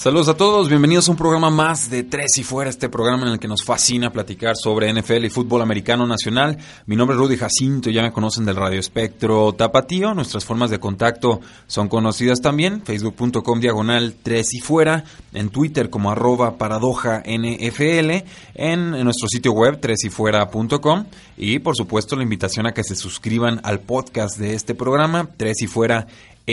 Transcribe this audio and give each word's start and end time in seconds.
Saludos 0.00 0.28
a 0.28 0.34
todos, 0.34 0.70
bienvenidos 0.70 1.08
a 1.08 1.10
un 1.10 1.18
programa 1.18 1.50
más 1.50 1.90
de 1.90 2.04
Tres 2.04 2.38
y 2.38 2.42
Fuera, 2.42 2.70
este 2.70 2.88
programa 2.88 3.26
en 3.26 3.32
el 3.34 3.38
que 3.38 3.48
nos 3.48 3.62
fascina 3.62 4.10
platicar 4.10 4.56
sobre 4.56 4.90
NFL 4.90 5.26
y 5.26 5.28
fútbol 5.28 5.60
americano 5.60 6.06
nacional. 6.06 6.56
Mi 6.86 6.96
nombre 6.96 7.14
es 7.14 7.20
Rudy 7.20 7.36
Jacinto, 7.36 7.90
ya 7.90 8.00
me 8.00 8.10
conocen 8.10 8.46
del 8.46 8.56
Radio 8.56 8.80
Espectro 8.80 9.52
Tapatío. 9.52 10.14
Nuestras 10.14 10.46
formas 10.46 10.70
de 10.70 10.80
contacto 10.80 11.42
son 11.66 11.88
conocidas 11.88 12.40
también, 12.40 12.80
facebook.com 12.82 13.60
diagonal 13.60 14.14
Tres 14.22 14.54
y 14.54 14.60
Fuera, 14.60 15.04
en 15.34 15.50
Twitter 15.50 15.90
como 15.90 16.10
arroba 16.10 16.56
paradoja 16.56 17.22
NFL, 17.26 18.24
en, 18.54 19.04
nuestro 19.04 19.28
sitio 19.28 19.52
web 19.52 19.80
tresyfuera.com 19.80 21.04
y 21.36 21.58
por 21.58 21.76
supuesto 21.76 22.16
la 22.16 22.22
invitación 22.22 22.66
a 22.66 22.72
que 22.72 22.84
se 22.84 22.96
suscriban 22.96 23.60
al 23.64 23.80
podcast 23.80 24.38
de 24.38 24.54
este 24.54 24.74
programa, 24.74 25.28
Tres 25.36 25.60
y 25.60 25.66
Fuera 25.66 26.06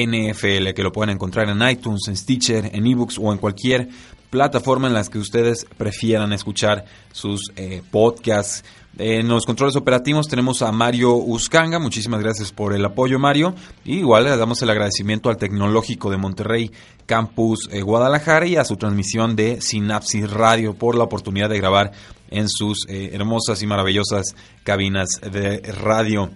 NFL, 0.06 0.74
que 0.74 0.84
lo 0.84 0.92
pueden 0.92 1.16
encontrar 1.16 1.50
en 1.50 1.68
iTunes, 1.68 2.02
en 2.08 2.16
Stitcher, 2.16 2.70
en 2.74 2.86
eBooks 2.86 3.18
o 3.20 3.32
en 3.32 3.38
cualquier 3.38 3.90
plataforma 4.30 4.88
en 4.88 4.94
las 4.94 5.10
que 5.10 5.20
ustedes 5.20 5.66
prefieran 5.78 6.34
escuchar 6.34 6.86
sus 7.12 7.52
eh, 7.56 7.82
podcasts. 7.92 8.64
En 9.00 9.28
los 9.28 9.46
controles 9.46 9.76
operativos 9.76 10.28
tenemos 10.28 10.64
a 10.64 10.72
Mario 10.72 11.16
Uscanga. 11.16 11.78
Muchísimas 11.78 12.20
gracias 12.20 12.52
por 12.52 12.74
el 12.74 12.84
apoyo, 12.84 13.20
Mario. 13.20 13.54
Y 13.86 14.00
igual 14.00 14.24
le 14.24 14.36
damos 14.36 14.62
el 14.64 14.72
agradecimiento 14.72 15.30
al 15.30 15.38
Tecnológico 15.38 16.10
de 16.10 16.18
Monterrey 16.18 16.72
Campus 17.06 17.70
eh, 17.72 17.82
Guadalajara 17.82 18.48
y 18.48 18.56
a 18.56 18.66
su 18.66 18.76
transmisión 18.76 19.36
de 19.36 19.62
Sinapsis 19.62 20.30
Radio 20.30 20.74
por 20.74 20.96
la 20.96 21.04
oportunidad 21.04 21.50
de 21.50 21.60
grabar 21.60 21.92
en 22.32 22.50
sus 22.50 22.88
eh, 22.90 23.12
hermosas 23.14 23.62
y 23.62 23.68
maravillosas 23.68 24.36
cabinas 24.64 25.08
de 25.22 25.60
radio. 25.60 26.32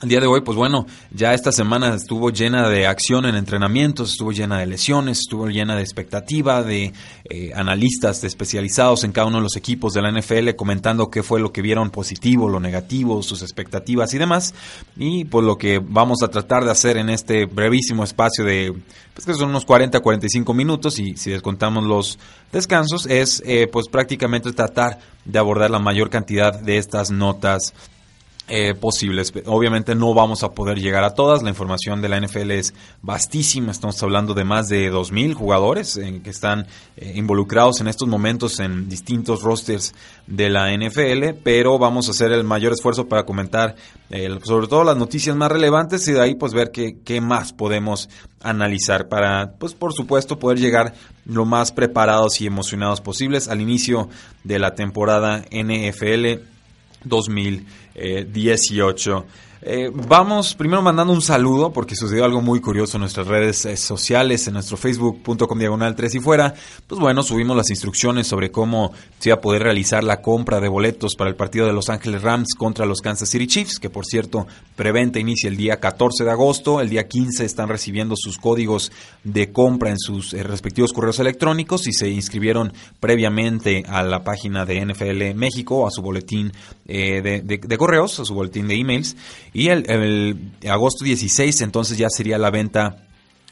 El 0.00 0.10
día 0.10 0.20
de 0.20 0.28
hoy, 0.28 0.42
pues 0.42 0.56
bueno, 0.56 0.86
ya 1.10 1.34
esta 1.34 1.50
semana 1.50 1.92
estuvo 1.92 2.30
llena 2.30 2.68
de 2.68 2.86
acción 2.86 3.26
en 3.26 3.34
entrenamientos, 3.34 4.12
estuvo 4.12 4.30
llena 4.30 4.60
de 4.60 4.66
lesiones, 4.66 5.18
estuvo 5.18 5.48
llena 5.48 5.74
de 5.74 5.82
expectativa, 5.82 6.62
de 6.62 6.92
eh, 7.28 7.50
analistas 7.52 8.22
especializados 8.22 9.02
en 9.02 9.10
cada 9.10 9.26
uno 9.26 9.38
de 9.38 9.42
los 9.42 9.56
equipos 9.56 9.94
de 9.94 10.02
la 10.02 10.12
NFL 10.12 10.50
comentando 10.54 11.10
qué 11.10 11.24
fue 11.24 11.40
lo 11.40 11.52
que 11.52 11.62
vieron 11.62 11.90
positivo, 11.90 12.48
lo 12.48 12.60
negativo, 12.60 13.24
sus 13.24 13.42
expectativas 13.42 14.14
y 14.14 14.18
demás. 14.18 14.54
Y 14.96 15.24
pues 15.24 15.44
lo 15.44 15.58
que 15.58 15.80
vamos 15.80 16.22
a 16.22 16.28
tratar 16.28 16.64
de 16.64 16.70
hacer 16.70 16.96
en 16.96 17.10
este 17.10 17.46
brevísimo 17.46 18.04
espacio 18.04 18.44
de, 18.44 18.72
pues 19.14 19.26
que 19.26 19.34
son 19.34 19.50
unos 19.50 19.64
40, 19.64 19.98
45 19.98 20.54
minutos 20.54 21.00
y 21.00 21.16
si 21.16 21.32
descontamos 21.32 21.82
los 21.82 22.20
descansos, 22.52 23.06
es 23.06 23.42
eh, 23.44 23.66
pues 23.66 23.88
prácticamente 23.88 24.52
tratar 24.52 25.00
de 25.24 25.38
abordar 25.40 25.72
la 25.72 25.80
mayor 25.80 26.08
cantidad 26.08 26.56
de 26.56 26.78
estas 26.78 27.10
notas 27.10 27.74
eh, 28.48 28.74
posibles. 28.74 29.32
Obviamente 29.46 29.94
no 29.94 30.14
vamos 30.14 30.42
a 30.42 30.52
poder 30.52 30.78
llegar 30.80 31.04
a 31.04 31.14
todas. 31.14 31.42
La 31.42 31.50
información 31.50 32.00
de 32.00 32.08
la 32.08 32.18
NFL 32.18 32.50
es 32.52 32.72
vastísima. 33.02 33.70
Estamos 33.70 34.02
hablando 34.02 34.32
de 34.32 34.44
más 34.44 34.68
de 34.68 34.90
2.000 34.90 35.34
jugadores 35.34 35.96
en, 35.98 36.22
que 36.22 36.30
están 36.30 36.66
eh, 36.96 37.12
involucrados 37.14 37.80
en 37.80 37.88
estos 37.88 38.08
momentos 38.08 38.58
en 38.60 38.88
distintos 38.88 39.42
rosters 39.42 39.94
de 40.26 40.48
la 40.48 40.74
NFL, 40.74 41.40
pero 41.42 41.78
vamos 41.78 42.08
a 42.08 42.12
hacer 42.12 42.32
el 42.32 42.42
mayor 42.42 42.72
esfuerzo 42.72 43.06
para 43.06 43.24
comentar 43.24 43.76
eh, 44.10 44.38
sobre 44.44 44.66
todo 44.66 44.84
las 44.84 44.96
noticias 44.96 45.36
más 45.36 45.52
relevantes 45.52 46.08
y 46.08 46.12
de 46.12 46.22
ahí 46.22 46.34
pues 46.34 46.54
ver 46.54 46.70
qué, 46.70 46.96
qué 47.04 47.20
más 47.20 47.52
podemos 47.52 48.08
analizar 48.40 49.08
para, 49.08 49.52
pues 49.58 49.74
por 49.74 49.92
supuesto, 49.92 50.38
poder 50.38 50.58
llegar 50.58 50.94
lo 51.26 51.44
más 51.44 51.72
preparados 51.72 52.40
y 52.40 52.46
emocionados 52.46 53.02
posibles 53.02 53.48
al 53.48 53.60
inicio 53.60 54.08
de 54.44 54.58
la 54.58 54.74
temporada 54.74 55.44
NFL 55.50 56.57
2018. 57.06 59.24
Eh, 59.60 59.90
vamos 59.92 60.54
primero 60.54 60.82
mandando 60.82 61.12
un 61.12 61.20
saludo 61.20 61.72
porque 61.72 61.96
sucedió 61.96 62.24
algo 62.24 62.40
muy 62.40 62.60
curioso 62.60 62.96
en 62.96 63.00
nuestras 63.00 63.26
redes 63.26 63.64
eh, 63.66 63.76
sociales, 63.76 64.46
en 64.46 64.54
nuestro 64.54 64.76
facebook.com 64.76 65.58
diagonal 65.58 65.96
3 65.96 66.14
y 66.14 66.20
fuera. 66.20 66.54
Pues 66.86 67.00
bueno, 67.00 67.24
subimos 67.24 67.56
las 67.56 67.70
instrucciones 67.70 68.28
sobre 68.28 68.52
cómo 68.52 68.92
se 69.18 69.30
iba 69.30 69.36
a 69.36 69.40
poder 69.40 69.64
realizar 69.64 70.04
la 70.04 70.22
compra 70.22 70.60
de 70.60 70.68
boletos 70.68 71.16
para 71.16 71.28
el 71.28 71.34
partido 71.34 71.66
de 71.66 71.72
Los 71.72 71.88
Ángeles 71.88 72.22
Rams 72.22 72.54
contra 72.56 72.86
los 72.86 73.00
Kansas 73.00 73.30
City 73.30 73.48
Chiefs, 73.48 73.80
que 73.80 73.90
por 73.90 74.06
cierto, 74.06 74.46
preventa 74.76 75.18
inicia 75.18 75.48
el 75.48 75.56
día 75.56 75.80
14 75.80 76.22
de 76.22 76.30
agosto. 76.30 76.80
El 76.80 76.88
día 76.88 77.08
15 77.08 77.44
están 77.44 77.68
recibiendo 77.68 78.14
sus 78.16 78.38
códigos 78.38 78.92
de 79.24 79.50
compra 79.50 79.90
en 79.90 79.98
sus 79.98 80.34
eh, 80.34 80.44
respectivos 80.44 80.92
correos 80.92 81.18
electrónicos 81.18 81.88
y 81.88 81.92
se 81.92 82.08
inscribieron 82.08 82.72
previamente 83.00 83.82
a 83.88 84.04
la 84.04 84.22
página 84.22 84.64
de 84.64 84.86
NFL 84.86 85.34
México, 85.34 85.84
a 85.86 85.90
su 85.90 86.00
boletín 86.00 86.52
de, 86.84 87.42
de 87.42 87.78
correos, 87.78 88.18
a 88.20 88.24
su 88.24 88.34
boletín 88.34 88.68
de 88.68 88.74
emails. 88.76 89.16
Y 89.52 89.68
el, 89.68 90.52
agosto 90.68 91.04
16 91.04 91.60
entonces 91.62 91.98
ya 91.98 92.08
sería 92.10 92.38
la 92.38 92.50
venta 92.50 93.04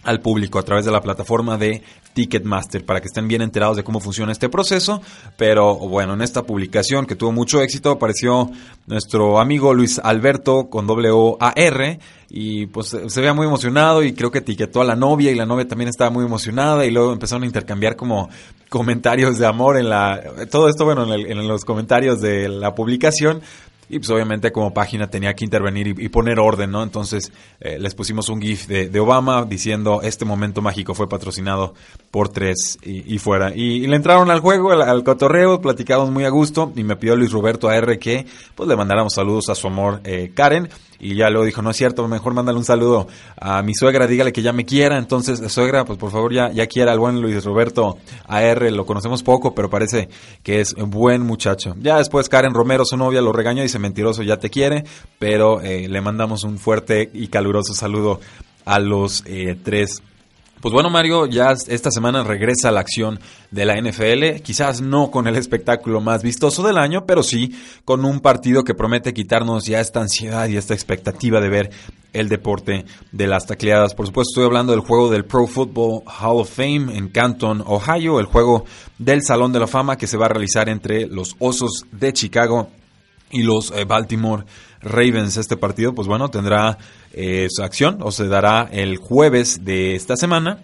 al 0.03 0.21
público 0.21 0.59
a 0.59 0.63
través 0.63 0.85
de 0.85 0.93
la 0.93 1.01
plataforma 1.01 1.59
de 1.59 1.83
Ticketmaster 2.15 2.85
para 2.85 3.01
que 3.01 3.09
estén 3.09 3.29
bien 3.29 3.43
enterados 3.43 3.77
de 3.77 3.85
cómo 3.85 4.01
funciona 4.01 4.33
este 4.33 4.49
proceso. 4.49 5.03
Pero 5.37 5.75
bueno, 5.75 6.15
en 6.15 6.23
esta 6.23 6.45
publicación 6.45 7.07
que 7.07 7.17
tuvo 7.17 7.33
mucho 7.33 7.61
éxito 7.61 7.91
apareció 7.91 8.51
nuestro 8.87 9.41
amigo 9.41 9.75
Luis 9.75 9.99
Alberto 9.99 10.71
con 10.71 10.87
W-A-R 10.87 11.99
y 12.31 12.67
pues 12.67 12.97
se 13.07 13.21
veía 13.21 13.35
muy 13.35 13.47
emocionado 13.47 14.03
y 14.03 14.15
creo 14.15 14.31
que 14.31 14.39
etiquetó 14.39 14.81
a 14.81 14.85
la 14.85 14.97
novia 14.97 15.31
y 15.31 15.35
la 15.35 15.45
novia 15.45 15.67
también 15.67 15.89
estaba 15.89 16.11
muy 16.11 16.25
emocionada 16.25 16.87
y 16.87 16.91
luego 16.91 17.13
empezaron 17.13 17.43
a 17.43 17.47
intercambiar 17.47 17.97
como 17.97 18.31
comentarios 18.69 19.39
de 19.39 19.47
amor 19.47 19.77
en 19.77 19.91
la... 19.91 20.23
Todo 20.51 20.69
esto 20.69 20.85
bueno 20.85 21.13
en 21.13 21.49
los 21.49 21.65
comentarios 21.65 22.21
de 22.21 22.49
la 22.49 22.75
publicación 22.75 23.43
y 23.89 23.99
pues 23.99 24.11
obviamente 24.11 24.53
como 24.53 24.75
página 24.75 25.09
tenía 25.09 25.35
que 25.35 25.45
intervenir 25.45 25.89
y, 25.89 26.09
poner 26.09 26.41
orden, 26.41 26.71
¿no? 26.71 26.83
Entonces 26.83 27.33
eh, 27.61 27.79
les 27.79 27.95
pusimos 27.95 28.29
un 28.29 28.41
GIF 28.41 28.67
de, 28.67 29.01
Obama 29.01 29.45
diciendo 29.45 30.01
este 30.03 30.25
momento 30.25 30.63
mágico 30.63 30.95
fue 30.95 31.09
patrocinado 31.09 31.75
por 32.11 32.29
tres 32.29 32.79
y, 32.83 33.19
fuera. 33.19 33.53
Y, 33.55 33.87
le 33.87 33.97
entraron 33.97 34.31
al 34.31 34.41
juego, 34.41 34.73
al, 34.73 35.05
cotorreo, 35.05 35.61
platicamos 35.61 36.11
muy 36.11 36.25
a 36.25 36.31
gusto 36.31 36.73
y 36.75 36.83
me 36.83 36.97
pidió 36.97 37.15
Luis 37.17 37.31
Roberto 37.31 37.69
AR 37.69 37.99
que 37.99 38.27
pues 38.55 38.69
le 38.69 38.77
mandáramos 38.77 39.15
saludos 39.15 39.49
a 39.49 39.55
su 39.55 39.67
amor 39.67 40.01
eh, 40.05 40.33
Karen. 40.35 40.69
Y 40.99 41.15
ya 41.15 41.29
luego 41.31 41.45
dijo, 41.45 41.63
no 41.63 41.71
es 41.71 41.77
cierto, 41.77 42.07
mejor 42.09 42.35
mándale 42.35 42.59
un 42.59 42.65
saludo 42.65 43.07
a 43.39 43.63
mi 43.63 43.75
suegra, 43.75 44.07
dígale 44.07 44.33
que 44.33 44.43
ya 44.43 44.53
me 44.53 44.65
quiera. 44.65 44.99
Entonces, 44.99 45.53
suegra, 45.53 45.85
pues 45.85 45.99
por 45.99 46.11
favor 46.11 46.33
ya, 46.33 46.51
ya 46.51 46.67
quiera 46.67 46.93
al 46.93 46.99
buen 46.99 47.21
Luis 47.21 47.45
Roberto 47.45 47.99
AR, 48.27 48.73
lo 48.73 48.87
conocemos 48.87 49.23
poco, 49.23 49.55
pero 49.55 49.69
parece 49.69 50.09
que 50.43 50.61
es 50.61 50.73
un 50.75 50.91
buen 50.91 51.23
muchacho. 51.23 51.75
Ya 51.81 51.99
después 51.99 52.29
Karen 52.29 52.55
Romero, 52.55 52.85
su 52.85 52.97
novia, 52.97 53.21
lo 53.21 53.33
regañó 53.33 53.61
y 53.61 53.65
dice, 53.65 53.76
mentiroso, 53.79 54.23
ya 54.23 54.39
te 54.39 54.51
quiere, 54.51 54.85
pero 55.19 55.61
eh, 55.61 55.89
le 55.89 56.01
mandamos 56.01 56.45
un 56.45 56.59
fuerte 56.59 57.11
y 57.13 57.29
caluroso 57.29 57.75
saludo 57.75 58.21
a 58.65 58.79
los 58.79 59.23
eh, 59.27 59.57
tres 59.63 60.03
pues 60.61 60.73
bueno, 60.73 60.89
Mario, 60.89 61.27
ya 61.27 61.53
esta 61.53 61.91
semana 61.91 62.25
regresa 62.25 62.73
la 62.73 62.81
acción 62.81 63.21
de 63.51 63.67
la 63.67 63.77
NFL, 63.81 64.41
quizás 64.43 64.81
no 64.81 65.11
con 65.11 65.27
el 65.27 65.37
espectáculo 65.37 66.01
más 66.01 66.23
vistoso 66.23 66.67
del 66.67 66.79
año, 66.79 67.05
pero 67.05 67.23
sí 67.23 67.55
con 67.85 68.07
un 68.07 68.21
partido 68.21 68.65
que 68.65 68.75
promete 68.75 69.13
quitarnos 69.13 69.67
ya 69.67 69.81
esta 69.81 70.01
ansiedad 70.01 70.49
y 70.49 70.57
esta 70.57 70.73
expectativa 70.73 71.41
de 71.41 71.51
ver 71.51 71.71
el 72.15 72.31
deporte 72.31 72.87
de 73.13 73.27
las 73.27 73.47
tacleadas. 73.47 73.95
Por 73.95 74.07
supuesto, 74.07 74.31
estoy 74.31 74.47
hablando 74.47 74.73
del 74.73 74.81
juego 74.81 75.11
del 75.11 75.27
Pro 75.27 75.47
Football 75.47 76.03
Hall 76.07 76.41
of 76.41 76.51
Fame 76.51 76.97
en 76.97 77.11
Canton, 77.11 77.63
Ohio, 77.67 78.19
el 78.19 78.27
juego 78.27 78.65
del 78.99 79.23
Salón 79.23 79.53
de 79.53 79.61
la 79.61 79.67
Fama 79.67 79.97
que 79.99 80.07
se 80.07 80.17
va 80.17 80.25
a 80.25 80.31
realizar 80.31 80.71
entre 80.71 81.07
los 81.07 81.37
Osos 81.39 81.85
de 81.93 82.15
Chicago 82.15 82.71
y 83.31 83.43
los 83.43 83.71
eh, 83.73 83.85
Baltimore 83.85 84.45
Ravens. 84.81 85.37
Este 85.37 85.57
partido, 85.57 85.95
pues 85.95 86.09
bueno, 86.09 86.31
tendrá 86.31 86.79
eh, 87.13 87.49
su 87.51 87.63
acción 87.63 87.99
o 88.01 88.11
se 88.13 88.29
dará 88.29 88.69
el 88.71 88.97
jueves 88.99 89.65
de 89.65 89.95
esta 89.95 90.17
semana. 90.17 90.59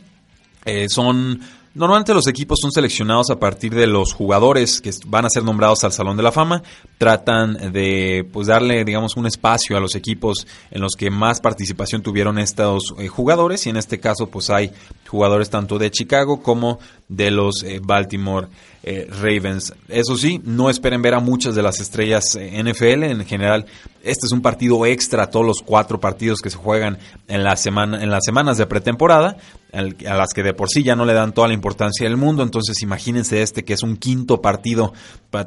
Eh, 0.64 0.88
son 0.88 1.40
Normalmente 1.74 2.12
los 2.12 2.26
equipos 2.26 2.58
son 2.60 2.70
seleccionados 2.70 3.30
a 3.30 3.40
partir 3.40 3.74
de 3.74 3.86
los 3.86 4.12
jugadores 4.12 4.82
que 4.82 4.90
van 5.06 5.24
a 5.24 5.30
ser 5.30 5.42
nombrados 5.42 5.82
al 5.84 5.92
Salón 5.92 6.18
de 6.18 6.22
la 6.22 6.30
Fama. 6.30 6.62
Tratan 6.98 7.72
de 7.72 8.28
pues 8.30 8.48
darle, 8.48 8.84
digamos, 8.84 9.16
un 9.16 9.26
espacio 9.26 9.74
a 9.74 9.80
los 9.80 9.94
equipos 9.94 10.46
en 10.70 10.82
los 10.82 10.92
que 10.98 11.10
más 11.10 11.40
participación 11.40 12.02
tuvieron 12.02 12.38
estos 12.38 12.92
jugadores 13.08 13.66
y 13.66 13.70
en 13.70 13.78
este 13.78 13.98
caso 13.98 14.26
pues 14.26 14.50
hay 14.50 14.70
jugadores 15.08 15.48
tanto 15.48 15.78
de 15.78 15.90
Chicago 15.90 16.42
como 16.42 16.78
de 17.08 17.30
los 17.30 17.64
Baltimore 17.80 18.48
eh, 18.82 19.08
Ravens. 19.10 19.72
Eso 19.88 20.16
sí, 20.16 20.40
no 20.44 20.68
esperen 20.68 21.02
ver 21.02 21.14
a 21.14 21.20
muchas 21.20 21.54
de 21.54 21.62
las 21.62 21.80
estrellas 21.80 22.36
eh, 22.36 22.62
NFL. 22.62 23.04
En 23.04 23.24
general, 23.24 23.66
este 24.02 24.26
es 24.26 24.32
un 24.32 24.42
partido 24.42 24.84
extra 24.86 25.24
a 25.24 25.30
todos 25.30 25.46
los 25.46 25.58
cuatro 25.64 26.00
partidos 26.00 26.40
que 26.40 26.50
se 26.50 26.56
juegan 26.56 26.98
en, 27.28 27.44
la 27.44 27.56
semana, 27.56 28.02
en 28.02 28.10
las 28.10 28.24
semanas 28.24 28.58
de 28.58 28.66
pretemporada, 28.66 29.36
a 29.72 30.14
las 30.14 30.34
que 30.34 30.42
de 30.42 30.52
por 30.52 30.68
sí 30.68 30.82
ya 30.82 30.96
no 30.96 31.04
le 31.04 31.14
dan 31.14 31.32
toda 31.32 31.48
la 31.48 31.54
importancia 31.54 32.06
del 32.06 32.16
mundo. 32.16 32.42
Entonces, 32.42 32.82
imagínense 32.82 33.42
este 33.42 33.64
que 33.64 33.72
es 33.72 33.82
un 33.82 33.96
quinto 33.96 34.42
partido 34.42 34.92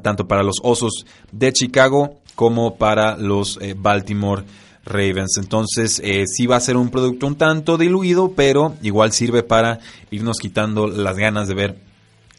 tanto 0.01 0.27
para 0.27 0.41
los 0.41 0.55
Osos 0.63 1.05
de 1.31 1.53
Chicago 1.53 2.19
como 2.35 2.75
para 2.75 3.17
los 3.17 3.59
Baltimore 3.77 4.43
Ravens. 4.85 5.37
Entonces, 5.37 5.99
eh, 6.03 6.25
sí 6.27 6.45
va 6.45 6.57
a 6.57 6.61
ser 6.61 6.77
un 6.77 6.89
producto 6.89 7.27
un 7.27 7.35
tanto 7.35 7.77
diluido, 7.77 8.33
pero 8.35 8.75
igual 8.81 9.11
sirve 9.11 9.43
para 9.43 9.79
irnos 10.11 10.37
quitando 10.37 10.87
las 10.87 11.17
ganas 11.17 11.47
de 11.47 11.55
ver 11.55 11.75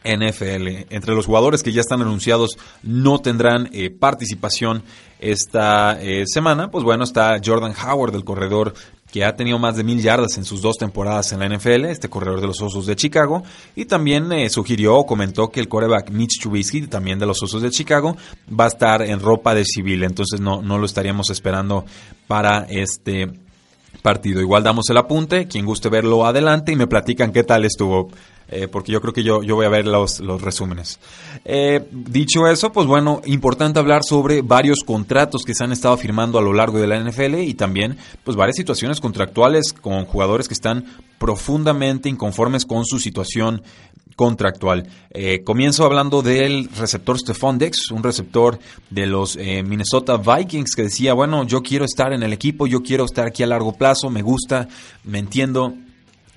NFL. 0.06 0.87
Entre 0.91 1.14
los 1.14 1.26
jugadores 1.26 1.62
que 1.62 1.73
ya 1.73 1.81
están 1.81 2.03
anunciados 2.03 2.58
no 2.82 3.20
tendrán 3.20 3.69
eh, 3.73 3.91
participación 3.91 4.82
esta 5.19 6.00
eh, 6.00 6.25
semana, 6.26 6.70
pues 6.70 6.85
bueno, 6.85 7.05
está 7.05 7.41
Jordan 7.44 7.75
Howard, 7.75 8.14
el 8.14 8.25
corredor 8.25 8.75
que 9.11 9.25
ha 9.25 9.37
tenido 9.37 9.58
más 9.58 9.76
de 9.76 9.85
mil 9.85 10.03
yardas 10.03 10.37
en 10.37 10.44
sus 10.44 10.61
dos 10.61 10.76
temporadas 10.76 11.32
en 11.32 11.38
la 11.38 11.49
NFL, 11.49 11.87
este 11.87 12.11
corredor 12.11 12.41
de 12.41 12.49
los 12.49 12.61
Osos 12.61 12.87
de 12.87 12.97
Chicago, 12.97 13.43
y 13.75 13.85
también 13.85 14.31
eh, 14.32 14.50
sugirió 14.50 14.97
o 14.97 15.06
comentó 15.06 15.50
que 15.50 15.61
el 15.61 15.69
coreback 15.69 16.11
Mitch 16.11 16.41
Trubisky, 16.41 16.82
también 16.82 17.19
de 17.19 17.26
los 17.26 17.43
Osos 17.43 17.62
de 17.62 17.70
Chicago, 17.70 18.17
va 18.49 18.64
a 18.64 18.69
estar 18.69 19.03
en 19.03 19.20
ropa 19.20 19.55
de 19.55 19.64
civil, 19.64 20.03
entonces 20.03 20.41
no, 20.41 20.61
no 20.61 20.79
lo 20.79 20.87
estaríamos 20.87 21.31
esperando 21.31 21.85
para 22.26 22.67
este 22.69 23.31
partido. 24.03 24.41
Igual 24.41 24.62
damos 24.62 24.91
el 24.91 24.97
apunte, 24.97 25.47
quien 25.47 25.67
guste 25.67 25.88
verlo 25.88 26.26
adelante 26.26 26.73
y 26.73 26.76
me 26.76 26.87
platican 26.87 27.32
qué 27.32 27.44
tal 27.44 27.64
estuvo. 27.64 28.11
Eh, 28.48 28.69
porque 28.69 28.93
yo 28.93 29.00
creo 29.00 29.12
que 29.12 29.25
yo, 29.25 29.43
yo 29.43 29.56
voy 29.56 29.66
a 29.66 29.70
ver 29.70 29.87
los, 29.87 30.20
los 30.20 30.40
resúmenes. 30.40 31.00
Eh, 31.44 31.84
dicho 31.90 32.46
eso, 32.46 32.70
pues 32.70 32.87
bueno, 32.87 33.20
importante 33.25 33.81
hablar 33.81 34.02
sobre 34.04 34.43
varios 34.43 34.84
contratos 34.87 35.43
que 35.44 35.54
se 35.54 35.64
han 35.64 35.72
estado 35.72 35.96
firmando 35.96 36.38
a 36.38 36.43
lo 36.43 36.52
largo 36.52 36.78
de 36.78 36.87
la 36.87 37.00
NFL 37.00 37.40
y 37.40 37.54
también 37.54 37.96
pues 38.22 38.37
varias 38.37 38.56
situaciones 38.56 39.00
contractuales 39.00 39.72
con 39.72 40.04
jugadores 40.04 40.46
que 40.46 40.54
están 40.54 40.84
profundamente 41.19 42.08
inconformes 42.08 42.64
con 42.64 42.84
su 42.84 43.00
situación 43.00 43.62
contractual. 44.14 44.88
Eh, 45.10 45.43
comienzo 45.43 45.84
hablando 45.84 46.22
del 46.22 46.69
receptor 46.70 47.19
Stephon 47.19 47.58
Dex, 47.58 47.90
un 47.90 48.02
receptor 48.02 48.58
de 48.90 49.06
los 49.06 49.37
Minnesota 49.37 50.19
Vikings 50.19 50.75
que 50.75 50.82
decía, 50.84 51.14
bueno, 51.14 51.44
yo 51.44 51.62
quiero 51.62 51.84
estar 51.84 52.12
en 52.12 52.22
el 52.22 52.32
equipo, 52.32 52.66
yo 52.66 52.82
quiero 52.82 53.04
estar 53.04 53.26
aquí 53.26 53.43
a 53.43 53.46
largo 53.46 53.72
plazo, 53.72 54.08
me 54.08 54.22
gusta, 54.22 54.69
me 55.04 55.19
entiendo, 55.19 55.75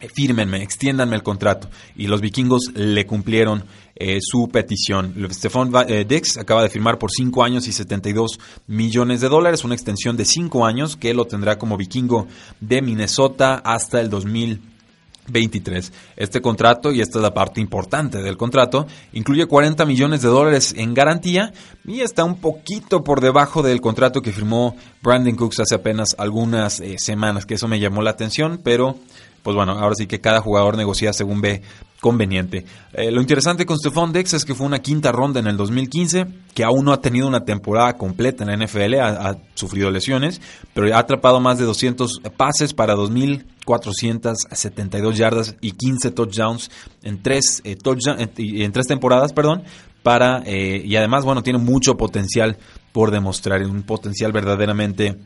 fírmenme, 0.07 0.63
extiéndanme 0.63 1.15
el 1.15 1.23
contrato. 1.23 1.69
Y 1.95 2.07
los 2.07 2.21
vikingos 2.21 2.71
le 2.73 3.05
cumplieron 3.05 3.65
eh, 4.01 4.19
su 4.21 4.47
petición. 4.47 5.13
Stephon 5.29 5.73
eh, 5.89 6.05
Dix 6.07 6.37
acaba 6.37 6.63
de 6.63 6.69
firmar 6.69 6.97
por 6.97 7.11
5 7.11 7.43
años 7.43 7.67
y 7.67 7.73
72 7.73 8.39
millones 8.67 9.19
de 9.19 9.27
dólares, 9.27 9.65
una 9.65 9.75
extensión 9.75 10.15
de 10.15 10.23
5 10.23 10.65
años 10.65 10.95
que 10.95 11.13
lo 11.13 11.25
tendrá 11.25 11.57
como 11.57 11.75
vikingo 11.75 12.25
de 12.61 12.81
Minnesota 12.81 13.55
hasta 13.55 13.99
el 13.99 14.09
2023. 14.09 15.91
Este 16.15 16.39
contrato, 16.41 16.93
y 16.93 17.01
esta 17.01 17.19
es 17.19 17.23
la 17.23 17.33
parte 17.33 17.59
importante 17.59 18.21
del 18.21 18.37
contrato, 18.37 18.87
incluye 19.11 19.47
40 19.47 19.85
millones 19.85 20.21
de 20.21 20.29
dólares 20.29 20.73
en 20.77 20.93
garantía 20.93 21.51
y 21.83 21.99
está 21.99 22.23
un 22.23 22.39
poquito 22.39 23.03
por 23.03 23.19
debajo 23.19 23.63
del 23.63 23.81
contrato 23.81 24.21
que 24.21 24.31
firmó 24.31 24.77
Brandon 25.01 25.35
Cooks 25.35 25.59
hace 25.59 25.75
apenas 25.75 26.15
algunas 26.17 26.79
eh, 26.79 26.95
semanas, 26.99 27.45
que 27.45 27.55
eso 27.55 27.67
me 27.67 27.81
llamó 27.81 28.01
la 28.01 28.11
atención, 28.11 28.61
pero 28.63 28.95
pues 29.43 29.55
bueno, 29.55 29.73
ahora 29.73 29.95
sí 29.95 30.07
que 30.07 30.21
cada 30.21 30.41
jugador 30.41 30.77
negocia 30.77 31.13
según 31.13 31.41
ve 31.41 31.61
conveniente. 31.99 32.65
Eh, 32.93 33.11
lo 33.11 33.21
interesante 33.21 33.65
con 33.65 33.77
Stephon 33.77 34.13
Dex 34.13 34.33
es 34.33 34.45
que 34.45 34.55
fue 34.55 34.65
una 34.65 34.79
quinta 34.79 35.11
ronda 35.11 35.39
en 35.39 35.45
el 35.47 35.57
2015, 35.57 36.25
que 36.53 36.63
aún 36.63 36.85
no 36.85 36.93
ha 36.93 37.01
tenido 37.01 37.27
una 37.27 37.43
temporada 37.43 37.97
completa 37.97 38.43
en 38.43 38.51
la 38.51 38.57
NFL, 38.65 38.95
ha, 39.01 39.37
sufrido 39.53 39.91
lesiones, 39.91 40.41
pero 40.73 40.95
ha 40.95 40.99
atrapado 40.99 41.41
más 41.41 41.59
de 41.59 41.65
200 41.65 42.21
pases 42.37 42.73
para 42.73 42.95
2.472 42.95 45.13
yardas 45.13 45.57
y 45.59 45.73
15 45.73 46.11
touchdowns 46.11 46.71
en 47.03 47.21
tres, 47.21 47.61
eh, 47.65 47.77
en 48.37 48.71
tres 48.71 48.87
temporadas, 48.87 49.33
perdón, 49.33 49.63
para, 50.03 50.41
eh, 50.45 50.81
y 50.85 50.95
además, 50.95 51.25
bueno, 51.25 51.43
tiene 51.43 51.59
mucho 51.59 51.97
potencial 51.97 52.57
por 52.93 53.11
demostrar, 53.11 53.61
un 53.63 53.83
potencial 53.83 54.31
verdaderamente 54.31 55.17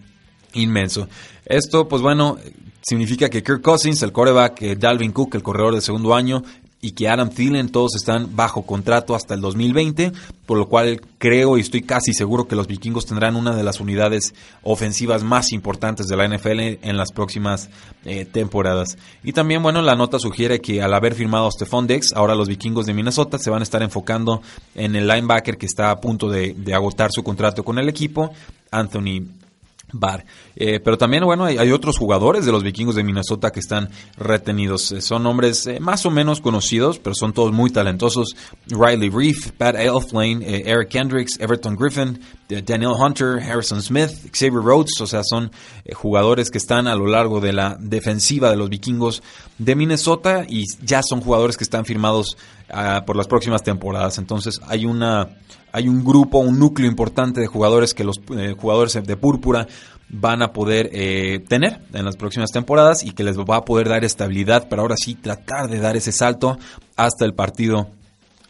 inmenso. 0.54 1.08
Esto, 1.46 1.88
pues 1.88 2.02
bueno, 2.02 2.38
significa 2.84 3.30
que 3.30 3.42
Kirk 3.42 3.62
Cousins, 3.62 4.04
el 4.04 4.12
coreback, 4.12 4.62
eh, 4.62 4.76
Dalvin 4.76 5.12
Cook, 5.12 5.36
el 5.36 5.44
corredor 5.44 5.74
de 5.74 5.82
segundo 5.82 6.14
año, 6.14 6.44
y 6.84 6.92
que 6.92 7.08
Adam 7.08 7.30
Thielen, 7.30 7.70
todos 7.70 7.96
están 7.96 8.36
bajo 8.36 8.64
contrato 8.64 9.16
hasta 9.16 9.36
el 9.36 9.40
2020, 9.40 10.12
por 10.46 10.58
lo 10.58 10.68
cual 10.68 11.00
creo 11.18 11.58
y 11.58 11.62
estoy 11.62 11.82
casi 11.82 12.14
seguro 12.14 12.46
que 12.46 12.58
los 12.58 12.68
vikingos 12.68 13.06
tendrán 13.06 13.38
una 13.38 13.56
de 13.56 13.64
las 13.64 13.80
unidades 13.80 14.34
ofensivas 14.64 15.24
más 15.24 15.54
importantes 15.54 16.08
de 16.08 16.18
la 16.18 16.28
NFL 16.28 16.60
en 16.82 16.98
las 16.98 17.14
próximas 17.14 17.70
eh, 18.04 18.26
temporadas. 18.26 18.98
Y 19.24 19.32
también, 19.32 19.64
bueno, 19.64 19.82
la 19.82 19.96
nota 19.96 20.20
sugiere 20.20 20.60
que 20.60 20.82
al 20.82 20.94
haber 20.94 21.16
firmado 21.16 21.48
a 21.48 21.52
Stephon 21.52 21.88
Dex, 21.88 22.12
ahora 22.12 22.36
los 22.36 22.50
vikingos 22.50 22.86
de 22.86 22.94
Minnesota 22.94 23.38
se 23.38 23.50
van 23.50 23.62
a 23.62 23.64
estar 23.64 23.82
enfocando 23.82 24.42
en 24.76 24.98
el 24.98 25.08
linebacker 25.08 25.58
que 25.58 25.68
está 25.68 25.90
a 25.90 26.02
punto 26.02 26.30
de, 26.30 26.54
de 26.54 26.74
agotar 26.74 27.12
su 27.14 27.24
contrato 27.24 27.64
con 27.64 27.80
el 27.80 27.88
equipo, 27.88 28.34
Anthony 28.72 29.22
Bar. 29.94 30.26
Eh, 30.56 30.80
pero 30.80 30.98
también, 30.98 31.24
bueno, 31.24 31.46
hay, 31.46 31.72
otros 31.72 31.98
jugadores 31.98 32.46
de 32.46 32.52
los 32.52 32.64
vikingos 32.64 32.96
de 32.96 33.04
Minnesota 33.04 33.52
que 33.52 33.60
están 33.60 33.90
retenidos. 34.18 34.92
Eh, 34.92 35.02
son 35.02 35.24
nombres 35.24 35.66
eh, 35.68 35.80
más 35.80 36.06
o 36.06 36.12
menos 36.12 36.42
conocidos, 36.42 37.00
pero 37.00 37.16
son 37.16 37.32
todos 37.32 37.54
muy 37.54 37.70
talentosos. 37.70 38.36
Riley 38.68 39.10
Reef, 39.10 39.52
Pat 39.52 39.76
Elflane, 39.76 40.44
Eric 40.44 40.90
Kendricks, 40.90 41.40
Everton 41.40 41.76
Griffin, 41.76 42.20
Daniel 42.66 42.94
Hunter, 43.00 43.40
Harrison 43.40 43.82
Smith, 43.82 44.12
Xavier 44.34 44.62
Rhodes. 44.64 45.00
O 45.00 45.08
sea, 45.08 45.22
son 45.24 45.52
jugadores 45.94 46.52
que 46.52 46.58
están 46.58 46.88
a 46.88 46.96
lo 46.96 47.08
largo 47.08 47.40
de 47.40 47.54
la 47.54 47.78
defensiva 47.80 48.50
de 48.50 48.58
los 48.58 48.70
vikingos 48.70 49.24
de 49.58 49.76
Minnesota 49.76 50.46
y 50.48 50.66
ya 50.82 51.02
son 51.04 51.22
jugadores 51.22 51.58
que 51.58 51.64
están 51.64 51.86
firmados 51.86 52.38
ah, 52.70 53.04
por 53.06 53.16
las 53.16 53.28
próximas 53.28 53.64
temporadas. 53.64 54.18
Entonces 54.18 54.60
hay 54.68 54.86
una 54.86 55.30
hay 55.74 55.90
un 55.90 56.06
grupo, 56.06 56.38
un 56.38 56.60
núcleo 56.60 56.88
importante 56.88 57.42
de 57.42 57.48
jugadores 57.48 57.94
que 57.94 58.04
los 58.04 58.22
eh, 58.38 58.56
jugadores 58.58 58.94
de 58.94 59.18
púrpura 59.18 59.68
van 60.08 60.44
a 60.44 60.54
poder 60.54 60.92
eh, 60.94 61.44
tener 61.48 61.82
en 61.94 62.06
las 62.06 62.16
próximas 62.16 62.52
temporadas 62.52 63.04
y 63.04 63.12
que 63.12 63.24
les 63.24 63.38
va 63.38 63.58
a 63.58 63.66
poder 63.66 63.90
dar 63.90 64.06
estabilidad 64.06 64.70
para 64.70 64.84
ahora 64.84 64.96
sí 64.96 65.16
tratar 65.16 65.70
de 65.70 65.80
dar 65.80 65.98
ese 65.98 66.12
salto 66.12 66.60
hasta 66.96 67.26
el 67.26 67.34
partido 67.34 67.90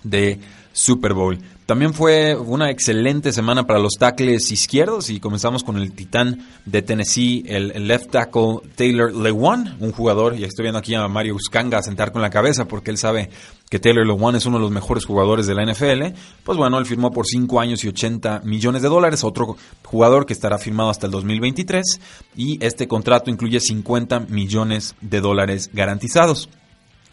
de 0.03 0.39
Super 0.73 1.13
Bowl. 1.13 1.39
También 1.65 1.93
fue 1.93 2.35
una 2.35 2.69
excelente 2.69 3.31
semana 3.31 3.65
para 3.65 3.79
los 3.79 3.93
tackles 3.97 4.51
izquierdos 4.51 5.09
y 5.09 5.21
comenzamos 5.21 5.63
con 5.63 5.77
el 5.77 5.93
titán 5.93 6.45
de 6.65 6.81
Tennessee, 6.81 7.45
el, 7.47 7.87
left 7.87 8.11
tackle 8.11 8.59
Taylor 8.75 9.15
Lewan, 9.15 9.77
un 9.79 9.93
jugador, 9.93 10.37
y 10.37 10.43
estoy 10.43 10.63
viendo 10.63 10.79
aquí 10.79 10.93
a 10.93 11.07
Mario 11.07 11.35
Uscanga 11.35 11.81
sentar 11.81 12.11
con 12.11 12.21
la 12.21 12.29
cabeza 12.29 12.67
porque 12.67 12.91
él 12.91 12.97
sabe 12.97 13.29
que 13.73 13.79
Taylor 13.79 14.05
Lewan 14.05 14.35
es 14.35 14.45
uno 14.45 14.57
de 14.57 14.61
los 14.61 14.69
mejores 14.69 15.03
jugadores 15.03 15.47
de 15.47 15.55
la 15.55 15.65
NFL. 15.65 16.15
Pues 16.43 16.59
bueno, 16.59 16.77
él 16.77 16.85
firmó 16.85 17.09
por 17.09 17.25
5 17.25 17.59
años 17.59 17.83
y 17.83 17.87
80 17.87 18.41
millones 18.43 18.83
de 18.83 18.87
dólares, 18.87 19.23
otro 19.23 19.57
jugador 19.83 20.27
que 20.27 20.33
estará 20.33 20.59
firmado 20.59 20.91
hasta 20.91 21.07
el 21.07 21.11
2023 21.11 21.99
y 22.35 22.63
este 22.63 22.87
contrato 22.87 23.31
incluye 23.31 23.59
50 23.59 24.27
millones 24.29 24.93
de 25.01 25.21
dólares 25.21 25.71
garantizados 25.73 26.49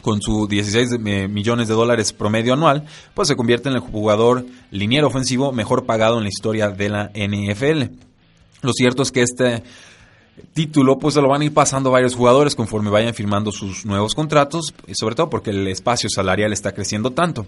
con 0.03 0.21
su 0.21 0.45
16 0.45 0.99
eh, 1.03 1.27
millones 1.27 1.67
de 1.67 1.73
dólares 1.73 2.13
promedio 2.13 2.53
anual, 2.53 2.85
pues 3.15 3.27
se 3.27 3.35
convierte 3.35 3.69
en 3.69 3.73
el 3.73 3.81
jugador 3.81 4.45
liniero 4.69 5.07
ofensivo 5.07 5.51
mejor 5.51 5.87
pagado 5.87 6.19
en 6.19 6.25
la 6.25 6.29
historia 6.29 6.69
de 6.69 6.89
la 6.89 7.11
NFL. 7.15 7.91
Lo 8.61 8.73
cierto 8.73 9.01
es 9.01 9.11
que 9.11 9.23
este 9.23 9.63
título 10.53 10.99
pues 10.99 11.13
se 11.13 11.21
lo 11.21 11.29
van 11.29 11.41
a 11.41 11.45
ir 11.45 11.53
pasando 11.53 11.91
varios 11.91 12.15
jugadores 12.15 12.55
conforme 12.55 12.89
vayan 12.89 13.13
firmando 13.13 13.51
sus 13.51 13.85
nuevos 13.85 14.15
contratos, 14.15 14.73
y 14.87 14.95
sobre 14.95 15.15
todo 15.15 15.29
porque 15.29 15.51
el 15.51 15.67
espacio 15.67 16.09
salarial 16.09 16.53
está 16.53 16.73
creciendo 16.73 17.11
tanto. 17.11 17.45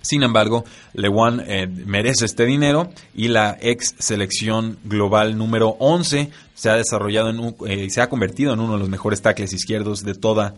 Sin 0.00 0.22
embargo, 0.22 0.64
Lewan 0.94 1.42
eh, 1.46 1.66
merece 1.66 2.24
este 2.24 2.46
dinero 2.46 2.90
y 3.14 3.28
la 3.28 3.58
ex 3.60 3.96
selección 3.98 4.78
global 4.84 5.36
número 5.36 5.76
11 5.80 6.30
se 6.54 6.70
ha 6.70 6.74
desarrollado 6.74 7.30
en 7.30 7.56
eh, 7.66 7.90
se 7.90 8.00
ha 8.00 8.08
convertido 8.08 8.54
en 8.54 8.60
uno 8.60 8.74
de 8.74 8.78
los 8.78 8.88
mejores 8.88 9.22
tackles 9.22 9.52
izquierdos 9.52 10.04
de 10.04 10.14
toda 10.14 10.54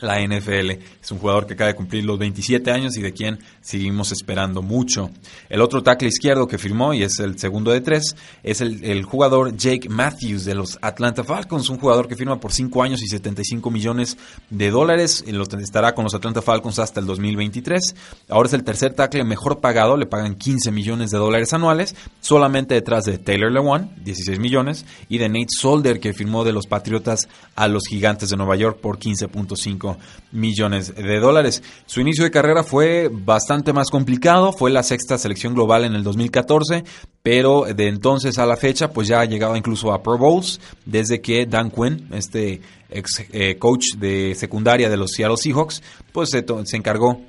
la 0.00 0.20
NFL. 0.20 0.70
Es 1.02 1.10
un 1.10 1.18
jugador 1.18 1.46
que 1.46 1.54
acaba 1.54 1.68
de 1.68 1.76
cumplir 1.76 2.04
los 2.04 2.18
27 2.18 2.70
años 2.70 2.96
y 2.96 3.02
de 3.02 3.12
quien 3.12 3.38
seguimos 3.60 4.12
esperando 4.12 4.62
mucho. 4.62 5.10
El 5.48 5.60
otro 5.60 5.82
tackle 5.82 6.08
izquierdo 6.08 6.46
que 6.46 6.58
firmó, 6.58 6.94
y 6.94 7.02
es 7.02 7.18
el 7.18 7.38
segundo 7.38 7.70
de 7.70 7.80
tres, 7.80 8.16
es 8.42 8.60
el, 8.60 9.04
jugador 9.04 9.56
Jake 9.56 9.88
Matthews 9.88 10.44
de 10.44 10.54
los 10.54 10.78
Atlanta 10.80 11.24
Falcons, 11.24 11.68
un 11.68 11.78
jugador 11.78 12.08
que 12.08 12.16
firma 12.16 12.40
por 12.40 12.52
5 12.52 12.82
años 12.82 13.02
y 13.02 13.08
75 13.08 13.70
millones 13.70 14.16
de 14.50 14.70
dólares. 14.70 15.24
Estará 15.60 15.94
con 15.94 16.04
los 16.04 16.14
Atlanta 16.14 16.42
Falcons 16.42 16.78
hasta 16.78 17.00
el 17.00 17.06
2023. 17.06 17.94
Ahora 18.28 18.48
es 18.48 18.52
el 18.54 18.64
tercer 18.64 18.94
tackle 18.94 19.24
mejor 19.24 19.60
pagado, 19.60 19.96
le 19.96 20.06
pagan 20.06 20.34
15 20.36 20.70
millones 20.70 21.10
de 21.10 21.18
dólares 21.18 21.52
anuales, 21.52 21.94
solamente 22.20 22.74
detrás 22.74 23.04
de 23.04 23.18
Taylor 23.18 23.52
Lewan, 23.52 23.94
16 24.04 24.38
millones, 24.38 24.84
y 25.08 25.18
de 25.18 25.28
Nate 25.28 25.46
Solder, 25.50 26.00
que 26.00 26.12
firmó 26.12 26.44
de 26.44 26.52
los 26.52 26.66
Patriotas 26.66 27.28
a 27.54 27.68
los 27.68 27.84
Gigantes 27.88 28.30
de 28.30 28.36
Nueva 28.36 28.56
York 28.56 28.80
por 28.80 28.98
15.5 28.98 29.83
2.5 29.84 29.96
millones 30.32 30.94
de 30.94 31.20
dólares. 31.20 31.62
Su 31.86 32.00
inicio 32.00 32.24
de 32.24 32.30
carrera 32.30 32.64
fue 32.64 33.08
bastante 33.10 33.72
más 33.72 33.90
complicado, 33.90 34.52
fue 34.52 34.70
la 34.70 34.82
sexta 34.82 35.18
selección 35.18 35.54
global 35.54 35.84
en 35.84 35.94
el 35.94 36.02
2014, 36.02 36.84
pero 37.22 37.64
de 37.64 37.88
entonces 37.88 38.38
a 38.38 38.46
la 38.46 38.56
fecha 38.56 38.90
pues 38.90 39.08
ya 39.08 39.20
ha 39.20 39.24
llegado 39.24 39.56
incluso 39.56 39.92
a 39.92 40.02
Pro 40.02 40.18
Bowls 40.18 40.60
desde 40.84 41.20
que 41.20 41.46
Dan 41.46 41.70
Quinn, 41.70 42.08
este 42.12 42.60
ex 42.90 43.24
eh, 43.32 43.56
coach 43.58 43.96
de 43.98 44.34
secundaria 44.34 44.88
de 44.88 44.96
los 44.96 45.12
Seattle 45.12 45.36
Seahawks, 45.36 45.82
pues 46.12 46.30
se, 46.30 46.44
encargó 46.76 47.20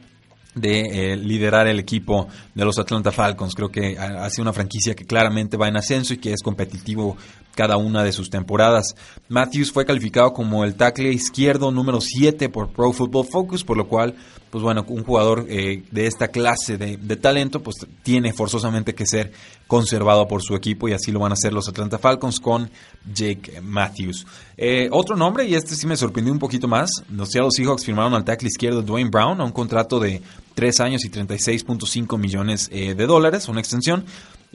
de 0.54 1.12
eh, 1.12 1.16
liderar 1.18 1.68
el 1.68 1.80
equipo 1.80 2.28
de 2.54 2.66
los 2.66 2.80
Atlanta 2.80 3.12
Falcons. 3.12 3.56
Creo 3.56 3.70
que 3.70 3.98
ha, 3.98 4.30
sido 4.30 4.44
una 4.44 4.54
franquicia 4.54 4.96
que 4.96 5.06
claramente 5.06 5.58
va 5.58 5.68
en 5.68 5.78
ascenso 5.78 6.14
y 6.14 6.18
que 6.18 6.34
es 6.34 6.42
competitivo 6.42 7.18
cada 7.56 7.78
una 7.78 8.04
de 8.04 8.12
sus 8.12 8.30
temporadas. 8.30 8.96
Matthews 9.30 9.72
fue 9.72 9.86
calificado 9.86 10.34
como 10.34 10.64
el 10.64 10.76
tackle 10.76 11.12
izquierdo 11.12 11.72
número 11.72 12.02
7 12.02 12.50
por 12.50 12.70
Pro 12.70 12.92
Football 12.92 13.26
Focus, 13.26 13.64
por 13.64 13.78
lo 13.78 13.88
cual, 13.88 14.14
pues 14.52 14.64
bueno, 14.64 14.86
un 14.88 15.04
jugador 15.04 15.46
eh, 15.50 15.84
de 15.90 16.06
esta 16.06 16.28
clase 16.28 16.78
de, 16.78 17.16
talento, 17.16 17.64
pues 17.64 17.78
tiene 18.04 18.34
forzosamente 18.34 18.94
que 18.94 19.06
ser 19.08 19.32
conservado 19.68 20.28
por 20.28 20.44
su 20.44 20.56
equipo 20.56 20.88
y 20.88 20.94
así 20.94 21.12
lo 21.12 21.20
van 21.20 21.32
a 21.32 21.34
hacer 21.34 21.54
los 21.54 21.68
Atlanta 21.68 21.98
Falcons 21.98 22.40
con 22.40 22.70
Jake 23.12 23.62
Matthews. 23.62 24.28
Eh, 24.58 24.90
otro 24.92 25.16
nombre, 25.16 25.48
y 25.48 25.56
este 25.56 25.76
sí 25.76 25.88
me 25.88 25.98
sorprendió 25.98 26.32
un 26.32 26.40
poquito 26.40 26.68
más, 26.68 26.90
los 27.10 27.32
Seattle 27.32 27.52
Seahawks 27.52 27.86
firmaron 27.86 28.14
al 28.14 28.24
tackle 28.24 28.50
izquierdo 28.50 28.82
Dwayne 28.82 29.10
Brown 29.10 29.42
a 29.42 29.44
un 29.44 29.52
contrato 29.52 30.00
de 30.00 30.22
3 30.54 30.80
años 30.82 31.06
y 31.06 31.10
36.5 31.10 32.18
millones 32.18 32.70
eh, 32.72 32.96
de 32.96 33.06
dólares, 33.06 33.48
una 33.48 33.60
extensión. 33.60 34.06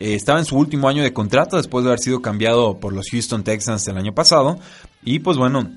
Eh, 0.01 0.15
estaba 0.15 0.39
en 0.39 0.47
su 0.47 0.57
último 0.57 0.89
año 0.89 1.03
de 1.03 1.13
contrato 1.13 1.57
después 1.57 1.85
de 1.85 1.91
haber 1.91 2.01
sido 2.01 2.23
cambiado 2.23 2.81
por 2.81 2.93
los 2.93 3.07
Houston 3.11 3.45
Texans 3.45 3.87
el 3.87 3.99
año 3.99 4.15
pasado. 4.15 4.59
Y 5.05 5.21
pues 5.21 5.37
bueno, 5.37 5.71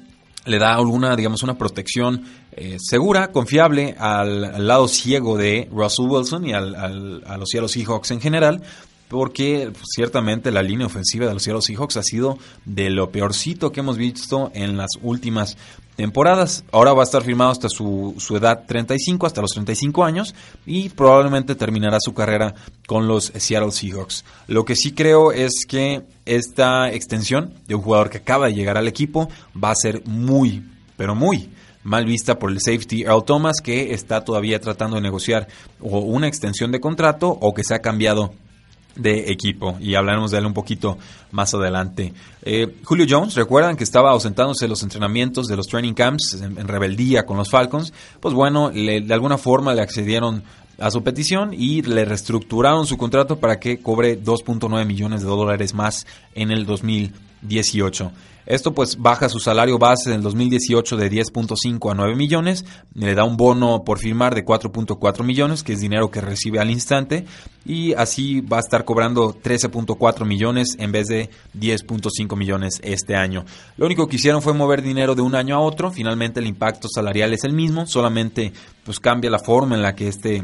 le 0.45 0.59
da 0.59 0.75
alguna, 0.75 1.15
digamos, 1.15 1.43
una 1.43 1.57
protección 1.57 2.23
eh, 2.53 2.77
segura, 2.79 3.31
confiable 3.31 3.95
al, 3.99 4.65
lado 4.65 4.87
ciego 4.87 5.37
de 5.37 5.69
Russell 5.71 6.07
Wilson 6.07 6.47
y 6.47 6.53
al, 6.53 7.23
a 7.25 7.37
los 7.37 7.49
Seattle 7.49 7.69
Seahawks 7.69 8.11
en 8.11 8.21
general, 8.21 8.63
porque 9.07 9.69
pues, 9.71 9.85
ciertamente 9.93 10.51
la 10.51 10.63
línea 10.63 10.87
ofensiva 10.87 11.27
de 11.27 11.33
los 11.33 11.43
Seattle 11.43 11.61
Seahawks 11.61 11.97
ha 11.97 12.03
sido 12.03 12.37
de 12.65 12.89
lo 12.89 13.11
peorcito 13.11 13.71
que 13.71 13.81
hemos 13.81 13.97
visto 13.97 14.51
en 14.53 14.77
las 14.77 14.91
últimas 15.01 15.57
temporadas. 15.95 16.63
Ahora 16.71 16.93
va 16.93 17.01
a 17.01 17.05
estar 17.05 17.23
firmado 17.23 17.51
hasta 17.51 17.69
su, 17.69 18.15
su, 18.17 18.37
edad 18.37 18.63
35, 18.67 19.25
hasta 19.25 19.41
los 19.41 19.51
35 19.51 20.03
años, 20.03 20.35
y 20.65 20.89
probablemente 20.89 21.55
terminará 21.55 21.97
su 21.99 22.13
carrera 22.13 22.53
con 22.87 23.07
los 23.07 23.31
Seattle 23.35 23.71
Seahawks. 23.71 24.25
Lo 24.47 24.65
que 24.65 24.75
sí 24.75 24.93
creo 24.93 25.31
es 25.31 25.65
que 25.67 26.03
esta 26.25 26.91
extensión 26.91 27.53
de 27.67 27.75
un 27.75 27.81
jugador 27.81 28.09
que 28.09 28.17
acaba 28.17 28.47
de 28.47 28.53
llegar 28.53 28.77
al 28.77 28.87
equipo 28.87 29.29
va 29.61 29.71
a 29.71 29.75
ser 29.75 30.03
muy, 30.05 30.63
pero 30.97 31.15
muy 31.15 31.49
mal 31.83 32.05
vista 32.05 32.39
por 32.39 32.49
el 32.49 32.59
safety 32.61 33.03
Earl 33.03 33.25
Thomas, 33.25 33.57
que 33.61 33.93
está 33.93 34.23
todavía 34.23 34.59
tratando 34.59 34.95
de 34.95 35.01
negociar 35.01 35.47
o 35.79 35.99
una 35.99 36.27
extensión 36.27 36.71
de 36.71 36.79
contrato 36.79 37.27
o 37.29 37.53
que 37.53 37.63
se 37.63 37.75
ha 37.75 37.81
cambiado 37.81 38.33
de 38.95 39.31
equipo 39.31 39.77
y 39.79 39.95
hablaremos 39.95 40.31
de 40.31 40.37
él 40.37 40.45
un 40.45 40.53
poquito 40.53 40.97
más 41.31 41.53
adelante. 41.53 42.13
Eh, 42.43 42.75
Julio 42.83 43.05
Jones, 43.09 43.35
recuerdan 43.35 43.75
que 43.75 43.83
estaba 43.83 44.11
ausentándose 44.11 44.65
de 44.65 44.69
los 44.69 44.83
entrenamientos 44.83 45.47
de 45.47 45.55
los 45.55 45.67
training 45.67 45.93
camps 45.93 46.39
en, 46.41 46.67
rebeldía 46.67 47.25
con 47.25 47.37
los 47.37 47.49
Falcons, 47.49 47.93
pues 48.19 48.33
bueno, 48.33 48.69
de 48.69 49.13
alguna 49.13 49.37
forma 49.37 49.73
le 49.73 49.81
accedieron 49.81 50.43
a 50.79 50.91
su 50.91 51.03
petición 51.03 51.53
y 51.53 51.81
le 51.81 52.05
reestructuraron 52.05 52.85
su 52.85 52.97
contrato 52.97 53.39
para 53.39 53.59
que 53.59 53.79
cobre 53.79 54.21
2.9 54.21 54.85
millones 54.85 55.21
de 55.21 55.27
dólares 55.27 55.73
más 55.73 56.05
en 56.35 56.51
el 56.51 56.65
2018. 56.65 58.11
Esto 58.45 58.73
pues 58.73 58.97
baja 58.97 59.29
su 59.29 59.39
salario 59.39 59.77
base 59.77 60.09
del 60.09 60.21
2018 60.21 60.97
de 60.97 61.11
10.5 61.11 61.91
a 61.91 61.95
9 61.95 62.15
millones, 62.15 62.65
le 62.93 63.15
da 63.15 63.23
un 63.23 63.37
bono 63.37 63.83
por 63.83 63.99
firmar 63.99 64.35
de 64.35 64.43
4.4 64.45 65.23
millones, 65.23 65.63
que 65.63 65.73
es 65.73 65.79
dinero 65.79 66.11
que 66.11 66.21
recibe 66.21 66.59
al 66.59 66.69
instante, 66.69 67.25
y 67.65 67.93
así 67.93 68.41
va 68.41 68.57
a 68.57 68.59
estar 68.59 68.83
cobrando 68.83 69.33
13.4 69.33 70.25
millones 70.25 70.75
en 70.79 70.91
vez 70.91 71.07
de 71.07 71.29
10.5 71.57 72.37
millones 72.37 72.81
este 72.83 73.15
año. 73.15 73.45
Lo 73.77 73.85
único 73.85 74.07
que 74.07 74.17
hicieron 74.17 74.41
fue 74.41 74.53
mover 74.53 74.81
dinero 74.81 75.15
de 75.15 75.21
un 75.21 75.35
año 75.35 75.55
a 75.55 75.59
otro, 75.59 75.91
finalmente 75.91 76.39
el 76.39 76.47
impacto 76.47 76.87
salarial 76.93 77.33
es 77.33 77.45
el 77.45 77.53
mismo, 77.53 77.87
solamente 77.87 78.51
pues 78.83 78.99
cambia 78.99 79.31
la 79.31 79.39
forma 79.39 79.75
en 79.75 79.81
la 79.81 79.95
que 79.95 80.09
este 80.09 80.43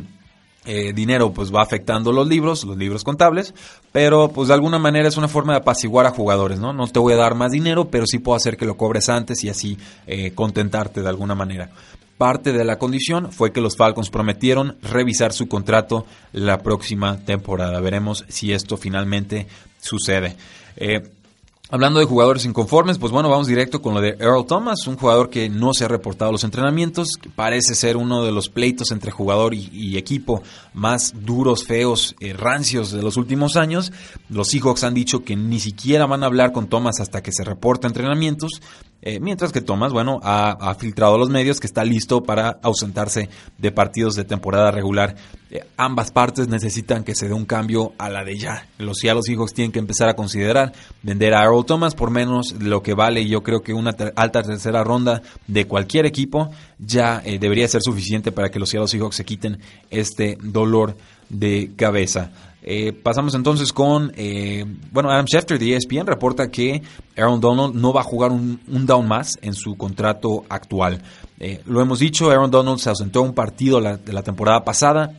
eh, 0.66 0.94
dinero 0.94 1.32
pues 1.32 1.54
va 1.54 1.62
afectando 1.62 2.12
los 2.12 2.28
libros, 2.28 2.64
los 2.64 2.78
libros 2.78 3.04
contables, 3.04 3.54
pero 3.92 4.30
pues 4.30 4.50
de 4.50 4.54
alguna 4.54 4.78
manera 4.78 5.08
es 5.08 5.18
una 5.18 5.28
forma 5.28 5.54
de 5.54 5.60
apaciguar 5.60 6.06
a 6.06 6.12
jugadores, 6.12 6.60
¿no? 6.60 6.74
No 6.74 6.88
te 6.88 7.00
voy 7.00 7.14
a 7.14 7.18
dar 7.18 7.36
más 7.36 7.52
dinero, 7.52 7.90
pero 7.90 8.06
sí 8.06 8.20
puedo 8.20 8.36
hacer 8.36 8.58
que 8.58 8.66
lo 8.66 8.78
cobres 8.78 9.10
antes 9.10 9.44
y 9.44 9.50
así 9.50 9.78
eh, 10.06 10.32
contentarte 10.32 11.02
de 11.02 11.10
alguna 11.10 11.34
manera. 11.34 11.70
Parte 12.18 12.52
de 12.52 12.66
la 12.66 12.78
condición 12.78 13.32
fue 13.32 13.54
que 13.54 13.62
los 13.62 13.78
Falcons 13.78 14.10
prometieron 14.10 14.76
revisar 14.82 15.32
su 15.32 15.48
contrato 15.48 16.06
la 16.34 16.58
próxima 16.58 17.18
temporada. 17.20 17.80
Veremos 17.80 18.26
si 18.28 18.52
esto 18.52 18.76
finalmente 18.76 19.48
sucede. 19.80 20.36
Eh, 20.76 21.02
Hablando 21.72 22.00
de 22.00 22.08
jugadores 22.08 22.46
inconformes, 22.46 22.98
pues 22.98 23.12
bueno, 23.12 23.30
vamos 23.30 23.46
directo 23.46 23.80
con 23.80 23.94
lo 23.94 24.02
de 24.02 24.18
Earl 24.20 24.48
Thomas, 24.48 24.88
un 24.88 24.98
jugador 24.98 25.30
que 25.30 25.50
no 25.50 25.76
se 25.76 25.86
ha 25.86 25.88
reportado 25.88 26.32
los 26.32 26.44
entrenamientos, 26.44 27.20
parece 27.36 27.76
ser 27.76 27.96
uno 27.96 28.26
de 28.26 28.32
los 28.32 28.50
pleitos 28.50 28.90
entre 28.90 29.12
jugador 29.12 29.54
y, 29.54 29.96
equipo 29.96 30.42
más 30.74 31.14
duros, 31.16 31.66
feos, 31.66 32.16
eh, 32.22 32.34
rancios 32.34 32.92
de 32.92 33.04
los 33.04 33.18
últimos 33.18 33.56
años. 33.56 33.92
Los 34.30 34.48
Seahawks 34.48 34.84
han 34.84 34.96
dicho 34.96 35.24
que 35.24 35.36
ni 35.36 35.60
siquiera 35.60 36.08
van 36.08 36.24
a 36.24 36.26
hablar 36.26 36.54
con 36.54 36.70
Thomas 36.70 37.00
hasta 37.00 37.22
que 37.22 37.32
se 37.32 37.44
reporte 37.44 37.86
entrenamientos, 37.86 38.64
eh, 39.02 39.20
mientras 39.20 39.52
que 39.52 39.62
Thomas, 39.62 39.94
bueno, 39.94 40.20
ha, 40.24 40.76
filtrado 40.78 41.16
a 41.16 41.18
los 41.18 41.30
medios 41.30 41.60
que 41.60 41.68
está 41.68 41.84
listo 41.84 42.22
para 42.22 42.60
ausentarse 42.62 43.30
de 43.58 43.72
partidos 43.72 44.16
de 44.16 44.26
temporada 44.26 44.72
regular. 44.72 45.16
Eh, 45.52 45.66
ambas 45.78 46.12
partes 46.12 46.48
necesitan 46.48 47.04
que 47.04 47.16
se 47.16 47.28
dé 47.28 47.34
un 47.34 47.46
cambio 47.46 47.94
a 47.98 48.10
la 48.10 48.24
de 48.24 48.38
ya. 48.38 48.68
Los 48.78 49.00
Seattle 49.00 49.24
Seahawks 49.24 49.54
tienen 49.54 49.72
que 49.72 49.80
empezar 49.80 50.10
a 50.10 50.16
considerar 50.16 50.74
vender 51.02 51.34
a 51.34 51.44
Earl 51.44 51.66
Thomas 51.66 51.96
por 51.96 52.12
menos 52.12 52.54
lo 52.60 52.84
que 52.84 52.94
vale. 52.94 53.26
Yo 53.26 53.42
creo 53.42 53.62
que 53.62 53.74
una 53.74 53.96
alta 54.16 54.44
tercera 54.44 54.84
ronda 54.84 55.22
de 55.48 55.66
cualquier 55.66 56.06
equipo 56.06 56.52
ya 56.78 57.22
eh, 57.24 57.40
debería 57.40 57.68
ser 57.68 57.82
suficiente 57.82 58.32
para 58.32 58.50
que 58.50 58.60
los 58.60 58.70
Seattle 58.70 58.90
Seahawks 58.90 59.16
se 59.16 59.26
quiten 59.26 59.60
este 59.90 60.38
dolor 60.42 60.98
de 61.30 61.72
cabeza. 61.76 62.32
Eh, 62.72 62.94
pasamos 62.94 63.34
entonces 63.34 63.74
con, 63.74 64.12
eh, 64.16 64.64
bueno, 64.92 65.10
Adam 65.10 65.26
Schefter 65.26 65.58
de 65.58 65.76
ESPN 65.76 66.06
reporta 66.06 66.52
que 66.52 66.84
Aaron 67.18 67.42
Donald 67.42 67.74
no 67.74 67.92
va 67.92 68.02
a 68.02 68.04
jugar 68.04 68.32
un, 68.32 68.60
down 68.86 69.08
más 69.08 69.40
en 69.42 69.56
su 69.56 69.76
contrato 69.76 70.46
actual. 70.50 71.02
Eh, 71.40 71.64
lo 71.66 71.82
hemos 71.82 71.98
dicho, 71.98 72.30
Aaron 72.30 72.52
Donald 72.52 72.78
se 72.78 72.90
ausentó 72.90 73.24
un 73.24 73.34
partido 73.34 73.82
de 73.82 74.14
la 74.14 74.22
temporada 74.22 74.64
pasada. 74.64 75.16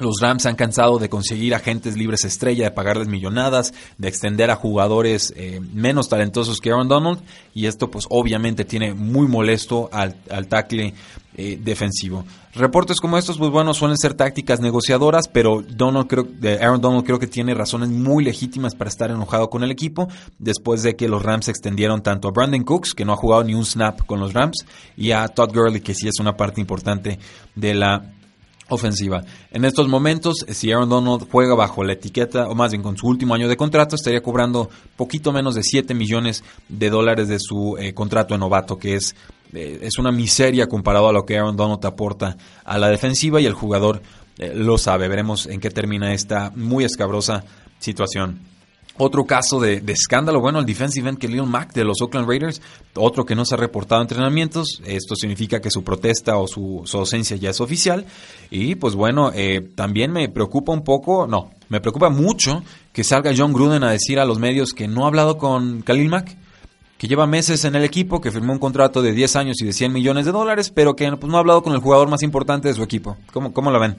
Los 0.00 0.16
Rams 0.20 0.46
han 0.46 0.56
cansado 0.56 0.98
de 0.98 1.08
conseguir 1.08 1.54
agentes 1.54 1.96
libres 1.96 2.24
estrella, 2.24 2.64
de 2.64 2.70
pagarles 2.70 3.08
millonadas, 3.08 3.72
de 3.98 4.08
extender 4.08 4.50
a 4.50 4.56
jugadores 4.56 5.34
menos 5.72 6.08
talentosos 6.08 6.58
que 6.60 6.70
Aaron 6.70 6.88
Donald. 6.88 7.20
Y 7.54 7.66
esto 7.66 7.90
pues 7.90 8.06
obviamente 8.08 8.64
tiene 8.64 8.94
muy 8.94 9.28
molesto 9.28 9.88
al, 9.92 10.16
al 10.30 10.48
tackle 10.48 10.94
eh, 11.36 11.58
defensivo. 11.62 12.24
Reportes 12.54 12.98
como 13.00 13.16
estos, 13.16 13.38
pues 13.38 13.50
bueno, 13.50 13.72
suelen 13.72 13.96
ser 13.96 14.14
tácticas 14.14 14.60
negociadoras, 14.60 15.28
pero 15.28 15.62
Donald 15.62 16.08
creo, 16.08 16.26
Aaron 16.60 16.80
Donald 16.80 17.06
creo 17.06 17.20
que 17.20 17.28
tiene 17.28 17.54
razones 17.54 17.88
muy 17.88 18.24
legítimas 18.24 18.74
para 18.74 18.90
estar 18.90 19.10
enojado 19.10 19.48
con 19.48 19.62
el 19.62 19.70
equipo, 19.70 20.08
después 20.38 20.82
de 20.82 20.96
que 20.96 21.08
los 21.08 21.22
Rams 21.22 21.48
extendieron 21.48 22.02
tanto 22.02 22.28
a 22.28 22.32
Brandon 22.32 22.64
Cooks, 22.64 22.94
que 22.94 23.04
no 23.04 23.12
ha 23.12 23.16
jugado 23.16 23.44
ni 23.44 23.54
un 23.54 23.64
snap 23.64 24.04
con 24.04 24.18
los 24.18 24.34
Rams, 24.34 24.66
y 24.96 25.12
a 25.12 25.28
Todd 25.28 25.54
Gurley, 25.54 25.80
que 25.80 25.94
sí 25.94 26.08
es 26.08 26.18
una 26.20 26.36
parte 26.36 26.60
importante 26.60 27.18
de 27.54 27.74
la 27.74 28.02
ofensiva. 28.74 29.22
En 29.50 29.64
estos 29.64 29.88
momentos, 29.88 30.46
si 30.48 30.72
Aaron 30.72 30.88
Donald 30.88 31.28
juega 31.30 31.54
bajo 31.54 31.84
la 31.84 31.92
etiqueta, 31.92 32.48
o 32.48 32.54
más 32.54 32.70
bien 32.70 32.82
con 32.82 32.96
su 32.96 33.06
último 33.06 33.34
año 33.34 33.48
de 33.48 33.56
contrato, 33.56 33.96
estaría 33.96 34.22
cobrando 34.22 34.70
poquito 34.96 35.32
menos 35.32 35.54
de 35.54 35.62
7 35.62 35.94
millones 35.94 36.42
de 36.68 36.90
dólares 36.90 37.28
de 37.28 37.38
su 37.38 37.76
eh, 37.78 37.92
contrato 37.94 38.34
de 38.34 38.38
novato, 38.38 38.78
que 38.78 38.94
es 38.94 39.14
eh, 39.52 39.80
es 39.82 39.98
una 39.98 40.12
miseria 40.12 40.68
comparado 40.68 41.08
a 41.08 41.12
lo 41.12 41.24
que 41.24 41.36
Aaron 41.36 41.56
Donald 41.56 41.84
aporta 41.84 42.36
a 42.64 42.78
la 42.78 42.88
defensiva 42.88 43.40
y 43.40 43.46
el 43.46 43.54
jugador 43.54 44.02
eh, 44.38 44.52
lo 44.54 44.78
sabe. 44.78 45.08
Veremos 45.08 45.46
en 45.46 45.60
qué 45.60 45.70
termina 45.70 46.12
esta 46.12 46.52
muy 46.54 46.84
escabrosa 46.84 47.44
situación. 47.78 48.40
Otro 48.96 49.24
caso 49.24 49.60
de, 49.60 49.82
escándalo, 49.86 50.40
bueno, 50.40 50.58
el 50.58 50.66
defensive 50.66 51.08
end 51.08 51.18
Khalil 51.18 51.44
Mack 51.44 51.72
de 51.72 51.84
los 51.84 52.02
Oakland 52.02 52.28
Raiders, 52.28 52.60
otro 52.94 53.24
que 53.24 53.34
no 53.34 53.44
se 53.44 53.54
ha 53.54 53.58
reportado 53.58 54.02
entrenamientos, 54.02 54.82
esto 54.84 55.14
significa 55.16 55.60
que 55.60 55.70
su 55.70 55.82
protesta 55.82 56.36
o 56.36 56.46
su, 56.46 56.84
ausencia 56.92 57.36
ya 57.36 57.50
es 57.50 57.60
oficial, 57.60 58.04
y 58.50 58.74
pues 58.74 58.94
bueno, 58.94 59.32
eh, 59.34 59.62
también 59.74 60.12
me 60.12 60.28
preocupa 60.28 60.72
un 60.72 60.84
poco, 60.84 61.26
no, 61.26 61.50
me 61.70 61.80
preocupa 61.80 62.10
mucho 62.10 62.62
que 62.92 63.04
salga 63.04 63.32
John 63.34 63.52
Gruden 63.54 63.84
a 63.84 63.90
decir 63.90 64.18
a 64.18 64.26
los 64.26 64.38
medios 64.38 64.74
que 64.74 64.88
no 64.88 65.04
ha 65.04 65.08
hablado 65.08 65.38
con 65.38 65.80
Khalil 65.82 66.08
Mack, 66.08 66.36
que 66.98 67.08
lleva 67.08 67.26
meses 67.26 67.64
en 67.64 67.76
el 67.76 67.84
equipo, 67.84 68.20
que 68.20 68.30
firmó 68.30 68.52
un 68.52 68.58
contrato 68.58 69.00
de 69.00 69.12
10 69.12 69.36
años 69.36 69.56
y 69.62 69.64
de 69.64 69.72
100 69.72 69.90
millones 69.90 70.26
de 70.26 70.32
dólares, 70.32 70.70
pero 70.70 70.94
que 70.94 71.10
pues, 71.12 71.30
no 71.30 71.38
ha 71.38 71.40
hablado 71.40 71.62
con 71.62 71.72
el 71.72 71.78
jugador 71.78 72.10
más 72.10 72.22
importante 72.22 72.68
de 72.68 72.74
su 72.74 72.82
equipo. 72.82 73.16
¿Cómo, 73.32 73.54
cómo 73.54 73.70
lo 73.70 73.80
ven? 73.80 73.96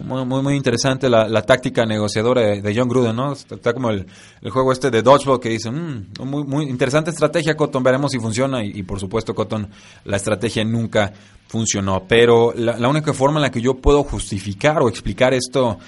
Muy, 0.00 0.24
muy, 0.24 0.56
interesante 0.56 1.10
la, 1.10 1.42
táctica 1.42 1.84
negociadora 1.84 2.40
de, 2.40 2.74
John 2.74 2.88
Gruden, 2.88 3.14
¿no? 3.14 3.32
Está 3.32 3.74
como 3.74 3.90
el, 3.90 4.06
juego 4.50 4.72
este 4.72 4.90
de 4.90 5.02
dodgeball 5.02 5.38
que 5.38 5.50
dice, 5.50 5.70
mm, 5.70 6.12
muy, 6.24 6.44
muy 6.44 6.64
interesante 6.64 7.10
estrategia, 7.10 7.54
Cotton, 7.54 7.82
veremos 7.82 8.10
si 8.10 8.18
funciona. 8.18 8.64
Y, 8.64 8.82
por 8.84 8.98
supuesto, 8.98 9.34
Cotton, 9.34 9.68
la 10.06 10.16
estrategia 10.16 10.64
nunca 10.64 11.12
funcionó. 11.46 12.04
Pero 12.08 12.54
la, 12.56 12.78
la, 12.78 12.88
única 12.88 13.12
forma 13.12 13.38
en 13.38 13.42
la 13.42 13.50
que 13.50 13.60
yo 13.60 13.74
puedo 13.74 14.02
justificar 14.02 14.80
o 14.80 14.88
explicar 14.88 15.34
esto, 15.34 15.78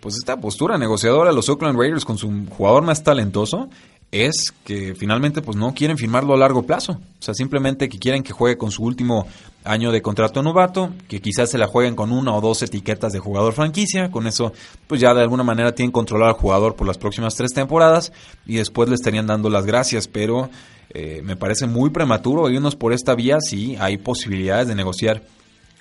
pues 0.00 0.16
esta 0.16 0.38
postura 0.38 0.76
negociadora 0.76 1.30
de 1.30 1.36
los 1.36 1.48
Oakland 1.48 1.78
Raiders 1.78 2.04
con 2.04 2.18
su 2.18 2.46
jugador 2.50 2.82
más 2.82 3.02
talentoso, 3.02 3.70
es 4.12 4.52
que 4.64 4.94
finalmente 4.94 5.40
pues 5.40 5.56
no 5.56 5.72
quieren 5.72 5.96
firmarlo 5.96 6.34
a 6.34 6.36
largo 6.36 6.64
plazo. 6.64 6.92
O 6.92 7.22
sea, 7.22 7.32
simplemente 7.34 7.88
que 7.88 7.98
quieren 7.98 8.22
que 8.22 8.32
juegue 8.32 8.58
con 8.58 8.72
su 8.72 8.82
último 8.82 9.26
año 9.62 9.92
de 9.92 10.02
contrato 10.02 10.42
novato, 10.42 10.90
que 11.06 11.20
quizás 11.20 11.50
se 11.50 11.58
la 11.58 11.68
jueguen 11.68 11.94
con 11.94 12.10
una 12.10 12.34
o 12.34 12.40
dos 12.40 12.62
etiquetas 12.62 13.12
de 13.12 13.20
jugador 13.20 13.52
franquicia. 13.52 14.10
Con 14.10 14.26
eso 14.26 14.52
pues 14.88 15.00
ya 15.00 15.14
de 15.14 15.22
alguna 15.22 15.44
manera 15.44 15.74
tienen 15.74 15.92
controlado 15.92 16.32
al 16.32 16.40
jugador 16.40 16.74
por 16.74 16.86
las 16.86 16.98
próximas 16.98 17.36
tres 17.36 17.52
temporadas 17.52 18.12
y 18.46 18.56
después 18.56 18.88
le 18.88 18.96
estarían 18.96 19.26
dando 19.26 19.48
las 19.48 19.64
gracias. 19.64 20.08
Pero 20.08 20.50
eh, 20.90 21.20
me 21.22 21.36
parece 21.36 21.66
muy 21.66 21.90
prematuro 21.90 22.50
irnos 22.50 22.74
por 22.74 22.92
esta 22.92 23.14
vía 23.14 23.38
si 23.40 23.76
hay 23.76 23.96
posibilidades 23.96 24.66
de 24.66 24.74
negociar 24.74 25.22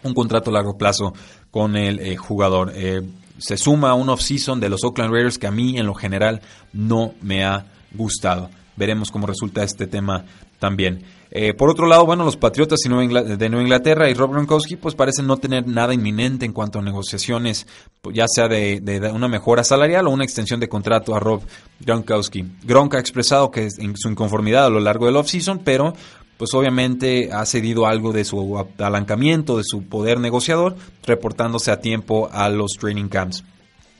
un 0.04 0.14
contrato 0.14 0.52
a 0.52 0.54
largo 0.54 0.78
plazo 0.78 1.14
con 1.50 1.76
el 1.76 2.00
eh, 2.00 2.16
jugador. 2.16 2.74
Eh, 2.76 3.02
se 3.40 3.58
suma 3.58 3.96
un 3.96 4.10
off-season 4.10 4.60
de 4.60 4.70
los 4.70 4.84
Oakland 4.84 5.14
Raiders 5.14 5.40
que 5.40 5.48
a 5.48 5.52
mí 5.52 5.78
en 5.78 5.88
lo 5.88 5.96
general 5.96 6.42
no 6.74 7.14
me 7.22 7.44
ha 7.44 7.66
gustado. 7.94 8.50
Veremos 8.76 9.12
cómo 9.12 9.28
resulta 9.28 9.64
este 9.64 9.88
tema 9.88 10.26
también. 10.58 11.04
Eh, 11.32 11.54
por 11.54 11.70
otro 11.70 11.86
lado, 11.86 12.06
bueno, 12.06 12.24
los 12.24 12.38
Patriotas 12.38 12.80
de 12.80 12.90
Nueva 12.90 13.62
Inglaterra 13.62 14.10
y 14.10 14.14
Rob 14.14 14.32
Gronkowski 14.32 14.78
pues 14.78 14.96
parecen 14.96 15.28
no 15.28 15.38
tener 15.38 15.68
nada 15.68 15.94
inminente 15.94 16.46
en 16.46 16.54
cuanto 16.54 16.80
a 16.80 16.82
negociaciones, 16.82 17.68
pues, 18.02 18.16
ya 18.16 18.26
sea 18.28 18.48
de, 18.48 19.12
una 19.14 19.28
mejora 19.28 19.64
salarial 19.64 20.08
o 20.08 20.12
una 20.12 20.24
extensión 20.24 20.60
de 20.60 20.70
contrato 20.70 21.16
a 21.16 21.20
Rob 21.20 21.42
Gronkowski. 21.82 22.46
Gronk 22.64 22.96
ha 22.96 23.00
expresado 23.00 23.52
que 23.52 23.68
en 23.78 23.96
su 23.96 24.10
inconformidad 24.10 24.66
a 24.66 24.70
lo 24.70 24.80
largo 24.80 25.06
del 25.06 25.18
offseason, 25.18 25.60
pero 25.60 25.94
pues 26.38 26.54
obviamente 26.54 27.32
ha 27.34 27.46
cedido 27.46 27.86
algo 27.86 28.14
de 28.14 28.24
su 28.24 28.58
apalancamiento, 28.58 29.58
de 29.58 29.64
su 29.66 29.84
poder 29.84 30.22
negociador, 30.22 30.78
reportándose 31.06 31.70
a 31.70 31.82
tiempo 31.82 32.30
a 32.32 32.48
los 32.50 32.72
training 32.80 33.10
camps. 33.10 33.44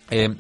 Eh, 0.10 0.34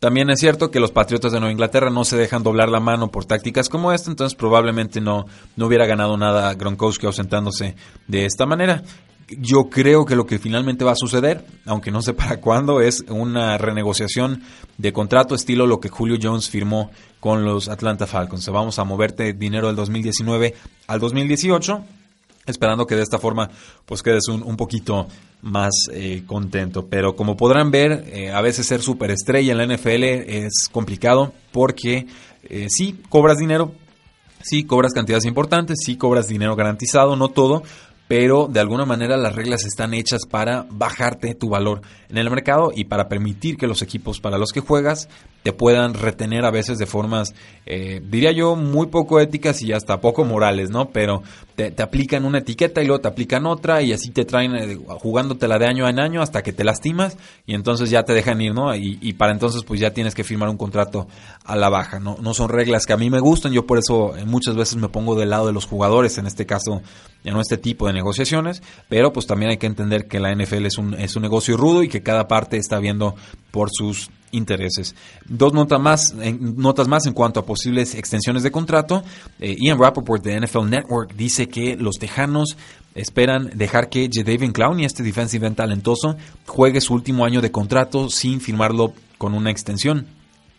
también 0.00 0.30
es 0.30 0.38
cierto 0.38 0.70
que 0.70 0.78
los 0.78 0.92
Patriotas 0.92 1.32
de 1.32 1.40
Nueva 1.40 1.52
Inglaterra 1.52 1.90
no 1.90 2.04
se 2.04 2.16
dejan 2.16 2.44
doblar 2.44 2.68
la 2.68 2.78
mano 2.78 3.10
por 3.10 3.24
tácticas 3.24 3.68
como 3.68 3.92
esta, 3.92 4.10
entonces 4.10 4.36
probablemente 4.36 5.00
no, 5.00 5.26
no 5.56 5.66
hubiera 5.66 5.86
ganado 5.86 6.16
nada 6.16 6.54
Gronkowski 6.54 7.06
ausentándose 7.06 7.74
de 8.06 8.24
esta 8.24 8.46
manera. 8.46 8.82
Yo 9.28 9.68
creo 9.68 10.06
que 10.06 10.16
lo 10.16 10.24
que 10.24 10.38
finalmente 10.38 10.84
va 10.84 10.92
a 10.92 10.96
suceder, 10.96 11.44
aunque 11.66 11.90
no 11.90 12.00
sé 12.00 12.14
para 12.14 12.36
cuándo, 12.40 12.80
es 12.80 13.04
una 13.08 13.58
renegociación 13.58 14.42
de 14.76 14.92
contrato 14.92 15.34
estilo 15.34 15.66
lo 15.66 15.80
que 15.80 15.88
Julio 15.88 16.16
Jones 16.22 16.48
firmó 16.48 16.90
con 17.18 17.44
los 17.44 17.68
Atlanta 17.68 18.06
Falcons. 18.06 18.48
Vamos 18.48 18.78
a 18.78 18.84
moverte 18.84 19.32
dinero 19.32 19.66
del 19.66 19.76
2019 19.76 20.54
al 20.86 21.00
2018 21.00 21.84
esperando 22.48 22.86
que 22.86 22.96
de 22.96 23.02
esta 23.02 23.18
forma 23.18 23.50
pues 23.86 24.02
quedes 24.02 24.28
un, 24.28 24.42
un 24.42 24.56
poquito 24.56 25.06
más 25.42 25.72
eh, 25.92 26.22
contento. 26.26 26.86
Pero 26.86 27.14
como 27.14 27.36
podrán 27.36 27.70
ver, 27.70 28.04
eh, 28.12 28.30
a 28.30 28.40
veces 28.40 28.66
ser 28.66 28.82
superestrella 28.82 29.52
en 29.52 29.58
la 29.58 29.66
NFL 29.66 30.04
es 30.04 30.68
complicado 30.70 31.32
porque 31.52 32.06
eh, 32.44 32.66
sí 32.70 33.00
cobras 33.08 33.38
dinero, 33.38 33.72
sí 34.42 34.64
cobras 34.64 34.92
cantidades 34.92 35.24
importantes, 35.24 35.78
sí 35.84 35.96
cobras 35.96 36.28
dinero 36.28 36.56
garantizado, 36.56 37.16
no 37.16 37.28
todo, 37.28 37.62
pero 38.08 38.48
de 38.50 38.60
alguna 38.60 38.86
manera 38.86 39.16
las 39.16 39.34
reglas 39.34 39.64
están 39.64 39.92
hechas 39.94 40.22
para 40.28 40.66
bajarte 40.70 41.34
tu 41.34 41.50
valor 41.50 41.82
en 42.08 42.16
el 42.16 42.30
mercado 42.30 42.72
y 42.74 42.84
para 42.84 43.08
permitir 43.08 43.56
que 43.56 43.66
los 43.66 43.82
equipos 43.82 44.20
para 44.20 44.38
los 44.38 44.50
que 44.50 44.60
juegas 44.60 45.08
te 45.48 45.54
puedan 45.54 45.94
retener 45.94 46.44
a 46.44 46.50
veces 46.50 46.76
de 46.76 46.84
formas, 46.84 47.34
eh, 47.64 48.02
diría 48.04 48.32
yo, 48.32 48.54
muy 48.54 48.88
poco 48.88 49.18
éticas 49.18 49.62
y 49.62 49.72
hasta 49.72 49.98
poco 49.98 50.26
morales, 50.26 50.68
¿no? 50.68 50.90
Pero 50.90 51.22
te, 51.56 51.72
aplican 51.82 52.26
una 52.26 52.40
etiqueta 52.40 52.82
y 52.82 52.86
luego 52.86 53.00
te 53.00 53.08
aplican 53.08 53.46
otra 53.46 53.80
y 53.80 53.94
así 53.94 54.10
te 54.10 54.26
traen 54.26 54.54
eh, 54.54 54.78
jugándotela 55.00 55.58
de 55.58 55.64
año 55.64 55.88
en 55.88 56.00
año 56.00 56.20
hasta 56.20 56.42
que 56.42 56.52
te 56.52 56.64
lastimas 56.64 57.16
y 57.46 57.54
entonces 57.54 57.88
ya 57.88 58.02
te 58.02 58.12
dejan 58.12 58.42
ir, 58.42 58.52
¿no? 58.52 58.76
Y, 58.76 58.98
y, 59.00 59.14
para 59.14 59.32
entonces 59.32 59.62
pues 59.64 59.80
ya 59.80 59.94
tienes 59.94 60.14
que 60.14 60.22
firmar 60.22 60.50
un 60.50 60.58
contrato 60.58 61.08
a 61.46 61.56
la 61.56 61.70
baja, 61.70 61.98
¿no? 61.98 62.18
No 62.20 62.34
son 62.34 62.50
reglas 62.50 62.84
que 62.84 62.92
a 62.92 62.98
mí 62.98 63.08
me 63.08 63.20
gustan, 63.20 63.50
yo 63.50 63.64
por 63.64 63.78
eso 63.78 64.18
eh, 64.18 64.26
muchas 64.26 64.54
veces 64.54 64.76
me 64.76 64.90
pongo 64.90 65.14
del 65.18 65.30
lado 65.30 65.46
de 65.46 65.54
los 65.54 65.64
jugadores, 65.64 66.18
en 66.18 66.26
este 66.26 66.44
caso 66.44 66.82
ya 67.24 67.32
no 67.32 67.40
este 67.40 67.56
tipo 67.56 67.86
de 67.86 67.94
negociaciones, 67.94 68.62
pero 68.90 69.14
pues 69.14 69.26
también 69.26 69.52
hay 69.52 69.56
que 69.56 69.66
entender 69.66 70.08
que 70.08 70.20
la 70.20 70.30
NFL 70.34 70.66
es 70.66 70.76
un, 70.76 70.92
es 70.92 71.16
un 71.16 71.22
negocio 71.22 71.56
rudo 71.56 71.82
y 71.82 71.88
que 71.88 72.02
cada 72.02 72.28
parte 72.28 72.58
está 72.58 72.78
viendo 72.80 73.14
por 73.50 73.70
sus 73.72 74.10
intereses. 74.30 74.94
Dos 75.26 75.52
notas 75.52 75.80
más, 75.80 76.14
notas 76.40 76.88
más 76.88 77.06
en 77.06 77.14
cuanto 77.14 77.40
a 77.40 77.46
posibles 77.46 77.94
extensiones 77.94 78.42
de 78.42 78.50
contrato. 78.50 79.02
Eh, 79.40 79.56
Ian 79.58 79.78
Rappaport 79.78 80.22
de 80.22 80.40
NFL 80.40 80.68
Network 80.68 81.14
dice 81.14 81.48
que 81.48 81.76
los 81.76 81.96
Tejanos 81.96 82.56
esperan 82.94 83.50
dejar 83.54 83.88
que 83.88 84.08
Jadavion 84.12 84.52
Clowney, 84.52 84.84
este 84.84 85.02
defensive 85.02 85.46
end 85.46 85.56
talentoso, 85.56 86.16
juegue 86.46 86.80
su 86.80 86.94
último 86.94 87.24
año 87.24 87.40
de 87.40 87.50
contrato 87.50 88.10
sin 88.10 88.40
firmarlo 88.40 88.92
con 89.18 89.34
una 89.34 89.50
extensión. 89.50 90.17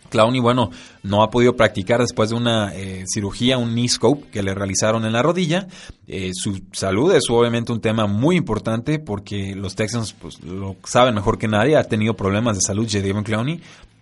Clowney, 0.10 0.40
bueno, 0.40 0.72
no 1.04 1.24
ha 1.24 1.30
podido 1.30 1.56
practicar 1.56 2.00
después 2.02 2.30
de 2.30 2.36
una 2.36 2.76
eh, 2.76 3.06
cirugía, 3.08 3.58
un 3.58 3.74
knee 3.74 3.88
scope 3.88 4.28
que 4.30 4.44
le 4.44 4.54
realizaron 4.54 5.06
en 5.06 5.14
la 5.14 5.22
rodilla. 5.22 5.68
Eh, 6.08 6.32
su 6.34 6.62
salud 6.72 7.14
es 7.14 7.24
obviamente 7.30 7.72
un 7.72 7.82
tema 7.82 8.08
muy 8.08 8.36
importante 8.36 9.00
porque 9.00 9.56
los 9.56 9.76
Texans 9.76 10.14
pues, 10.14 10.42
lo 10.42 10.76
saben 10.84 11.16
mejor 11.16 11.38
que 11.38 11.48
nadie. 11.48 11.78
Ha 11.78 11.84
tenido 11.84 12.16
problemas 12.16 12.56
de 12.56 12.62
salud 12.62 12.88
Jadavion 12.90 13.24
Clowney, 13.24 13.62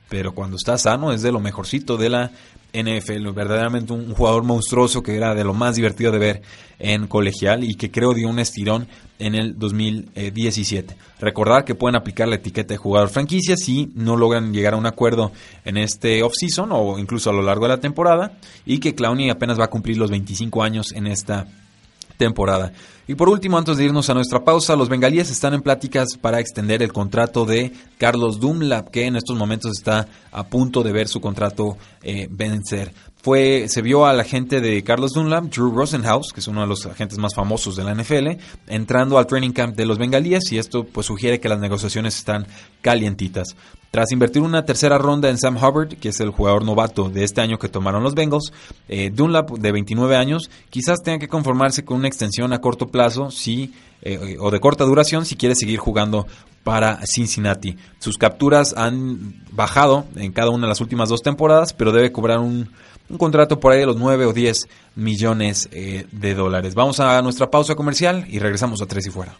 pero 0.10 0.34
cuando 0.34 0.58
está 0.58 0.78
sano 0.78 1.12
es 1.12 1.22
de 1.22 1.32
lo 1.32 1.40
mejorcito 1.40 1.98
de 1.98 2.10
la 2.10 2.32
NFL, 2.74 3.32
verdaderamente 3.32 3.94
un 3.94 4.14
jugador 4.14 4.44
monstruoso 4.44 5.02
que 5.02 5.16
era 5.16 5.34
de 5.34 5.44
lo 5.44 5.54
más 5.54 5.76
divertido 5.76 6.12
de 6.12 6.20
ver 6.20 6.42
en 6.80 7.08
colegial 7.08 7.64
y 7.64 7.76
que 7.76 7.92
creo 7.92 8.14
dio 8.14 8.30
un 8.30 8.40
estirón 8.40 8.88
en 9.20 9.36
el 9.36 9.58
2017. 9.58 10.96
Recordar 11.20 11.66
que 11.66 11.76
pueden 11.76 11.96
aplicar 11.96 12.28
la 12.28 12.36
etiqueta 12.36 12.74
de 12.74 12.78
jugador 12.78 13.10
franquicia 13.10 13.58
si 13.58 13.92
no 13.96 14.16
logran 14.16 14.54
llegar 14.54 14.74
a 14.74 14.78
un 14.78 14.86
acuerdo 14.86 15.32
en 15.66 15.78
este 15.78 16.22
offseason 16.24 16.70
o 16.72 17.00
incluso 17.00 17.30
a 17.30 17.34
lo 17.34 17.42
largo 17.42 17.64
de 17.64 17.70
la 17.70 17.80
temporada 17.80 18.38
y 18.66 18.80
que 18.80 18.96
Clowney 18.96 19.30
apenas 19.30 19.60
va 19.60 19.66
a 19.66 19.70
cumplir 19.70 19.98
los 19.98 20.12
25 20.12 20.62
años 20.64 20.92
en 20.92 21.08
esta 21.08 21.48
temporada. 22.18 22.74
Y 23.08 23.16
por 23.16 23.30
último, 23.30 23.58
antes 23.58 23.78
de 23.78 23.86
irnos 23.86 24.10
a 24.10 24.14
nuestra 24.14 24.44
pausa, 24.44 24.76
los 24.76 24.90
bengalíes 24.90 25.32
están 25.32 25.54
en 25.54 25.62
pláticas 25.62 26.18
para 26.20 26.42
extender 26.42 26.84
el 26.84 26.92
contrato 26.92 27.46
de 27.46 27.72
Carlos 27.98 28.42
Dunlap, 28.42 28.90
que 28.90 29.06
en 29.06 29.16
estos 29.16 29.38
momentos 29.38 29.72
está 29.78 30.08
a 30.32 30.48
punto 30.48 30.84
de 30.84 30.92
ver 30.92 31.08
su 31.08 31.22
contrato 31.22 31.78
eh, 32.04 32.28
vencer 32.30 32.92
fue, 33.28 33.68
se 33.68 33.82
vio 33.82 34.06
al 34.06 34.22
agente 34.22 34.62
de 34.62 34.82
Carlos 34.86 35.12
Dunlap, 35.12 35.50
Drew 35.50 35.70
Rosenhaus, 35.76 36.32
que 36.32 36.40
es 36.40 36.48
uno 36.48 36.62
de 36.62 36.68
los 36.68 36.86
agentes 36.86 37.18
más 37.18 37.36
famosos 37.36 37.76
de 37.76 37.84
la 37.84 37.94
NFL, 37.94 38.42
entrando 38.68 39.18
al 39.18 39.28
training 39.28 39.52
camp 39.52 39.76
de 39.76 39.86
los 39.86 39.98
bengalíes 39.98 40.50
y 40.54 40.58
esto 40.58 40.86
pues 40.86 41.08
sugiere 41.08 41.42
que 41.42 41.50
las 41.50 41.60
negociaciones 41.60 42.18
están 42.18 42.48
calientitas. 42.82 43.58
Tras 43.92 44.14
invertir 44.14 44.44
una 44.44 44.64
tercera 44.64 44.98
ronda 44.98 45.30
en 45.30 45.38
Sam 45.38 45.58
Hubbard, 45.58 45.98
que 45.98 46.08
es 46.08 46.22
el 46.22 46.30
jugador 46.30 46.64
novato 46.64 47.10
de 47.10 47.26
este 47.26 47.42
año 47.42 47.60
que 47.60 47.68
tomaron 47.68 48.02
los 48.02 48.16
Bengals, 48.16 48.54
eh, 48.88 49.12
Dunlap, 49.14 49.50
de 49.50 49.74
29 49.74 50.16
años, 50.16 50.50
quizás 50.70 51.04
tenga 51.04 51.20
que 51.20 51.28
conformarse 51.28 51.84
con 51.84 51.98
una 51.98 52.08
extensión 52.08 52.54
a 52.54 52.62
corto 52.62 52.88
plazo 52.88 53.30
si, 53.30 53.74
eh, 54.04 54.38
o 54.40 54.52
de 54.52 54.62
corta 54.62 54.86
duración 54.86 55.26
si 55.26 55.36
quiere 55.36 55.56
seguir 55.56 55.80
jugando 55.80 56.28
para 56.64 57.02
Cincinnati. 57.06 57.76
Sus 58.00 58.18
capturas 58.18 58.74
han 58.78 59.44
bajado 59.52 60.06
en 60.16 60.32
cada 60.32 60.50
una 60.50 60.68
de 60.68 60.70
las 60.70 60.80
últimas 60.80 61.10
dos 61.10 61.22
temporadas, 61.22 61.74
pero 61.74 61.92
debe 61.92 62.14
cobrar 62.14 62.40
un 62.40 62.70
un 63.10 63.18
contrato 63.18 63.60
por 63.60 63.72
ahí 63.72 63.80
de 63.80 63.86
los 63.86 63.98
9 63.98 64.26
o 64.26 64.34
10 64.34 64.68
millones 64.96 65.70
eh, 65.72 66.06
de 66.12 66.34
dólares. 66.34 66.76
Vamos 66.76 67.00
a 67.00 67.22
nuestra 67.22 67.50
pausa 67.50 67.76
comercial 67.76 68.26
y 68.30 68.40
regresamos 68.40 68.82
a 68.82 68.86
Tres 68.86 69.08
y 69.08 69.10
Fuera. 69.10 69.38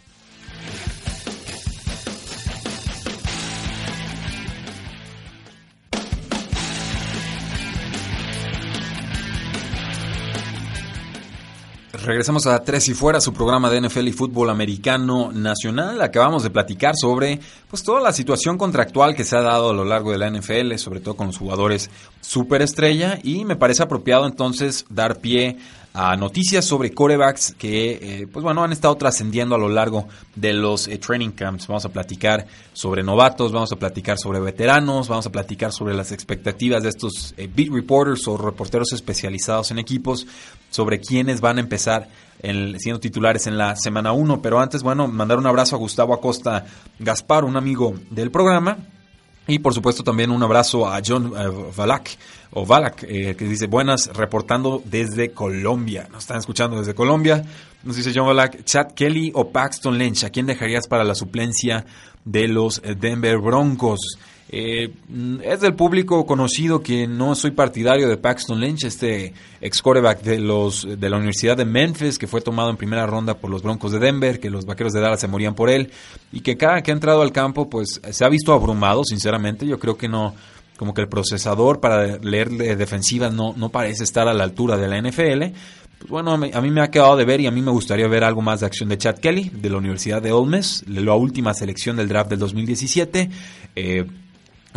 Regresamos 12.08 12.46
a 12.46 12.64
Tres 12.64 12.88
y 12.88 12.94
Fuera, 12.94 13.20
su 13.20 13.34
programa 13.34 13.68
de 13.68 13.82
NFL 13.82 14.08
y 14.08 14.12
fútbol 14.12 14.48
americano 14.48 15.30
nacional. 15.30 16.00
Acabamos 16.00 16.42
de 16.42 16.48
platicar 16.48 16.94
sobre 16.96 17.38
pues 17.68 17.82
toda 17.82 18.00
la 18.00 18.14
situación 18.14 18.56
contractual 18.56 19.14
que 19.14 19.24
se 19.24 19.36
ha 19.36 19.42
dado 19.42 19.68
a 19.68 19.74
lo 19.74 19.84
largo 19.84 20.10
de 20.10 20.16
la 20.16 20.30
NFL, 20.30 20.74
sobre 20.76 21.00
todo 21.00 21.16
con 21.16 21.26
los 21.26 21.36
jugadores 21.36 21.90
superestrella, 22.22 23.18
y 23.22 23.44
me 23.44 23.56
parece 23.56 23.82
apropiado 23.82 24.26
entonces 24.26 24.86
dar 24.88 25.18
pie 25.18 25.58
a 26.00 26.14
noticias 26.14 26.64
sobre 26.64 26.92
corebacks 26.92 27.56
que, 27.58 27.98
eh, 28.20 28.28
pues 28.32 28.44
bueno, 28.44 28.62
han 28.62 28.70
estado 28.70 28.96
trascendiendo 28.96 29.56
a 29.56 29.58
lo 29.58 29.68
largo 29.68 30.06
de 30.36 30.52
los 30.52 30.86
eh, 30.86 30.96
training 30.96 31.30
camps. 31.30 31.66
Vamos 31.66 31.84
a 31.86 31.88
platicar 31.88 32.46
sobre 32.72 33.02
novatos, 33.02 33.50
vamos 33.50 33.72
a 33.72 33.76
platicar 33.76 34.16
sobre 34.16 34.38
veteranos, 34.38 35.08
vamos 35.08 35.26
a 35.26 35.32
platicar 35.32 35.72
sobre 35.72 35.96
las 35.96 36.12
expectativas 36.12 36.84
de 36.84 36.90
estos 36.90 37.34
eh, 37.36 37.50
beat 37.52 37.72
reporters 37.72 38.28
o 38.28 38.36
reporteros 38.36 38.92
especializados 38.92 39.72
en 39.72 39.80
equipos, 39.80 40.24
sobre 40.70 41.00
quiénes 41.00 41.40
van 41.40 41.56
a 41.56 41.62
empezar 41.62 42.08
siendo 42.40 43.00
titulares 43.00 43.48
en 43.48 43.58
la 43.58 43.74
semana 43.74 44.12
1. 44.12 44.40
Pero 44.40 44.60
antes, 44.60 44.84
bueno, 44.84 45.08
mandar 45.08 45.38
un 45.38 45.48
abrazo 45.48 45.74
a 45.74 45.80
Gustavo 45.80 46.14
Acosta 46.14 46.64
Gaspar, 47.00 47.42
un 47.42 47.56
amigo 47.56 47.94
del 48.10 48.30
programa 48.30 48.78
y 49.48 49.58
por 49.58 49.74
supuesto 49.74 50.04
también 50.04 50.30
un 50.30 50.42
abrazo 50.42 50.86
a 50.86 51.00
John 51.04 51.32
eh, 51.36 51.72
Valak, 51.74 52.10
o 52.52 52.66
Valak, 52.66 53.02
eh, 53.04 53.34
que 53.34 53.46
dice 53.46 53.66
buenas, 53.66 54.10
reportando 54.14 54.82
desde 54.84 55.32
Colombia. 55.32 56.06
Nos 56.12 56.24
están 56.24 56.36
escuchando 56.36 56.78
desde 56.78 56.94
Colombia. 56.94 57.42
Nos 57.82 57.96
dice 57.96 58.12
John 58.14 58.26
Valak, 58.26 58.62
Chad 58.64 58.92
Kelly 58.92 59.32
o 59.34 59.50
Paxton 59.50 59.96
Lynch, 59.96 60.24
¿a 60.24 60.30
quién 60.30 60.46
dejarías 60.46 60.86
para 60.86 61.02
la 61.02 61.14
suplencia 61.14 61.86
de 62.24 62.46
los 62.46 62.82
Denver 62.82 63.38
Broncos? 63.38 64.18
Eh, 64.50 64.94
es 65.42 65.60
del 65.60 65.74
público 65.74 66.24
conocido 66.24 66.82
que 66.82 67.06
no 67.06 67.34
soy 67.34 67.50
partidario 67.50 68.08
de 68.08 68.16
Paxton 68.16 68.58
Lynch, 68.58 68.84
este 68.84 69.34
ex 69.60 69.82
quarterback 69.82 70.22
de, 70.22 70.38
los, 70.38 70.86
de 70.98 71.10
la 71.10 71.16
Universidad 71.16 71.56
de 71.56 71.66
Memphis, 71.66 72.18
que 72.18 72.26
fue 72.26 72.40
tomado 72.40 72.70
en 72.70 72.76
primera 72.76 73.06
ronda 73.06 73.34
por 73.34 73.50
los 73.50 73.62
Broncos 73.62 73.92
de 73.92 73.98
Denver, 73.98 74.40
que 74.40 74.48
los 74.48 74.64
Vaqueros 74.64 74.94
de 74.94 75.00
Dallas 75.00 75.20
se 75.20 75.28
morían 75.28 75.54
por 75.54 75.68
él, 75.68 75.90
y 76.32 76.40
que 76.40 76.56
cada 76.56 76.82
que 76.82 76.90
ha 76.90 76.94
entrado 76.94 77.20
al 77.20 77.32
campo, 77.32 77.68
pues 77.68 78.00
se 78.10 78.24
ha 78.24 78.28
visto 78.28 78.52
abrumado, 78.54 79.04
sinceramente. 79.04 79.66
Yo 79.66 79.78
creo 79.78 79.98
que 79.98 80.08
no, 80.08 80.34
como 80.78 80.94
que 80.94 81.02
el 81.02 81.08
procesador 81.08 81.80
para 81.80 82.16
leer 82.18 82.48
defensivas 82.50 83.34
no, 83.34 83.52
no 83.54 83.68
parece 83.68 84.04
estar 84.04 84.28
a 84.28 84.34
la 84.34 84.44
altura 84.44 84.78
de 84.78 84.88
la 84.88 84.98
NFL. 85.00 85.54
Pues 85.98 86.10
bueno, 86.10 86.32
a 86.32 86.36
mí, 86.38 86.70
me 86.70 86.80
ha 86.80 86.90
quedado 86.90 87.16
de 87.16 87.24
ver 87.24 87.40
y 87.40 87.48
a 87.48 87.50
mí 87.50 87.60
me 87.60 87.72
gustaría 87.72 88.06
ver 88.06 88.22
algo 88.22 88.40
más 88.40 88.60
de 88.60 88.66
acción 88.66 88.88
de 88.88 88.96
Chad 88.96 89.16
Kelly, 89.16 89.50
de 89.52 89.68
la 89.68 89.78
Universidad 89.78 90.22
de 90.22 90.30
Ole 90.30 90.56
Miss, 90.56 90.84
la 90.86 91.14
última 91.14 91.52
selección 91.54 91.96
del 91.96 92.06
draft 92.06 92.30
del 92.30 92.38
2017. 92.38 93.28
Eh, 93.74 94.06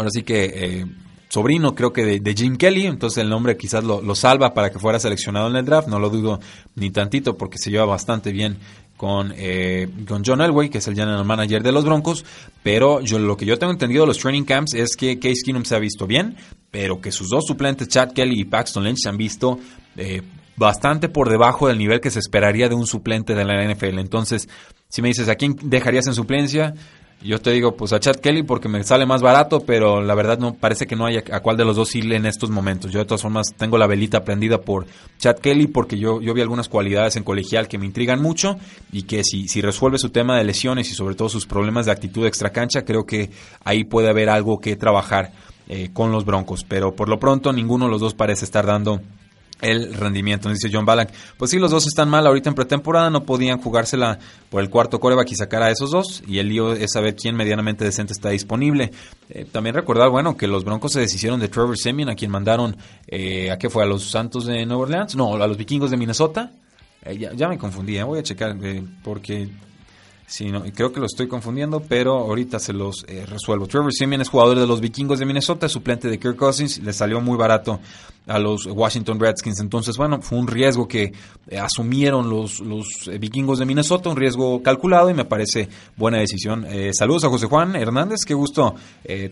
ahora 0.01 0.11
sí 0.11 0.23
que 0.23 0.51
eh, 0.53 0.85
sobrino 1.29 1.75
creo 1.75 1.93
que 1.93 2.19
de, 2.19 2.33
Jim 2.33 2.57
Kelly, 2.57 2.87
entonces 2.87 3.23
el 3.23 3.29
nombre 3.29 3.55
quizás 3.55 3.83
lo, 3.83 4.15
salva 4.15 4.53
para 4.53 4.69
que 4.69 4.79
fuera 4.79 4.99
seleccionado 4.99 5.49
en 5.49 5.55
el 5.55 5.65
draft, 5.65 5.87
no 5.87 5.99
lo 5.99 6.09
dudo 6.09 6.39
ni 6.75 6.91
tantito 6.91 7.37
porque 7.37 7.57
se 7.57 7.71
lleva 7.71 7.85
bastante 7.85 8.31
bien 8.31 8.57
con, 8.97 9.33
eh, 9.35 9.87
con 10.07 10.23
John 10.25 10.41
Elway, 10.41 10.69
que 10.69 10.79
es 10.79 10.87
el 10.87 10.95
general 10.95 11.23
manager 11.25 11.63
de 11.63 11.71
los 11.71 11.85
Broncos, 11.85 12.25
pero 12.63 12.99
yo 13.01 13.17
lo 13.17 13.37
que 13.37 13.45
yo 13.45 13.57
tengo 13.57 13.71
entendido 13.71 14.03
de 14.03 14.07
los 14.07 14.17
training 14.17 14.43
camps 14.43 14.73
es 14.73 14.95
que 14.95 15.19
Case 15.19 15.41
Keenum 15.43 15.63
se 15.63 15.75
ha 15.75 15.79
visto 15.79 16.05
bien, 16.05 16.35
pero 16.69 16.99
que 17.01 17.11
sus 17.11 17.29
dos 17.29 17.45
suplentes, 17.47 17.87
Chad 17.87 18.11
Kelly 18.11 18.41
y 18.41 18.45
Paxton 18.45 18.83
Lynch, 18.83 18.99
se 19.01 19.09
han 19.09 19.17
visto 19.17 19.57
eh, 19.97 20.21
bastante 20.55 21.09
por 21.09 21.29
debajo 21.29 21.67
del 21.67 21.77
nivel 21.77 22.01
que 22.01 22.11
se 22.11 22.19
esperaría 22.19 22.69
de 22.69 22.75
un 22.75 22.85
suplente 22.85 23.33
de 23.33 23.45
la 23.45 23.65
NFL. 23.65 23.99
Entonces, 23.99 24.47
si 24.89 25.01
me 25.01 25.07
dices, 25.07 25.29
¿a 25.29 25.35
quién 25.35 25.55
dejarías 25.63 26.07
en 26.07 26.13
suplencia? 26.13 26.73
Yo 27.23 27.39
te 27.39 27.51
digo, 27.51 27.75
pues 27.75 27.93
a 27.93 27.99
Chad 27.99 28.15
Kelly 28.15 28.41
porque 28.41 28.67
me 28.67 28.83
sale 28.83 29.05
más 29.05 29.21
barato, 29.21 29.59
pero 29.59 30.01
la 30.01 30.15
verdad 30.15 30.39
no 30.39 30.55
parece 30.55 30.87
que 30.87 30.95
no 30.95 31.05
haya 31.05 31.23
a 31.31 31.39
cuál 31.41 31.55
de 31.55 31.65
los 31.65 31.75
dos 31.75 31.95
irle 31.95 32.15
en 32.15 32.25
estos 32.25 32.49
momentos. 32.49 32.91
Yo 32.91 32.99
de 32.99 33.05
todas 33.05 33.21
formas 33.21 33.47
tengo 33.55 33.77
la 33.77 33.85
velita 33.85 34.23
prendida 34.23 34.59
por 34.59 34.87
Chad 35.19 35.37
Kelly 35.37 35.67
porque 35.67 35.99
yo, 35.99 36.19
yo 36.19 36.33
vi 36.33 36.41
algunas 36.41 36.67
cualidades 36.67 37.15
en 37.17 37.23
colegial 37.23 37.67
que 37.67 37.77
me 37.77 37.85
intrigan 37.85 38.21
mucho 38.21 38.57
y 38.91 39.03
que 39.03 39.23
si, 39.23 39.47
si 39.47 39.61
resuelve 39.61 39.99
su 39.99 40.09
tema 40.09 40.37
de 40.37 40.43
lesiones 40.43 40.89
y 40.89 40.95
sobre 40.95 41.13
todo 41.13 41.29
sus 41.29 41.45
problemas 41.45 41.85
de 41.85 41.91
actitud 41.91 42.25
extracancha, 42.25 42.83
creo 42.85 43.05
que 43.05 43.29
ahí 43.63 43.83
puede 43.83 44.09
haber 44.09 44.29
algo 44.29 44.59
que 44.59 44.75
trabajar 44.75 45.31
eh, 45.69 45.89
con 45.93 46.11
los 46.11 46.25
Broncos. 46.25 46.65
Pero 46.67 46.95
por 46.95 47.07
lo 47.07 47.19
pronto 47.19 47.53
ninguno 47.53 47.85
de 47.85 47.91
los 47.91 48.01
dos 48.01 48.15
parece 48.15 48.45
estar 48.45 48.65
dando 48.65 48.99
el 49.61 49.93
rendimiento. 49.93 50.49
Dice 50.49 50.69
John 50.71 50.85
Balak, 50.85 51.13
pues 51.37 51.51
sí, 51.51 51.59
los 51.59 51.71
dos 51.71 51.87
están 51.87 52.09
mal 52.09 52.25
ahorita 52.27 52.49
en 52.49 52.55
pretemporada, 52.55 53.09
no 53.09 53.23
podían 53.23 53.61
jugársela 53.61 54.19
por 54.49 54.61
el 54.61 54.69
cuarto 54.69 54.99
coreback 54.99 55.31
y 55.31 55.35
sacar 55.35 55.63
a 55.63 55.71
esos 55.71 55.91
dos, 55.91 56.23
y 56.27 56.39
el 56.39 56.49
lío 56.49 56.73
es 56.73 56.91
saber 56.91 57.15
quién 57.15 57.35
medianamente 57.35 57.85
decente 57.85 58.13
está 58.13 58.29
disponible. 58.29 58.91
Eh, 59.29 59.45
también 59.49 59.75
recordar, 59.75 60.09
bueno, 60.09 60.35
que 60.35 60.47
los 60.47 60.65
Broncos 60.65 60.93
se 60.93 60.99
deshicieron 60.99 61.39
de 61.39 61.47
Trevor 61.47 61.77
Simeon, 61.77 62.09
a 62.09 62.15
quien 62.15 62.31
mandaron, 62.31 62.75
eh, 63.07 63.51
¿a 63.51 63.57
qué 63.57 63.69
fue? 63.69 63.83
¿A 63.83 63.85
los 63.85 64.09
Santos 64.09 64.45
de 64.45 64.65
Nueva 64.65 64.83
Orleans? 64.83 65.15
No, 65.15 65.35
a 65.35 65.47
los 65.47 65.57
Vikingos 65.57 65.91
de 65.91 65.97
Minnesota. 65.97 66.51
Eh, 67.03 67.29
ya, 67.35 67.47
me 67.47 67.57
confundí, 67.57 68.01
voy 68.01 68.19
a 68.19 68.23
checar, 68.23 68.55
porque 69.03 69.49
Sí, 70.27 70.49
no, 70.49 70.63
creo 70.63 70.93
que 70.93 71.01
lo 71.01 71.07
estoy 71.07 71.27
confundiendo, 71.27 71.81
pero 71.81 72.19
ahorita 72.19 72.57
se 72.57 72.71
los 72.71 73.05
resuelvo. 73.27 73.67
Trevor 73.67 73.91
Simeon 73.91 74.21
es 74.21 74.29
jugador 74.29 74.57
de 74.57 74.65
los 74.65 74.79
vikingos 74.79 75.19
de 75.19 75.25
Minnesota, 75.25 75.67
suplente 75.67 76.07
de 76.07 76.17
Kirk 76.17 76.37
Cousins, 76.37 76.79
le 76.79 76.93
salió 76.93 77.19
muy 77.19 77.35
barato 77.37 77.81
a 78.27 78.39
los 78.39 78.65
Washington 78.65 79.19
Redskins. 79.19 79.59
Entonces, 79.59 79.97
bueno, 79.97 80.21
fue 80.21 80.37
un 80.37 80.47
riesgo 80.47 80.87
que 80.87 81.11
eh, 81.47 81.57
asumieron 81.57 82.29
los, 82.29 82.59
los 82.59 83.07
eh, 83.07 83.17
vikingos 83.17 83.59
de 83.59 83.65
Minnesota, 83.65 84.09
un 84.09 84.17
riesgo 84.17 84.61
calculado 84.61 85.09
y 85.09 85.13
me 85.13 85.25
parece 85.25 85.69
buena 85.97 86.19
decisión. 86.19 86.65
Eh, 86.69 86.91
saludos 86.93 87.23
a 87.25 87.29
José 87.29 87.47
Juan 87.47 87.75
Hernández, 87.75 88.25
qué 88.25 88.33
gusto 88.33 88.75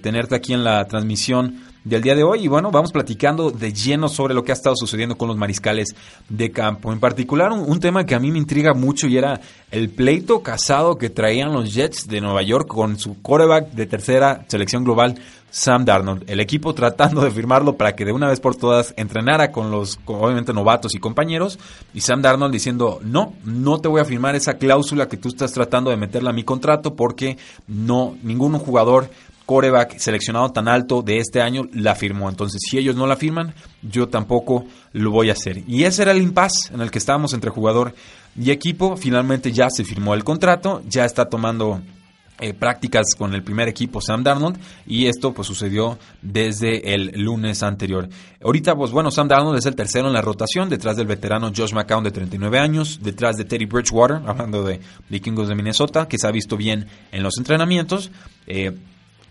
tenerte 0.01 0.35
aquí 0.35 0.53
en 0.53 0.63
la 0.63 0.85
transmisión 0.85 1.61
del 1.83 2.01
día 2.01 2.15
de 2.15 2.23
hoy. 2.23 2.45
Y 2.45 2.47
bueno, 2.47 2.71
vamos 2.71 2.91
platicando 2.91 3.51
de 3.51 3.73
lleno 3.73 4.09
sobre 4.09 4.33
lo 4.33 4.43
que 4.43 4.51
ha 4.51 4.53
estado 4.53 4.75
sucediendo 4.75 5.17
con 5.17 5.27
los 5.27 5.37
mariscales 5.37 5.95
de 6.27 6.51
campo. 6.51 6.91
En 6.91 6.99
particular, 6.99 7.51
un, 7.51 7.79
tema 7.79 8.05
que 8.05 8.15
a 8.15 8.19
mí 8.19 8.31
me 8.31 8.37
intriga 8.37 8.73
mucho 8.73 9.07
y 9.07 9.17
era 9.17 9.39
el 9.71 9.89
pleito 9.89 10.41
casado 10.41 10.97
que 10.97 11.09
traían 11.09 11.53
los 11.53 11.73
Jets 11.73 12.07
de 12.07 12.19
Nueva 12.21 12.41
York 12.41 12.67
con 12.67 12.99
su 12.99 13.21
quarterback 13.21 13.71
de 13.71 13.85
tercera 13.85 14.45
selección 14.47 14.83
global 14.83 15.15
Sam 15.51 15.85
Darnold. 15.85 16.29
El 16.29 16.39
equipo 16.39 16.73
tratando 16.73 17.21
de 17.21 17.31
firmarlo 17.31 17.75
para 17.75 17.95
que 17.95 18.05
de 18.05 18.11
una 18.11 18.27
vez 18.27 18.39
por 18.39 18.55
todas 18.55 18.93
entrenara 18.97 19.51
con 19.51 19.71
los, 19.71 19.99
obviamente, 20.05 20.53
novatos 20.53 20.95
y 20.95 20.99
compañeros. 20.99 21.59
Y 21.93 22.01
Sam 22.01 22.21
Darnold 22.21 22.53
diciendo, 22.53 22.99
no, 23.03 23.33
no 23.43 23.79
te 23.79 23.87
voy 23.87 24.01
a 24.01 24.05
firmar 24.05 24.35
esa 24.35 24.55
cláusula 24.55 25.07
que 25.07 25.17
tú 25.17 25.29
estás 25.29 25.51
tratando 25.51 25.89
de 25.89 25.97
meterla 25.97 26.29
a 26.31 26.33
mi 26.33 26.43
contrato 26.43 26.95
porque 26.95 27.37
no, 27.67 28.15
ningún 28.23 28.57
jugador 28.59 29.09
coreback 29.49 29.97
seleccionado 29.97 30.51
tan 30.51 30.67
alto 30.67 31.01
de 31.01 31.17
este 31.17 31.41
año 31.41 31.67
la 31.73 31.95
firmó. 31.95 32.29
Entonces, 32.29 32.61
si 32.69 32.77
ellos 32.77 32.95
no 32.95 33.07
la 33.07 33.15
firman, 33.15 33.55
yo 33.81 34.07
tampoco 34.07 34.65
lo 34.93 35.09
voy 35.09 35.31
a 35.31 35.33
hacer. 35.33 35.63
Y 35.67 35.85
ese 35.85 36.03
era 36.03 36.11
el 36.11 36.21
impasse 36.21 36.71
en 36.71 36.81
el 36.81 36.91
que 36.91 36.99
estábamos 36.99 37.33
entre 37.33 37.49
jugador 37.49 37.95
y 38.39 38.51
equipo. 38.51 38.95
Finalmente 38.95 39.51
ya 39.51 39.71
se 39.71 39.83
firmó 39.83 40.13
el 40.13 40.23
contrato, 40.23 40.83
ya 40.87 41.03
está 41.03 41.29
tomando 41.29 41.81
eh, 42.39 42.53
prácticas 42.53 43.07
con 43.17 43.33
el 43.33 43.43
primer 43.43 43.67
equipo 43.67 44.01
Sam 44.01 44.23
Darnold 44.23 44.57
y 44.87 45.07
esto 45.07 45.33
pues 45.33 45.47
sucedió 45.47 45.97
desde 46.21 46.93
el 46.93 47.11
lunes 47.21 47.63
anterior. 47.63 48.09
Ahorita 48.43 48.75
pues 48.75 48.91
bueno, 48.91 49.11
Sam 49.11 49.27
Darnold 49.27 49.57
es 49.57 49.65
el 49.65 49.75
tercero 49.75 50.07
en 50.07 50.13
la 50.13 50.21
rotación 50.21 50.69
detrás 50.69 50.97
del 50.97 51.07
veterano 51.07 51.51
Josh 51.55 51.73
McCown 51.73 52.03
de 52.03 52.11
39 52.11 52.59
años, 52.59 52.99
detrás 53.01 53.37
de 53.37 53.45
Teddy 53.45 53.65
Bridgewater, 53.65 54.21
hablando 54.25 54.63
de 54.63 54.79
vikingos 55.09 55.47
de 55.47 55.55
Minnesota, 55.55 56.07
que 56.07 56.17
se 56.17 56.27
ha 56.27 56.31
visto 56.31 56.57
bien 56.57 56.87
en 57.11 57.23
los 57.23 57.37
entrenamientos. 57.37 58.11
Eh, 58.47 58.71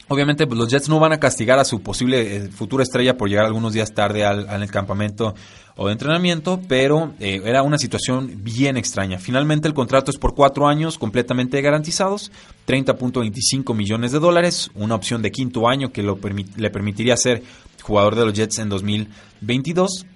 Obviamente 0.09 0.47
pues, 0.47 0.59
los 0.59 0.69
Jets 0.69 0.89
no 0.89 0.99
van 0.99 1.13
a 1.13 1.21
castigar 1.21 1.59
a 1.59 1.65
su 1.65 1.81
posible 1.83 2.37
eh, 2.37 2.49
futura 2.49 2.83
estrella 2.83 3.17
por 3.17 3.29
llegar 3.29 3.45
algunos 3.45 3.73
días 3.75 3.93
tarde 3.93 4.25
al, 4.25 4.49
al 4.49 4.71
campamento 4.71 5.35
o 5.81 5.87
de 5.87 5.93
entrenamiento, 5.93 6.61
pero 6.67 7.15
eh, 7.21 7.41
era 7.45 7.63
una 7.63 7.79
situación 7.79 8.43
bien 8.43 8.77
extraña. 8.77 9.19
Finalmente 9.19 9.69
el 9.69 9.75
contrato 9.75 10.11
es 10.11 10.19
por 10.19 10.35
cuatro 10.35 10.67
años 10.67 10.99
completamente 10.99 11.61
garantizados, 11.63 12.33
30.25 12.67 13.77
millones 13.77 14.11
de 14.11 14.19
dólares, 14.19 14.71
una 14.75 14.97
opción 14.97 15.23
de 15.23 15.31
quinto 15.31 15.69
año 15.69 15.93
que 15.93 16.03
lo 16.03 16.19
le 16.57 16.71
permitiría 16.71 17.17
ser 17.17 17.45
jugador 17.81 18.17
de 18.17 18.25
los 18.25 18.35
Jets 18.35 18.59
en 18.59 18.69
2022. 18.69 20.07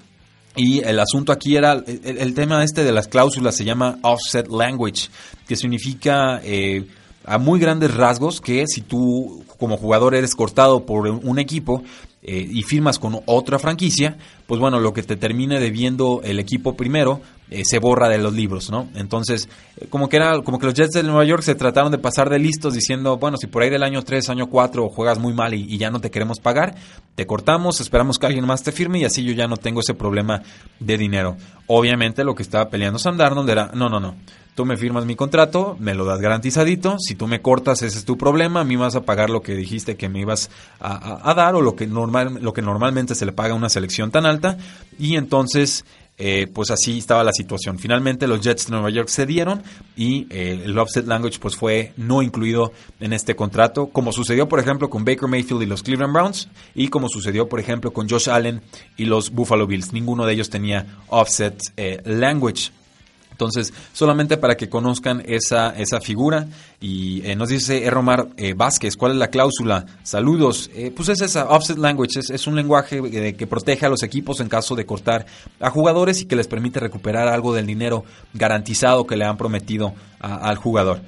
Y 0.57 0.81
el 0.81 0.99
asunto 0.99 1.33
aquí 1.33 1.57
era, 1.57 1.75
el, 1.75 2.35
tema 2.35 2.65
este 2.65 2.83
de 2.83 2.93
las 2.93 3.07
cláusulas 3.07 3.57
se 3.57 3.65
llama 3.65 3.99
offset 4.03 4.49
language, 4.49 5.09
que 5.47 5.55
significa 5.57 6.41
eh, 6.43 6.87
a 7.25 7.39
muy 7.39 7.61
grandes 7.61 7.95
rasgos 7.95 8.41
que 8.41 8.67
si 8.67 8.81
tú 8.81 9.45
como 9.59 9.77
jugador 9.77 10.15
eres 10.15 10.35
cortado 10.35 10.85
por 10.85 11.07
un 11.07 11.39
equipo, 11.39 11.83
eh, 12.25 12.49
y 12.49 12.63
firmas 12.63 13.01
con 13.01 13.21
otra 13.27 13.59
franquicia, 13.59 14.17
pues 14.47 14.61
bueno, 14.61 14.79
lo 14.79 14.93
que 14.93 15.03
te 15.03 15.17
termine 15.17 15.59
debiendo 15.59 16.21
el 16.23 16.39
equipo 16.39 16.77
primero 16.77 17.21
eh, 17.51 17.65
se 17.65 17.81
borra 17.81 18.09
de 18.09 18.19
los 18.19 18.33
libros, 18.33 18.71
¿no? 18.71 18.89
Entonces, 18.95 19.49
eh, 19.77 19.89
como 19.91 20.09
que 20.09 20.19
era, 20.19 20.41
como 20.43 20.61
que 20.61 20.67
los 20.67 20.75
Jets 20.75 20.93
de 20.93 21.03
Nueva 21.03 21.25
York 21.25 21.43
se 21.43 21.57
trataron 21.57 21.91
de 21.91 21.99
pasar 21.99 22.31
de 22.31 22.39
listos 22.39 22.75
diciendo, 22.75 23.17
bueno, 23.17 23.39
si 23.39 23.49
por 23.49 23.65
ahí 23.65 23.71
del 23.71 23.83
año 23.83 24.03
3, 24.03 24.29
año 24.29 24.47
4 24.47 24.89
juegas 24.91 25.19
muy 25.19 25.33
mal 25.33 25.53
y, 25.53 25.77
ya 25.79 25.91
no 25.91 26.01
te 26.01 26.13
queremos 26.13 26.39
pagar, 26.39 26.77
te 27.17 27.27
cortamos, 27.27 27.81
esperamos 27.81 28.21
que 28.21 28.27
alguien 28.27 28.47
más 28.47 28.63
te 28.63 28.71
firme 28.71 29.01
y 29.01 29.05
así 29.05 29.25
yo 29.25 29.33
ya 29.33 29.49
no 29.49 29.57
tengo 29.57 29.81
ese 29.81 29.95
problema 29.95 30.43
de 30.79 30.97
dinero. 30.97 31.37
Obviamente 31.67 32.23
lo 32.23 32.37
que 32.37 32.45
estaba 32.45 32.71
peleando 32.71 33.01
Sam 33.01 33.17
Darnold 33.17 33.51
era, 33.51 33.73
no, 33.75 33.89
no, 33.89 33.99
no 33.99 34.15
tú 34.55 34.67
me 34.67 34.77
firmas 34.77 35.07
mi 35.07 35.17
contrato, 35.17 35.77
me 35.79 35.95
lo 35.95 36.05
das 36.05 36.21
garantizadito, 36.21 36.97
si 36.99 37.15
tú 37.15 37.27
me 37.27 37.41
cortas 37.41 37.83
ese 37.83 37.99
es 37.99 38.05
tu 38.05 38.19
problema, 38.19 38.61
a 38.61 38.65
mí 38.65 38.77
vas 38.77 38.97
a 38.97 39.03
pagar 39.03 39.31
lo 39.31 39.43
que 39.43 39.55
dijiste 39.55 39.97
que 39.97 40.09
me 40.09 40.21
ibas 40.21 40.51
a, 40.81 41.33
dar 41.35 41.55
o 41.55 41.63
lo 41.63 41.75
que, 41.75 41.87
normal, 41.87 42.39
lo 42.43 42.53
que 42.53 42.63
normalmente 42.63 43.15
se 43.15 43.25
le 43.25 43.33
paga 43.33 43.55
a 43.55 43.57
una 43.57 43.69
selección 43.69 44.11
tan 44.11 44.27
alta 44.27 44.59
y 44.99 45.17
entonces 45.17 45.85
eh, 46.19 46.47
pues 46.53 46.71
así 46.71 46.99
estaba 46.99 47.25
la 47.25 47.33
situación. 47.33 47.79
Finalmente 47.79 48.27
los 48.27 48.43
Jets 48.43 48.67
de 48.67 48.73
Nueva 48.73 48.91
York 48.91 49.09
cedieron 49.09 49.63
y 49.97 50.27
eh, 50.29 50.61
el 50.65 50.79
offset 50.79 51.07
language 51.07 51.39
pues 51.41 51.57
fue 51.57 51.95
no 51.97 52.21
incluido 52.21 52.73
en 53.01 53.15
este 53.15 53.35
contrato, 53.35 53.87
como 53.87 54.13
sucedió 54.13 54.49
por 54.49 54.61
ejemplo 54.61 54.91
con 54.91 55.07
Baker 55.07 55.29
Mayfield 55.29 55.63
y 55.63 55.67
los 55.67 55.83
Cleveland 55.83 56.13
Browns 56.13 56.49
y 56.75 56.89
como 56.89 57.09
sucedió 57.09 57.49
por 57.49 57.59
ejemplo 57.59 57.93
con 57.93 58.09
Josh 58.09 58.29
Allen 58.29 58.61
y 58.99 59.07
los 59.07 59.31
Buffalo 59.31 59.67
Bills. 59.67 59.95
Ninguno 59.95 60.27
de 60.27 60.35
ellos 60.35 60.51
tenía 60.51 60.99
offset 61.09 61.59
language. 62.05 62.71
Entonces, 63.33 63.73
solamente 63.93 64.37
para 64.37 64.57
que 64.57 64.69
conozcan 64.69 65.23
esa, 65.27 65.71
esa 65.71 66.01
figura. 66.01 66.47
Y 66.81 67.27
eh, 67.27 67.35
nos 67.35 67.49
dice 67.49 67.89
Romar 67.91 68.29
eh, 68.37 68.55
Vázquez, 68.55 68.97
¿cuál 68.97 69.13
es 69.13 69.19
la 69.19 69.29
cláusula? 69.29 69.85
Saludos. 70.05 70.71
Eh, 70.75 70.93
pues 70.95 71.09
es 71.09 71.21
esa, 71.21 71.49
offset 71.49 71.79
language, 71.79 72.21
es, 72.21 72.47
un 72.47 72.57
lenguaje 72.57 73.35
que 73.35 73.47
protege 73.47 73.87
a 73.87 73.89
los 73.89 74.03
equipos 74.03 74.41
en 74.41 74.49
caso 74.49 74.75
de 74.75 74.87
cortar 74.87 75.27
a 75.61 75.71
jugadores 75.71 76.21
y 76.21 76.27
que 76.27 76.37
les 76.37 76.47
permite 76.47 76.81
recuperar 76.81 77.29
algo 77.29 77.55
del 77.55 77.67
dinero 77.67 78.05
garantizado 78.33 79.07
que 79.07 79.17
le 79.17 79.25
han 79.25 79.37
prometido 79.37 79.95
al 80.21 80.57
jugador 80.57 81.01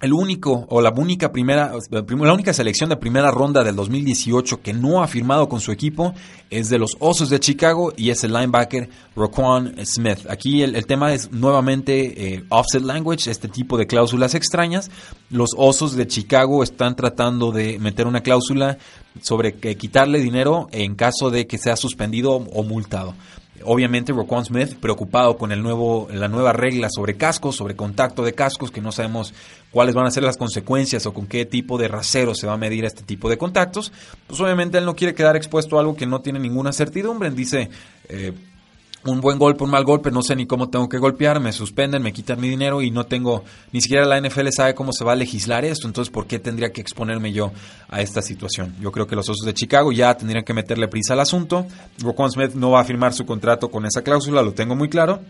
el 0.00 0.12
único 0.12 0.64
o 0.68 0.80
la 0.80 0.90
única 0.90 1.32
primera 1.32 1.72
la 1.90 2.32
única 2.32 2.52
selección 2.52 2.88
de 2.88 2.96
primera 2.96 3.32
ronda 3.32 3.64
del 3.64 3.74
2018 3.74 4.62
que 4.62 4.72
no 4.72 5.02
ha 5.02 5.08
firmado 5.08 5.48
con 5.48 5.60
su 5.60 5.72
equipo 5.72 6.14
es 6.50 6.68
de 6.68 6.78
los 6.78 6.96
Osos 7.00 7.30
de 7.30 7.40
Chicago 7.40 7.92
y 7.96 8.10
es 8.10 8.22
el 8.22 8.32
linebacker 8.32 8.88
Roquan 9.16 9.74
Smith. 9.84 10.20
Aquí 10.30 10.62
el, 10.62 10.86
tema 10.86 11.12
es 11.12 11.32
nuevamente 11.32 12.34
eh, 12.34 12.44
offset 12.48 12.82
language, 12.82 13.28
este 13.28 13.48
tipo 13.48 13.76
de 13.76 13.88
cláusulas 13.88 14.36
extrañas. 14.36 14.88
Los 15.30 15.50
Osos 15.56 15.96
de 15.96 16.06
Chicago 16.06 16.62
están 16.62 16.94
tratando 16.94 17.50
de 17.50 17.80
meter 17.80 18.06
una 18.06 18.22
cláusula 18.22 18.78
sobre 19.20 19.54
que 19.54 19.76
quitarle 19.76 20.20
dinero 20.20 20.68
en 20.70 20.94
caso 20.94 21.30
de 21.30 21.48
que 21.48 21.58
sea 21.58 21.74
suspendido 21.74 22.34
o 22.36 22.62
multado. 22.62 23.14
Obviamente 23.64 24.12
Roquan 24.12 24.44
Smith 24.44 24.74
preocupado 24.74 25.36
con 25.36 25.52
el 25.52 25.62
nuevo, 25.62 26.08
la 26.12 26.28
nueva 26.28 26.52
regla 26.52 26.88
sobre 26.90 27.16
cascos, 27.16 27.56
sobre 27.56 27.76
contacto 27.76 28.22
de 28.24 28.32
cascos, 28.32 28.70
que 28.70 28.80
no 28.80 28.92
sabemos 28.92 29.34
cuáles 29.70 29.94
van 29.94 30.06
a 30.06 30.10
ser 30.10 30.22
las 30.22 30.36
consecuencias 30.36 31.06
o 31.06 31.12
con 31.12 31.26
qué 31.26 31.44
tipo 31.44 31.78
de 31.78 31.88
rasero 31.88 32.34
se 32.34 32.46
va 32.46 32.54
a 32.54 32.58
medir 32.58 32.84
este 32.84 33.02
tipo 33.02 33.28
de 33.28 33.38
contactos, 33.38 33.92
pues 34.26 34.40
obviamente 34.40 34.78
él 34.78 34.84
no 34.84 34.96
quiere 34.96 35.14
quedar 35.14 35.36
expuesto 35.36 35.76
a 35.76 35.80
algo 35.80 35.96
que 35.96 36.06
no 36.06 36.20
tiene 36.20 36.38
ninguna 36.38 36.72
certidumbre. 36.72 37.30
Dice, 37.30 37.70
eh, 38.08 38.32
un 39.10 39.20
buen 39.20 39.38
golpe, 39.38 39.64
un 39.64 39.70
mal 39.70 39.84
golpe, 39.84 40.10
no 40.10 40.22
sé 40.22 40.36
ni 40.36 40.46
cómo 40.46 40.68
tengo 40.68 40.88
que 40.88 40.98
golpear, 40.98 41.40
me 41.40 41.52
suspenden, 41.52 42.02
me 42.02 42.12
quitan 42.12 42.40
mi 42.40 42.48
dinero 42.48 42.82
y 42.82 42.90
no 42.90 43.04
tengo, 43.04 43.44
ni 43.72 43.80
siquiera 43.80 44.06
la 44.06 44.20
NFL 44.20 44.48
sabe 44.50 44.74
cómo 44.74 44.92
se 44.92 45.04
va 45.04 45.12
a 45.12 45.16
legislar 45.16 45.64
esto, 45.64 45.86
entonces 45.86 46.12
¿por 46.12 46.26
qué 46.26 46.38
tendría 46.38 46.72
que 46.72 46.80
exponerme 46.80 47.32
yo 47.32 47.52
a 47.88 48.00
esta 48.00 48.22
situación? 48.22 48.74
Yo 48.80 48.92
creo 48.92 49.06
que 49.06 49.16
los 49.16 49.28
Osos 49.28 49.46
de 49.46 49.54
Chicago 49.54 49.92
ya 49.92 50.16
tendrían 50.16 50.44
que 50.44 50.54
meterle 50.54 50.88
prisa 50.88 51.14
al 51.14 51.20
asunto. 51.20 51.66
Roquan 51.98 52.30
Smith 52.30 52.54
no 52.54 52.70
va 52.70 52.80
a 52.80 52.84
firmar 52.84 53.12
su 53.12 53.26
contrato 53.26 53.70
con 53.70 53.86
esa 53.86 54.02
cláusula, 54.02 54.42
lo 54.42 54.52
tengo 54.52 54.74
muy 54.74 54.88
claro. 54.88 55.20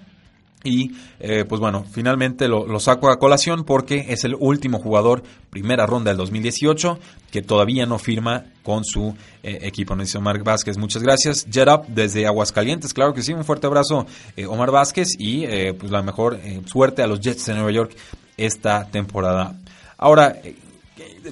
Y 0.64 0.90
eh, 1.20 1.44
pues 1.48 1.60
bueno, 1.60 1.84
finalmente 1.88 2.48
lo, 2.48 2.80
saco 2.80 3.10
a 3.10 3.18
colación 3.18 3.64
porque 3.64 4.06
es 4.08 4.24
el 4.24 4.34
último 4.38 4.80
jugador, 4.80 5.22
primera 5.50 5.86
ronda 5.86 6.10
del 6.10 6.18
2018, 6.18 6.98
que 7.30 7.42
todavía 7.42 7.86
no 7.86 7.98
firma 7.98 8.44
con 8.64 8.84
su 8.84 9.14
eh, 9.44 9.60
equipo. 9.62 9.94
Nos 9.94 10.08
dice 10.08 10.18
Omar 10.18 10.42
Vázquez, 10.42 10.76
muchas 10.76 11.02
gracias. 11.02 11.46
Jet 11.48 11.68
Up 11.68 11.86
desde 11.86 12.26
Aguascalientes, 12.26 12.92
claro 12.92 13.14
que 13.14 13.22
sí, 13.22 13.32
un 13.32 13.44
fuerte 13.44 13.68
abrazo 13.68 14.06
eh, 14.36 14.46
Omar 14.46 14.72
Vázquez 14.72 15.08
y 15.18 15.46
pues 15.74 15.92
la 15.92 16.02
mejor 16.02 16.38
suerte 16.66 17.02
a 17.02 17.06
los 17.06 17.20
Jets 17.20 17.46
de 17.46 17.54
Nueva 17.54 17.70
York 17.70 17.96
esta 18.36 18.84
temporada. 18.86 19.54
Ahora, 19.96 20.36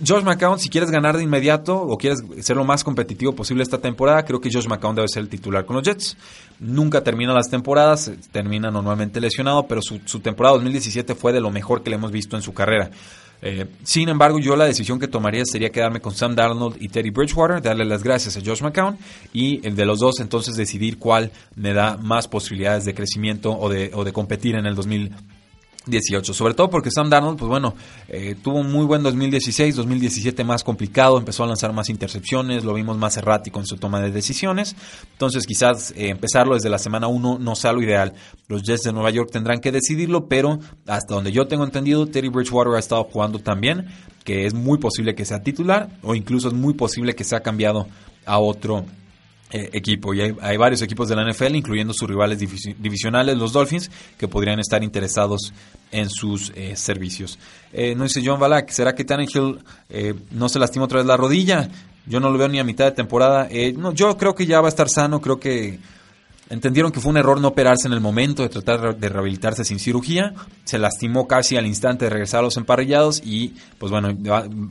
Josh 0.06 0.22
McCown, 0.22 0.58
si 0.58 0.68
quieres 0.68 0.90
ganar 0.90 1.16
de 1.16 1.22
inmediato 1.22 1.76
o 1.76 1.96
quieres 1.96 2.22
ser 2.40 2.56
lo 2.56 2.64
más 2.64 2.84
competitivo 2.84 3.34
posible 3.34 3.62
esta 3.62 3.78
temporada, 3.78 4.24
creo 4.24 4.40
que 4.40 4.50
Josh 4.52 4.66
McCown 4.66 4.94
debe 4.94 5.08
ser 5.08 5.22
el 5.22 5.28
titular 5.28 5.64
con 5.64 5.76
los 5.76 5.84
Jets. 5.84 6.16
Nunca 6.60 7.02
termina 7.02 7.32
las 7.32 7.48
temporadas, 7.48 8.10
termina 8.32 8.70
normalmente 8.70 9.20
lesionado, 9.20 9.66
pero 9.66 9.80
su, 9.82 10.20
temporada 10.20 10.54
2017 10.54 11.14
fue 11.14 11.32
de 11.32 11.40
lo 11.40 11.50
mejor 11.50 11.82
que 11.82 11.90
le 11.90 11.96
hemos 11.96 12.12
visto 12.12 12.36
en 12.36 12.42
su 12.42 12.52
carrera. 12.52 12.90
Eh, 13.42 13.66
sin 13.82 14.08
embargo, 14.08 14.38
yo 14.38 14.56
la 14.56 14.64
decisión 14.64 14.98
que 14.98 15.08
tomaría 15.08 15.44
sería 15.44 15.70
quedarme 15.70 16.00
con 16.00 16.14
Sam 16.14 16.34
Darnold 16.34 16.76
y 16.80 16.88
Teddy 16.88 17.10
Bridgewater, 17.10 17.60
darle 17.60 17.84
las 17.84 18.02
gracias 18.02 18.36
a 18.36 18.40
Josh 18.44 18.62
McCown 18.62 18.96
y 19.32 19.66
el 19.66 19.76
de 19.76 19.84
los 19.84 19.98
dos 19.98 20.20
entonces 20.20 20.56
decidir 20.56 20.98
cuál 20.98 21.30
me 21.54 21.74
da 21.74 21.98
más 21.98 22.28
posibilidades 22.28 22.84
de 22.84 22.94
crecimiento 22.94 23.52
o 23.52 23.68
de, 23.68 24.12
competir 24.12 24.56
en 24.56 24.66
el 24.66 24.74
2017 24.74 25.35
18, 25.86 26.34
sobre 26.34 26.54
todo 26.54 26.68
porque 26.68 26.90
Sam 26.90 27.08
Darnold, 27.08 27.38
pues 27.38 27.48
bueno, 27.48 27.74
eh, 28.08 28.34
tuvo 28.42 28.58
un 28.58 28.72
muy 28.72 28.84
buen 28.84 29.02
2016, 29.02 29.76
2017 29.76 30.44
más 30.44 30.64
complicado, 30.64 31.16
empezó 31.16 31.44
a 31.44 31.46
lanzar 31.46 31.72
más 31.72 31.88
intercepciones, 31.88 32.64
lo 32.64 32.74
vimos 32.74 32.98
más 32.98 33.16
errático 33.16 33.60
en 33.60 33.66
su 33.66 33.76
toma 33.76 34.00
de 34.00 34.10
decisiones, 34.10 34.74
entonces 35.12 35.46
quizás 35.46 35.92
eh, 35.92 36.08
empezarlo 36.08 36.54
desde 36.54 36.70
la 36.70 36.78
semana 36.78 37.06
1 37.06 37.38
no 37.38 37.54
sea 37.54 37.72
lo 37.72 37.82
ideal. 37.82 38.14
Los 38.48 38.62
Jets 38.62 38.82
de 38.82 38.92
Nueva 38.92 39.10
York 39.10 39.30
tendrán 39.32 39.60
que 39.60 39.72
decidirlo, 39.72 40.26
pero 40.26 40.58
hasta 40.86 41.14
donde 41.14 41.32
yo 41.32 41.46
tengo 41.46 41.64
entendido, 41.64 42.06
Terry 42.06 42.28
Bridgewater 42.28 42.74
ha 42.74 42.80
estado 42.80 43.04
jugando 43.04 43.38
también, 43.38 43.86
que 44.24 44.46
es 44.46 44.54
muy 44.54 44.78
posible 44.78 45.14
que 45.14 45.24
sea 45.24 45.42
titular 45.42 45.88
o 46.02 46.14
incluso 46.14 46.48
es 46.48 46.54
muy 46.54 46.74
posible 46.74 47.14
que 47.14 47.24
sea 47.24 47.40
cambiado 47.40 47.86
a 48.24 48.38
otro 48.38 48.84
eh, 49.52 49.70
equipo. 49.74 50.12
Y 50.12 50.20
hay, 50.20 50.56
varios 50.56 50.82
equipos 50.82 51.08
de 51.08 51.14
la 51.14 51.30
NFL, 51.30 51.54
incluyendo 51.54 51.92
sus 51.94 52.08
rivales 52.08 52.38
divisionales, 52.38 53.38
los 53.38 53.52
Dolphins, 53.52 53.90
que 54.18 54.26
podrían 54.26 54.58
estar 54.58 54.82
interesados 54.82 55.52
en 55.92 56.10
sus 56.10 56.52
eh, 56.56 56.74
servicios. 56.74 57.38
Eh, 57.72 57.94
no 57.94 58.02
dice 58.02 58.22
John 58.24 58.40
Balak, 58.40 58.70
¿será 58.70 58.94
que 58.94 59.04
Tannehill 59.04 59.60
no 60.32 60.48
se 60.48 60.58
lastima 60.58 60.86
otra 60.86 60.98
vez 60.98 61.06
la 61.06 61.16
rodilla? 61.16 61.68
Yo 62.06 62.18
no 62.18 62.30
lo 62.30 62.38
veo 62.38 62.48
ni 62.48 62.58
a 62.58 62.64
mitad 62.64 62.86
de 62.86 62.92
temporada. 62.92 63.48
no, 63.76 63.92
yo 63.92 64.16
creo 64.16 64.34
que 64.34 64.46
ya 64.46 64.60
va 64.60 64.66
a 64.66 64.70
estar 64.70 64.88
sano, 64.88 65.20
creo 65.20 65.38
que 65.38 65.78
Entendieron 66.48 66.92
que 66.92 67.00
fue 67.00 67.10
un 67.10 67.16
error 67.16 67.40
no 67.40 67.48
operarse 67.48 67.88
en 67.88 67.92
el 67.92 68.00
momento 68.00 68.42
de 68.42 68.48
tratar 68.48 68.96
de 68.96 69.08
rehabilitarse 69.08 69.64
sin 69.64 69.80
cirugía. 69.80 70.32
Se 70.64 70.78
lastimó 70.78 71.26
casi 71.26 71.56
al 71.56 71.66
instante 71.66 72.04
de 72.04 72.10
regresar 72.10 72.40
a 72.40 72.42
los 72.44 72.56
emparrillados 72.56 73.20
y, 73.24 73.54
pues 73.78 73.90
bueno, 73.90 74.16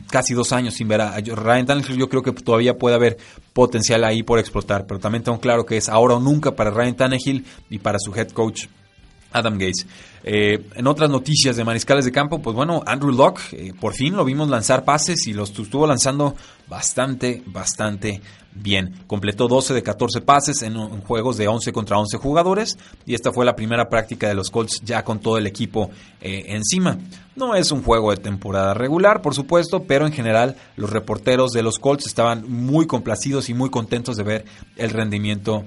casi 0.09 0.33
dos 0.33 0.53
años 0.53 0.75
sin 0.75 0.87
ver 0.87 1.01
a 1.01 1.19
Ryan 1.19 1.65
Tannehill. 1.65 1.97
Yo 1.97 2.07
creo 2.07 2.21
que 2.21 2.31
todavía 2.31 2.77
puede 2.77 2.95
haber 2.95 3.17
potencial 3.51 4.05
ahí 4.05 4.23
por 4.23 4.39
explotar, 4.39 4.85
pero 4.87 4.99
también 4.99 5.23
tengo 5.23 5.39
claro 5.39 5.65
que 5.65 5.75
es 5.75 5.89
ahora 5.89 6.15
o 6.15 6.19
nunca 6.19 6.55
para 6.55 6.71
Ryan 6.71 6.95
Tannehill 6.95 7.45
y 7.69 7.79
para 7.79 7.99
su 7.99 8.13
head 8.15 8.29
coach 8.29 8.67
Adam 9.35 9.57
Gates. 9.57 9.85
Eh, 10.23 10.65
en 10.75 10.87
otras 10.87 11.09
noticias 11.09 11.55
de 11.55 11.63
mariscales 11.63 12.05
de 12.05 12.11
campo, 12.11 12.41
pues 12.41 12.55
bueno, 12.55 12.81
Andrew 12.85 13.11
Locke, 13.11 13.41
eh, 13.51 13.73
por 13.79 13.93
fin 13.93 14.15
lo 14.15 14.25
vimos 14.25 14.49
lanzar 14.49 14.83
pases 14.83 15.27
y 15.27 15.33
los 15.33 15.51
estuvo 15.51 15.85
lanzando 15.85 16.35
bastante, 16.67 17.43
bastante 17.45 18.21
bien. 18.55 19.03
Completó 19.05 19.47
12 19.47 19.73
de 19.73 19.83
14 19.83 20.21
pases 20.21 20.61
en, 20.63 20.75
juegos 21.01 21.37
de 21.37 21.47
11 21.47 21.71
contra 21.73 21.97
11 21.97 22.17
jugadores 22.17 22.77
y 23.05 23.13
esta 23.13 23.31
fue 23.31 23.45
la 23.45 23.55
primera 23.55 23.89
práctica 23.89 24.27
de 24.27 24.33
los 24.33 24.49
Colts 24.49 24.81
ya 24.83 25.03
con 25.03 25.19
todo 25.19 25.37
el 25.37 25.45
equipo 25.45 25.91
eh, 26.21 26.45
encima. 26.47 26.97
No 27.35 27.53
es 27.53 27.71
un 27.71 27.83
juego 27.83 28.11
de 28.11 28.17
temporada 28.17 28.73
regular, 28.73 29.21
por 29.21 29.35
supuesto, 29.35 29.83
pero 29.83 30.07
en 30.07 30.13
general 30.13 30.55
los 30.77 30.89
reporteros 30.89 31.51
de 31.51 31.61
los 31.61 31.77
Colts 31.77 32.07
estaban 32.07 32.49
muy 32.49 32.87
complacidos 32.87 33.49
y 33.49 33.53
muy 33.53 33.69
contentos 33.69 34.15
de 34.15 34.23
ver 34.23 34.45
el 34.77 34.89
rendimiento 34.89 35.65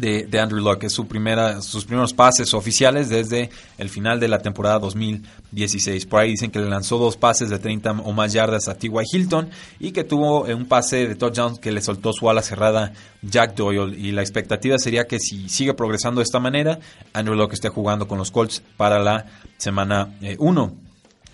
de, 0.00 0.40
Andrew 0.40 0.60
Luck. 0.60 0.84
Es 0.84 0.92
su 0.92 1.06
primera, 1.06 1.60
sus 1.62 1.84
primeros 1.84 2.12
pases 2.12 2.54
oficiales 2.54 3.08
desde 3.08 3.50
el 3.78 3.88
final 3.88 4.18
de 4.18 4.28
la 4.28 4.40
temporada 4.40 4.78
2016. 4.78 6.06
Por 6.06 6.20
ahí 6.20 6.30
dicen 6.30 6.50
que 6.50 6.58
le 6.58 6.68
lanzó 6.68 6.98
dos 6.98 7.16
pases 7.16 7.50
de 7.50 7.58
30 7.58 7.92
o 7.92 8.12
más 8.12 8.32
yardas 8.32 8.68
a 8.68 8.74
T.Y. 8.74 8.90
Hilton 9.12 9.50
y 9.78 9.92
que 9.92 10.04
tuvo 10.04 10.42
un 10.42 10.66
pase 10.66 11.06
de 11.06 11.14
touchdown 11.14 11.56
que 11.56 11.72
le 11.72 11.80
soltó 11.80 12.12
su 12.12 12.28
ala 12.30 12.42
cerrada 12.42 12.92
Jack 13.22 13.54
Doyle. 13.54 13.96
Y 13.98 14.12
la 14.12 14.22
expectativa 14.22 14.78
sería 14.78 15.06
que 15.06 15.18
si 15.18 15.48
sigue 15.48 15.74
progresando 15.74 16.20
de 16.20 16.24
esta 16.24 16.40
manera, 16.40 16.78
Andrew 17.12 17.36
Luck 17.36 17.52
esté 17.52 17.68
jugando 17.68 18.08
con 18.08 18.18
los 18.18 18.30
Colts 18.30 18.62
para 18.76 18.98
la 18.98 19.26
semana 19.58 20.16
1. 20.38 20.64
Eh, 20.64 20.90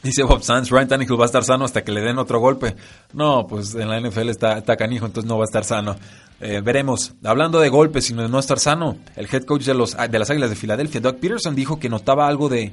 Dice 0.07 0.23
Bob 0.23 0.43
Sands, 0.43 0.71
Ryan 0.71 0.87
Tannehill 0.87 1.19
va 1.19 1.25
a 1.25 1.27
estar 1.27 1.43
sano 1.43 1.65
hasta 1.65 1.83
que 1.83 1.91
le 1.91 2.01
den 2.01 2.19
otro 2.19 2.39
golpe. 2.39 2.77
No, 3.13 3.47
pues 3.49 3.75
en 3.75 3.89
la 3.89 3.99
NFL 3.99 4.29
está, 4.29 4.59
está 4.59 4.77
canijo, 4.77 5.05
entonces 5.05 5.29
no 5.29 5.37
va 5.37 5.43
a 5.43 5.47
estar 5.47 5.65
sano. 5.65 5.97
Eh, 6.41 6.61
veremos. 6.63 7.15
Hablando 7.25 7.61
de 7.61 7.69
golpes 7.69 8.11
y 8.11 8.15
de 8.15 8.29
no 8.29 8.39
estar 8.39 8.59
sano, 8.59 8.97
el 9.17 9.27
head 9.33 9.45
coach 9.45 9.65
de, 9.65 9.75
los, 9.75 9.97
de 9.97 10.19
las 10.19 10.31
Águilas 10.31 10.51
de 10.51 10.57
Filadelfia, 10.57 11.01
Doug 11.01 11.17
Peterson, 11.17 11.55
dijo 11.55 11.79
que 11.79 11.89
notaba 11.89 12.27
algo 12.27 12.49
de, 12.49 12.73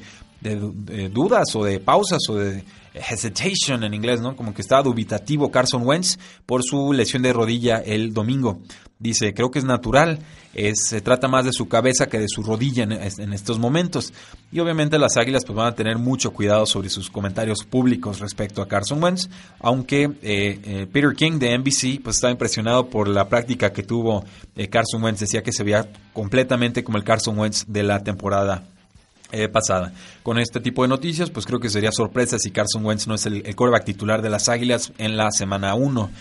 dudas 1.11 1.55
o 1.55 1.63
de 1.63 1.79
pausas 1.79 2.19
o 2.29 2.35
de 2.35 2.65
hesitation 2.93 3.83
en 3.83 3.93
inglés, 3.93 4.19
¿no? 4.19 4.35
Como 4.35 4.53
que 4.53 4.61
estaba 4.61 4.83
dubitativo 4.83 5.49
Carson 5.49 5.87
Wentz 5.87 6.17
por 6.45 6.63
su 6.63 6.91
lesión 6.91 7.23
de 7.23 7.31
rodilla 7.31 7.77
el 7.77 8.13
domingo. 8.13 8.59
Dice, 8.99 9.33
creo 9.33 9.51
que 9.51 9.59
es 9.59 9.65
natural, 9.65 10.19
se 10.75 11.01
trata 11.01 11.27
más 11.27 11.43
de 11.43 11.51
su 11.51 11.67
cabeza 11.67 12.07
que 12.07 12.19
de 12.19 12.29
su 12.29 12.41
rodilla 12.41 12.83
en, 12.83 13.33
estos 13.33 13.59
momentos. 13.59 14.13
Y 14.51 14.59
obviamente 14.59 14.97
las 14.97 15.17
Águilas 15.17 15.43
pues, 15.45 15.57
van 15.57 15.67
a 15.67 15.75
tener 15.75 15.97
mucho 15.97 16.31
cuidado 16.31 16.65
sobre 16.65 16.89
sus 16.89 17.09
comentarios 17.09 17.65
públicos 17.65 18.19
respecto 18.19 18.61
a 18.61 18.67
Carson 18.67 19.03
Wentz, 19.03 19.29
aunque 19.59 20.03
eh, 20.03 20.59
eh, 20.63 20.87
Peter 20.91 21.13
King 21.15 21.39
de 21.39 21.57
NBC 21.57 22.01
pues, 22.01 22.15
estaba 22.17 22.31
impresionado 22.31 22.87
por 22.87 23.07
la 23.07 23.27
práctica 23.27 23.52
que 23.57 23.83
tuvo 23.83 24.25
eh, 24.55 24.67
Carson 24.67 25.03
Wentz, 25.03 25.21
decía 25.21 25.43
que 25.43 25.51
se 25.51 25.63
veía 25.63 25.87
completamente 26.13 26.83
como 26.83 26.97
el 26.97 27.03
Carson 27.03 27.37
Wentz 27.37 27.65
de 27.67 27.83
la 27.83 28.03
temporada 28.03 28.63
pasada. 29.51 29.91
Con 30.21 30.37
este 30.37 30.59
tipo 30.59 30.83
de 30.83 30.89
noticias, 30.89 31.31
pues 31.31 31.47
creo 31.47 31.59
que 31.59 31.67
sería 31.67 31.91
sorpresa 31.91 32.37
si 32.37 32.51
Carson 32.51 32.85
Wentz 32.85 33.07
no 33.07 33.15
es 33.15 33.25
el, 33.25 33.43
el 33.43 33.83
titular 33.83 34.21
de 34.21 34.29
las 34.29 34.47
Águilas 34.47 34.93
en 34.99 35.17
la 35.17 35.31
semana 35.31 35.73
1. 35.73 36.11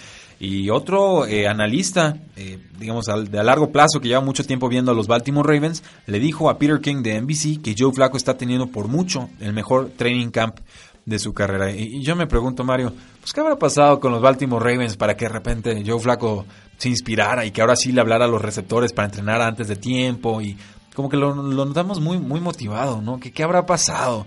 Y 0.42 0.70
otro 0.70 1.24
eh, 1.24 1.46
analista, 1.46 2.16
eh, 2.34 2.58
digamos, 2.76 3.06
de 3.06 3.38
a 3.38 3.44
largo 3.44 3.70
plazo, 3.70 4.00
que 4.00 4.08
lleva 4.08 4.20
mucho 4.20 4.44
tiempo 4.44 4.68
viendo 4.68 4.90
a 4.90 4.94
los 4.94 5.06
Baltimore 5.06 5.48
Ravens, 5.48 5.84
le 6.06 6.18
dijo 6.18 6.50
a 6.50 6.58
Peter 6.58 6.80
King 6.80 7.04
de 7.04 7.20
NBC 7.20 7.62
que 7.62 7.76
Joe 7.78 7.92
Flacco 7.92 8.16
está 8.16 8.36
teniendo 8.36 8.66
por 8.66 8.88
mucho 8.88 9.30
el 9.38 9.52
mejor 9.52 9.90
training 9.96 10.30
camp 10.30 10.58
de 11.06 11.20
su 11.20 11.32
carrera. 11.32 11.70
Y, 11.70 12.02
yo 12.02 12.16
me 12.16 12.26
pregunto, 12.26 12.64
Mario, 12.64 12.92
pues 13.20 13.32
¿qué 13.32 13.40
habrá 13.40 13.56
pasado 13.56 14.00
con 14.00 14.10
los 14.10 14.20
Baltimore 14.20 14.64
Ravens 14.64 14.96
para 14.96 15.16
que 15.16 15.26
de 15.26 15.32
repente 15.32 15.84
Joe 15.86 16.00
Flacco 16.00 16.44
se 16.82 16.88
inspirara 16.88 17.44
y 17.44 17.52
que 17.52 17.60
ahora 17.60 17.76
sí 17.76 17.92
le 17.92 18.00
hablara 18.00 18.24
a 18.24 18.28
los 18.28 18.42
receptores 18.42 18.92
para 18.92 19.06
entrenar 19.06 19.40
antes 19.40 19.68
de 19.68 19.76
tiempo 19.76 20.42
y 20.42 20.58
como 20.96 21.08
que 21.08 21.16
lo, 21.16 21.32
notamos 21.32 22.00
muy, 22.00 22.18
muy 22.18 22.40
motivado, 22.40 23.00
¿no? 23.00 23.20
¿Qué, 23.20 23.30
¿Qué 23.30 23.44
habrá 23.44 23.64
pasado? 23.64 24.26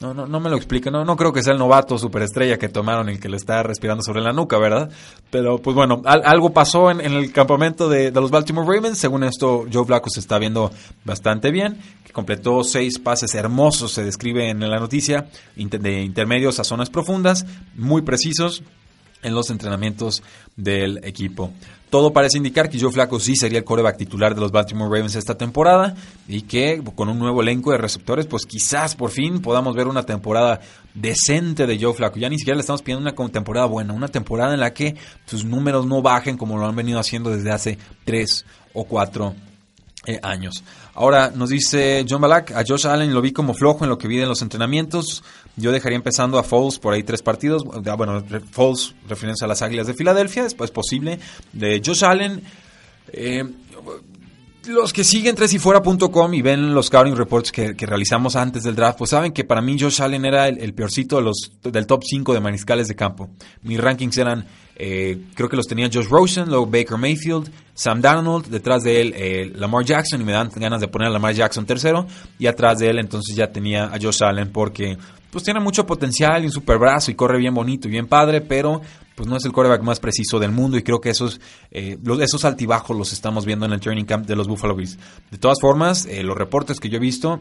No, 0.00 0.12
no, 0.12 0.26
no 0.26 0.40
me 0.40 0.50
lo 0.50 0.56
explico. 0.56 0.90
No, 0.90 1.04
no 1.04 1.16
creo 1.16 1.32
que 1.32 1.40
sea 1.40 1.52
el 1.52 1.58
novato 1.60 1.96
superestrella 1.96 2.58
que 2.58 2.68
tomaron 2.68 3.08
el 3.08 3.20
que 3.20 3.28
le 3.28 3.36
está 3.36 3.62
respirando 3.62 4.02
sobre 4.02 4.22
la 4.22 4.32
nuca, 4.32 4.58
¿verdad? 4.58 4.90
Pero 5.30 5.58
pues 5.58 5.76
bueno, 5.76 6.02
algo 6.04 6.52
pasó 6.52 6.90
en, 6.90 7.00
el 7.00 7.30
campamento 7.30 7.88
de, 7.88 8.10
los 8.10 8.32
Baltimore 8.32 8.66
Ravens. 8.66 8.98
Según 8.98 9.22
esto, 9.22 9.64
Joe 9.72 9.84
Flacco 9.84 10.10
se 10.10 10.18
está 10.18 10.40
viendo 10.40 10.72
bastante 11.04 11.52
bien. 11.52 11.78
Que 12.04 12.12
completó 12.12 12.64
seis 12.64 12.98
pases 12.98 13.36
hermosos, 13.36 13.92
se 13.92 14.02
describe 14.02 14.50
en 14.50 14.68
la 14.68 14.80
noticia, 14.80 15.28
de 15.54 16.02
intermedios 16.02 16.58
a 16.58 16.64
zonas 16.64 16.90
profundas, 16.90 17.46
muy 17.76 18.02
precisos 18.02 18.64
en 19.24 19.34
los 19.34 19.50
entrenamientos 19.50 20.22
del 20.56 21.00
equipo. 21.04 21.50
Todo 21.90 22.12
parece 22.12 22.38
indicar 22.38 22.68
que 22.68 22.80
Joe 22.80 22.90
Flacco 22.90 23.20
sí 23.20 23.36
sería 23.36 23.58
el 23.58 23.64
coreback 23.64 23.96
titular 23.96 24.34
de 24.34 24.40
los 24.40 24.50
Baltimore 24.50 24.90
Ravens 24.90 25.14
esta 25.14 25.36
temporada 25.36 25.94
y 26.26 26.42
que 26.42 26.82
con 26.96 27.08
un 27.08 27.20
nuevo 27.20 27.40
elenco 27.40 27.70
de 27.70 27.78
receptores, 27.78 28.26
pues 28.26 28.46
quizás 28.46 28.96
por 28.96 29.10
fin 29.10 29.40
podamos 29.40 29.76
ver 29.76 29.86
una 29.86 30.02
temporada 30.02 30.60
decente 30.92 31.68
de 31.68 31.78
Joe 31.80 31.94
Flacco. 31.94 32.18
Ya 32.18 32.28
ni 32.28 32.38
siquiera 32.38 32.56
le 32.56 32.62
estamos 32.62 32.82
pidiendo 32.82 33.08
una 33.08 33.30
temporada 33.30 33.66
buena, 33.66 33.92
una 33.92 34.08
temporada 34.08 34.54
en 34.54 34.60
la 34.60 34.74
que 34.74 34.96
sus 35.26 35.44
números 35.44 35.86
no 35.86 36.02
bajen 36.02 36.36
como 36.36 36.58
lo 36.58 36.66
han 36.66 36.74
venido 36.74 36.98
haciendo 36.98 37.30
desde 37.30 37.52
hace 37.52 37.78
tres 38.04 38.44
o 38.72 38.84
cuatro 38.84 39.34
eh, 40.06 40.18
años. 40.22 40.64
Ahora 40.94 41.32
nos 41.34 41.48
dice 41.48 42.04
John 42.08 42.20
Balak, 42.20 42.50
a 42.52 42.62
Josh 42.66 42.86
Allen 42.86 43.14
lo 43.14 43.22
vi 43.22 43.32
como 43.32 43.54
flojo 43.54 43.84
en 43.84 43.90
lo 43.90 43.98
que 43.98 44.06
vi 44.06 44.20
en 44.20 44.28
los 44.28 44.42
entrenamientos. 44.42 45.24
Yo 45.56 45.70
dejaría 45.70 45.96
empezando 45.96 46.38
a 46.38 46.42
Foles 46.42 46.78
por 46.78 46.94
ahí 46.94 47.02
tres 47.02 47.22
partidos. 47.22 47.64
Bueno, 47.64 48.24
Foles 48.50 48.94
refiriéndose 49.08 49.44
a 49.44 49.48
las 49.48 49.62
Águilas 49.62 49.86
de 49.86 49.94
Filadelfia, 49.94 50.42
después 50.42 50.70
posible. 50.70 51.18
De 51.52 51.80
Josh 51.84 52.04
Allen, 52.04 52.42
eh, 53.12 53.44
los 54.66 54.92
que 54.92 55.04
siguen 55.04 55.36
tresifuera.com 55.36 56.34
y 56.34 56.42
ven 56.42 56.74
los 56.74 56.86
scouting 56.86 57.16
reports 57.16 57.52
que, 57.52 57.74
realizamos 57.78 58.34
antes 58.34 58.62
del 58.62 58.74
draft, 58.74 58.98
pues 58.98 59.10
saben 59.10 59.32
que 59.32 59.44
para 59.44 59.60
mí 59.60 59.76
Josh 59.78 60.02
Allen 60.02 60.24
era 60.24 60.48
el, 60.48 60.74
peorcito 60.74 61.16
de 61.16 61.22
los, 61.22 61.52
del 61.62 61.86
top 61.86 62.02
5 62.04 62.34
de 62.34 62.40
mariscales 62.40 62.88
de 62.88 62.96
campo. 62.96 63.30
Mis 63.62 63.80
rankings 63.80 64.18
eran 64.18 64.46
eh, 64.76 65.26
creo 65.34 65.48
que 65.48 65.56
los 65.56 65.66
tenía 65.66 65.88
Josh 65.92 66.08
Rosen, 66.08 66.48
luego 66.48 66.66
Baker 66.66 66.98
Mayfield, 66.98 67.50
Sam 67.74 68.00
Darnold, 68.00 68.46
detrás 68.46 68.82
de 68.82 69.00
él 69.00 69.14
eh, 69.16 69.52
Lamar 69.54 69.84
Jackson, 69.84 70.20
y 70.20 70.24
me 70.24 70.32
dan 70.32 70.50
ganas 70.54 70.80
de 70.80 70.88
poner 70.88 71.08
a 71.08 71.10
Lamar 71.10 71.34
Jackson 71.34 71.64
tercero, 71.64 72.06
y 72.38 72.46
atrás 72.46 72.78
de 72.78 72.90
él 72.90 72.98
entonces 72.98 73.36
ya 73.36 73.52
tenía 73.52 73.84
a 73.84 73.98
Josh 74.00 74.22
Allen 74.22 74.50
porque 74.50 74.98
pues 75.30 75.44
tiene 75.44 75.60
mucho 75.60 75.84
potencial 75.84 76.42
y 76.42 76.46
un 76.46 76.52
super 76.52 76.78
brazo 76.78 77.10
y 77.10 77.14
corre 77.14 77.38
bien 77.38 77.54
bonito 77.54 77.88
y 77.88 77.90
bien 77.90 78.06
padre, 78.06 78.40
pero 78.40 78.80
pues 79.16 79.28
no 79.28 79.36
es 79.36 79.44
el 79.44 79.52
quarterback 79.52 79.82
más 79.82 80.00
preciso 80.00 80.38
del 80.38 80.50
mundo 80.50 80.76
y 80.76 80.82
creo 80.82 81.00
que 81.00 81.10
esos, 81.10 81.40
eh, 81.70 81.98
esos 82.20 82.44
altibajos 82.44 82.96
los 82.96 83.12
estamos 83.12 83.44
viendo 83.44 83.66
en 83.66 83.72
el 83.72 83.80
training 83.80 84.04
camp 84.04 84.26
de 84.26 84.36
los 84.36 84.48
Buffalo 84.48 84.74
Bills. 84.74 84.98
De 85.30 85.38
todas 85.38 85.58
formas, 85.60 86.08
los 86.22 86.36
reportes 86.36 86.78
que 86.78 86.88
yo 86.88 86.96
he 86.96 87.00
visto 87.00 87.40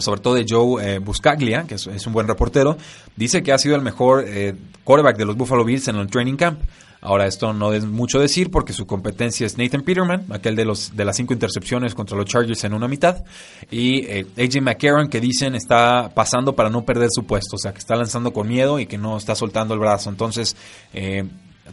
sobre 0.00 0.20
todo 0.20 0.34
de 0.34 0.46
Joe 0.48 0.94
eh, 0.94 0.98
Buscaglia, 0.98 1.64
que 1.64 1.74
es, 1.74 2.06
un 2.06 2.12
buen 2.12 2.28
reportero, 2.28 2.76
dice 3.16 3.42
que 3.42 3.52
ha 3.52 3.58
sido 3.58 3.76
el 3.76 3.82
mejor 3.82 4.24
eh, 4.26 4.54
quarterback 4.84 5.16
de 5.16 5.24
los 5.24 5.36
Buffalo 5.36 5.64
Bills 5.64 5.88
en 5.88 5.96
el 5.96 6.08
training 6.08 6.36
camp. 6.36 6.60
Ahora, 7.00 7.26
esto 7.26 7.52
no 7.52 7.72
es 7.72 7.84
mucho 7.84 8.18
decir 8.18 8.50
porque 8.50 8.72
su 8.72 8.84
competencia 8.84 9.46
es 9.46 9.56
Nathan 9.56 9.82
Peterman, 9.82 10.26
aquel 10.30 10.56
de, 10.56 10.64
los, 10.64 10.96
de 10.96 11.04
las 11.04 11.16
cinco 11.16 11.32
intercepciones 11.32 11.94
contra 11.94 12.16
los 12.16 12.26
Chargers 12.26 12.64
en 12.64 12.74
una 12.74 12.88
mitad, 12.88 13.24
y 13.70 14.04
eh, 14.06 14.26
AJ 14.36 14.60
McCarron, 14.60 15.08
que 15.08 15.20
dicen 15.20 15.54
está 15.54 16.10
pasando 16.12 16.56
para 16.56 16.70
no 16.70 16.84
perder 16.84 17.08
su 17.12 17.24
puesto, 17.24 17.54
o 17.54 17.58
sea, 17.58 17.72
que 17.72 17.78
está 17.78 17.94
lanzando 17.94 18.32
con 18.32 18.48
miedo 18.48 18.80
y 18.80 18.86
que 18.86 18.98
no 18.98 19.16
está 19.16 19.36
soltando 19.36 19.74
el 19.74 19.80
brazo. 19.80 20.10
Entonces, 20.10 20.56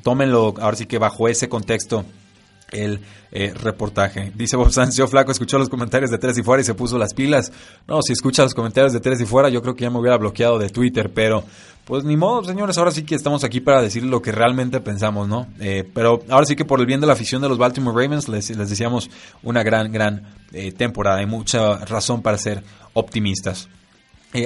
tómenlo 0.04 0.54
ahora 0.60 0.78
sí 0.78 0.86
que 0.86 1.00
bajo 1.00 1.28
ese 1.28 1.50
contexto 1.50 2.06
el 2.72 3.02
eh, 3.32 3.54
reportaje. 3.54 4.32
Dice 4.36 4.56
Bob 4.56 4.72
Sancio 4.72 5.08
Flaco 5.08 5.32
escuchó 5.32 5.58
los 5.58 5.70
comentarios 5.70 6.12
de 6.12 6.18
Tres 6.18 6.38
y 6.38 6.44
Fuera 6.44 6.62
y 6.62 6.66
se 6.66 6.74
puso 6.74 6.98
las 6.98 7.14
pilas. 7.14 7.52
No, 7.88 8.02
si 8.02 8.14
escucha 8.14 8.44
los 8.44 8.54
comentarios 8.54 8.94
de 8.94 9.00
Tres 9.00 9.22
y 9.22 9.26
Fuera, 9.26 9.50
yo 9.50 9.62
creo 9.62 9.76
que 9.76 9.84
ya 9.84 9.90
me 9.90 10.00
hubiera 10.00 10.18
bloqueado 10.18 10.58
de 10.58 10.70
Twitter, 10.70 11.12
pero 11.14 11.44
pues 11.86 12.04
ni 12.04 12.18
modo, 12.18 12.44
señores, 12.44 12.78
ahora 12.78 12.92
sí 12.92 13.04
que 13.04 13.14
estamos 13.14 13.44
aquí 13.44 13.60
para 13.60 13.82
decir 13.82 14.04
lo 14.04 14.22
que 14.22 14.32
realmente 14.32 14.80
pensamos, 14.80 15.28
¿no? 15.28 15.48
Eh, 15.60 15.88
pero 15.94 16.24
ahora 16.30 16.46
sí 16.46 16.56
que 16.56 16.66
por 16.66 16.80
el 16.80 16.86
bien 16.86 17.00
de 17.00 17.08
la 17.08 17.14
afición 17.14 17.42
de 17.42 17.50
los 17.50 17.58
Baltimore 17.58 17.96
Ravens 17.96 18.28
les, 18.28 18.50
les 18.56 18.70
deseamos 18.70 19.10
una 19.44 19.62
gran, 19.62 19.92
gran 19.92 20.24
eh, 20.52 20.72
temporada. 20.72 21.20
Hay 21.20 21.28
mucha 21.28 21.86
razón 21.86 22.22
para 22.22 22.38
ser 22.38 22.64
optimistas. 22.94 23.70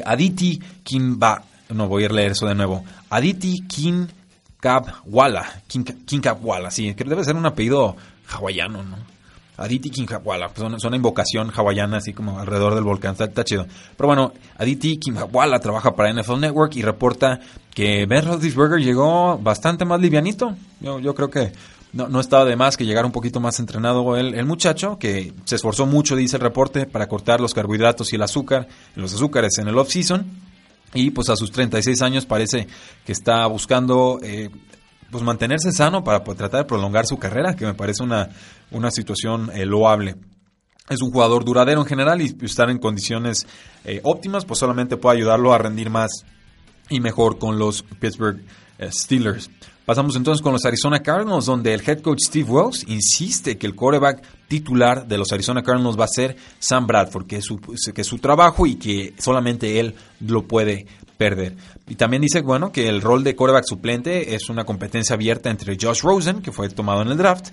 Aditi 0.06 0.62
Kimba, 0.84 1.44
no 1.70 1.88
voy 1.88 2.06
a 2.06 2.10
leer 2.10 2.34
eso 2.34 2.46
de 2.46 2.54
nuevo. 2.54 2.84
Aditi 3.10 3.62
Kim 3.68 4.08
King, 4.60 6.22
Walla, 6.42 6.72
sí, 6.72 6.94
que 6.94 7.04
debe 7.04 7.24
ser 7.24 7.36
un 7.36 7.46
apellido 7.46 7.96
hawaiano, 8.28 8.84
¿no? 8.84 8.98
Aditi 9.60 9.90
Kinjawala, 9.90 10.50
pues 10.50 10.82
suena, 10.82 10.96
invocación 10.96 11.52
hawaiana 11.54 11.98
así 11.98 12.14
como 12.14 12.40
alrededor 12.40 12.76
del 12.76 12.84
volcán, 12.84 13.16
está, 13.20 13.44
chido. 13.44 13.66
Pero 13.98 14.08
bueno, 14.08 14.34
Aditi 14.58 14.98
Kinjawala 14.98 15.60
trabaja 15.60 15.96
para 15.96 16.14
NFL 16.14 16.40
Network 16.40 16.76
y 16.76 16.82
reporta 16.82 17.40
que 17.74 18.06
Ben 18.06 18.26
Roethlisberger 18.26 18.80
llegó 18.80 19.38
bastante 19.38 19.86
más 19.86 20.00
livianito. 20.00 20.56
Yo, 20.80 21.14
creo 21.14 21.30
que 21.30 21.52
no, 21.92 22.20
estaba 22.20 22.46
de 22.46 22.56
más 22.56 22.78
que 22.78 22.86
llegara 22.86 23.06
un 23.06 23.12
poquito 23.12 23.40
más 23.40 23.60
entrenado 23.60 24.16
el, 24.16 24.34
el, 24.34 24.46
muchacho, 24.46 24.98
que 24.98 25.34
se 25.44 25.56
esforzó 25.56 25.86
mucho, 25.86 26.16
dice 26.16 26.38
el 26.38 26.42
reporte, 26.42 26.86
para 26.86 27.08
cortar 27.08 27.42
los 27.42 27.54
carbohidratos 27.54 28.14
y 28.14 28.16
el 28.16 28.24
azúcar, 28.24 28.68
los 28.96 29.14
azúcares 29.14 29.58
en 29.58 29.68
el 29.68 29.78
off-season 29.78 30.49
y 30.94 31.12
pues 31.12 31.30
a 31.30 31.36
sus 31.36 31.52
36 31.52 32.02
años 32.02 32.26
parece 32.26 32.68
que 33.06 33.12
está 33.12 33.46
buscando 33.48 34.20
eh, 34.22 34.50
pues 35.12 35.24
mantenerse 35.24 35.72
sano 35.72 36.04
para 36.04 36.24
tratar 36.24 36.62
de 36.62 36.66
prolongar 36.66 37.06
su 37.06 37.18
carrera, 37.18 37.56
que 37.56 37.66
me 37.66 37.74
parece 37.74 38.04
una, 38.04 38.30
una 38.72 38.92
situación 38.92 39.52
eh, 39.54 39.66
loable. 39.66 40.16
Es 40.90 41.02
un 41.02 41.12
jugador 41.12 41.46
duradero 41.46 41.82
en 41.82 41.88
general 41.88 42.22
y 42.22 42.36
estar 42.42 42.70
en 42.70 42.80
condiciones 42.80 43.46
eh, 43.86 44.02
óptimas 44.04 44.46
pues 44.46 44.60
solamente 44.60 44.98
puede 44.98 45.18
ayudarlo 45.18 45.54
a 45.54 45.58
rendir 45.60 45.90
más 45.90 46.26
y 46.90 47.00
mejor 47.00 47.38
con 47.38 47.60
los 47.60 47.84
Pittsburgh 47.84 48.42
Steelers. 48.82 49.52
Pasamos 49.86 50.16
entonces 50.16 50.42
con 50.42 50.54
los 50.54 50.66
Arizona 50.66 51.00
Cardinals, 51.02 51.48
donde 51.48 51.74
el 51.74 51.82
head 51.82 52.02
coach 52.02 52.20
Steve 52.28 52.50
Wells 52.50 52.86
insiste 52.88 53.58
que 53.58 53.68
el 53.68 53.76
quarterback 53.76 54.24
titular 54.50 55.08
de 55.08 55.18
los 55.18 55.32
Arizona 55.32 55.64
Cardinals 55.64 55.98
va 55.98 56.06
a 56.06 56.10
ser 56.10 56.36
Sam 56.60 56.88
Bradford, 56.88 57.28
que 57.28 57.38
es 57.38 57.46
su, 57.46 57.60
que 57.62 58.02
es 58.02 58.08
su 58.08 58.18
trabajo 58.18 58.68
y 58.68 58.76
que 58.76 59.14
solamente 59.18 59.80
él 59.80 59.96
lo 60.20 60.46
puede 60.46 60.88
perder. 61.18 61.56
Y 61.88 61.96
también 61.96 62.22
dice, 62.22 62.42
bueno, 62.42 62.72
que 62.72 62.90
el 62.90 63.02
rol 63.02 63.24
de 63.24 63.36
quarterback 63.36 63.66
suplente 63.66 64.36
es 64.36 64.50
una 64.50 64.66
competencia 64.66 65.14
abierta 65.14 65.50
entre 65.50 65.78
Josh 65.80 66.02
Rosen, 66.02 66.42
que 66.42 66.52
fue 66.52 66.68
tomado 66.70 67.02
en 67.04 67.10
el 67.10 67.18
draft 67.18 67.50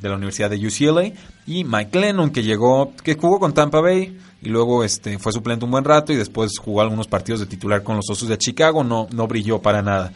de 0.00 0.08
la 0.08 0.16
Universidad 0.16 0.50
de 0.50 0.66
UCLA, 0.66 1.12
y 1.46 1.64
Mike 1.64 1.98
Lennon, 1.98 2.30
que 2.30 2.42
llegó, 2.42 2.92
que 3.04 3.14
jugó 3.14 3.38
con 3.38 3.52
Tampa 3.52 3.80
Bay 3.80 4.16
y 4.40 4.48
luego 4.48 4.84
este, 4.84 5.18
fue 5.18 5.32
suplente 5.32 5.64
un 5.64 5.70
buen 5.70 5.84
rato 5.84 6.12
y 6.12 6.16
después 6.16 6.56
jugó 6.58 6.80
algunos 6.80 7.08
partidos 7.08 7.40
de 7.40 7.46
titular 7.46 7.82
con 7.82 7.96
los 7.96 8.08
Osos 8.08 8.28
de 8.28 8.38
Chicago, 8.38 8.84
no, 8.84 9.08
no 9.10 9.26
brilló 9.26 9.60
para 9.60 9.82
nada. 9.82 10.12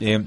Eh, 0.00 0.24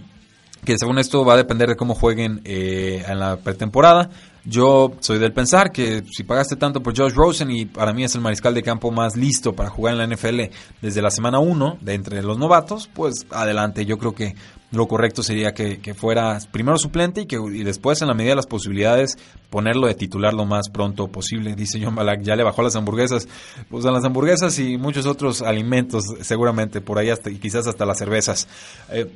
que 0.66 0.78
según 0.78 1.00
esto 1.00 1.24
va 1.24 1.34
a 1.34 1.38
depender 1.38 1.70
de 1.70 1.76
cómo 1.78 1.96
jueguen 1.96 2.42
eh, 2.44 3.04
en 3.08 3.20
la 3.20 3.38
pretemporada. 3.38 4.10
Yo 4.50 4.94
soy 5.02 5.20
del 5.20 5.34
pensar 5.34 5.74
que 5.74 6.04
si 6.10 6.24
pagaste 6.24 6.56
tanto 6.56 6.82
por 6.82 6.98
Josh 6.98 7.12
Rosen 7.12 7.52
y 7.52 7.66
para 7.66 7.92
mí 7.92 8.06
es 8.06 8.16
el 8.16 8.22
mariscal 8.22 8.54
de 8.54 8.64
campo 8.64 8.92
más 8.92 9.18
listo 9.18 9.52
para 9.52 9.70
jugar 9.70 9.94
en 9.94 10.00
la 10.00 10.16
NFL 10.16 10.44
desde 10.82 11.02
la 11.02 11.12
semana 11.12 11.40
1 11.40 11.80
de 11.82 11.94
entre 11.94 12.24
los 12.24 12.38
novatos, 12.38 12.90
pues 12.94 13.26
adelante. 13.30 13.86
Yo 13.86 13.98
creo 13.98 14.16
que 14.16 14.36
lo 14.72 14.88
correcto 14.88 15.22
sería 15.22 15.54
que, 15.54 15.94
fuera 15.96 16.40
primero 16.50 16.78
suplente 16.78 17.22
y 17.22 17.26
que 17.26 17.36
y 17.36 17.64
después 17.64 18.02
en 18.02 18.08
la 18.08 18.14
medida 18.14 18.32
de 18.32 18.36
las 18.38 18.48
posibilidades 18.48 19.18
ponerlo 19.50 19.86
de 19.88 19.96
titular 19.96 20.34
lo 20.34 20.46
más 20.46 20.70
pronto 20.70 21.10
posible. 21.10 21.54
Dice 21.54 21.82
John 21.84 21.96
Balak, 21.96 22.22
ya 22.22 22.38
le 22.38 22.44
bajó 22.44 22.62
las 22.62 22.78
hamburguesas. 22.78 23.28
Pues 23.70 23.86
a 23.86 23.92
las 23.92 24.06
hamburguesas 24.06 24.58
y 24.60 24.78
muchos 24.78 25.08
otros 25.08 25.42
alimentos 25.42 26.06
seguramente 26.22 26.80
por 26.80 27.00
ahí 27.00 27.10
hasta 27.10 27.30
y 27.30 27.36
quizás 27.36 27.68
hasta 27.68 27.86
las 27.86 27.98
cervezas. 27.98 28.48
Eh, 28.94 29.12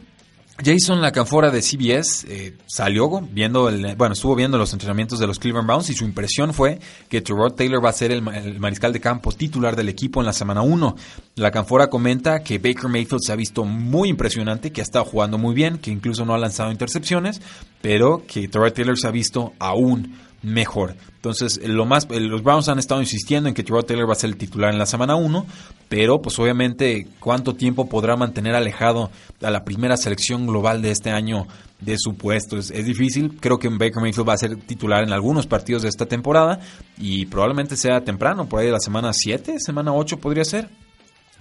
Jason 0.64 1.02
Lacanfora 1.02 1.50
de 1.50 1.62
CBS 1.62 2.26
eh, 2.28 2.58
salió 2.68 3.22
viendo 3.22 3.70
el, 3.70 3.96
bueno, 3.96 4.14
estuvo 4.14 4.36
viendo 4.36 4.58
los 4.58 4.74
entrenamientos 4.74 5.18
de 5.18 5.26
los 5.26 5.40
Cleveland 5.40 5.68
Browns 5.68 5.90
y 5.90 5.94
su 5.94 6.06
impresión 6.06 6.54
fue 6.54 6.80
que 7.10 7.22
Terrell 7.22 7.54
Taylor 7.54 7.84
va 7.84 7.90
a 7.90 7.94
ser 7.94 8.12
el, 8.12 8.22
mariscal 8.22 8.94
de 8.94 9.00
campo 9.00 9.32
titular 9.32 9.76
del 9.76 9.90
equipo 9.90 10.20
en 10.20 10.28
la 10.28 10.34
semana 10.34 10.62
1. 10.62 10.96
Lacanfora 11.36 11.90
comenta 11.90 12.44
que 12.44 12.60
Baker 12.60 12.90
Mayfield 12.90 13.22
se 13.26 13.32
ha 13.32 13.36
visto 13.36 13.64
muy 13.66 14.10
impresionante, 14.10 14.72
que 14.72 14.82
ha 14.82 14.84
estado 14.84 15.06
jugando 15.06 15.38
muy 15.38 15.56
bien, 15.56 15.80
que 15.80 15.90
incluso 15.90 16.26
no 16.26 16.34
ha 16.34 16.38
lanzado 16.38 16.72
intercepciones, 16.72 17.42
pero 17.82 18.24
que 18.28 18.48
Terrell 18.48 18.74
Taylor 18.74 19.00
se 19.00 19.08
ha 19.08 19.12
visto 19.12 19.54
aún 19.58 20.16
mejor. 20.44 20.96
Entonces, 21.16 21.60
lo 21.64 21.86
más, 21.86 22.08
los 22.10 22.44
Browns 22.44 22.68
han 22.68 22.80
estado 22.80 23.02
insistiendo 23.02 23.48
en 23.48 23.56
que 23.56 23.64
Tyrod 23.64 23.86
Taylor 23.86 24.10
va 24.10 24.14
a 24.14 24.16
ser 24.16 24.32
el 24.32 24.38
titular 24.38 24.72
en 24.72 24.80
la 24.80 24.86
semana 24.86 25.16
1, 25.16 25.46
pero 25.88 26.22
pues 26.22 26.40
obviamente 26.40 27.08
cuánto 27.20 27.56
tiempo 27.56 27.88
podrá 27.88 28.16
mantener 28.16 28.56
alejado 28.56 29.12
a 29.42 29.52
la 29.52 29.64
primera 29.64 29.98
selección 29.98 30.48
global 30.48 30.82
de 30.82 30.92
este 30.92 31.12
año 31.12 31.48
de 31.80 31.96
su 31.98 32.16
puesto. 32.16 32.58
Es, 32.58 32.72
es, 32.72 32.86
difícil, 32.86 33.38
creo 33.40 33.60
que 33.60 33.70
Baker 33.70 34.02
Mayfield 34.02 34.28
va 34.28 34.34
a 34.34 34.38
ser 34.38 34.56
titular 34.56 35.04
en 35.04 35.14
algunos 35.14 35.46
partidos 35.48 35.84
de 35.84 35.90
esta 35.90 36.06
temporada 36.06 36.60
y 36.98 37.26
probablemente 37.28 37.76
sea 37.76 38.02
temprano, 38.02 38.48
por 38.48 38.60
ahí 38.60 38.68
de 38.68 38.72
la 38.72 38.80
semana 38.80 39.14
7, 39.14 39.60
semana 39.60 39.94
8 39.94 40.18
podría 40.18 40.46
ser. 40.46 40.70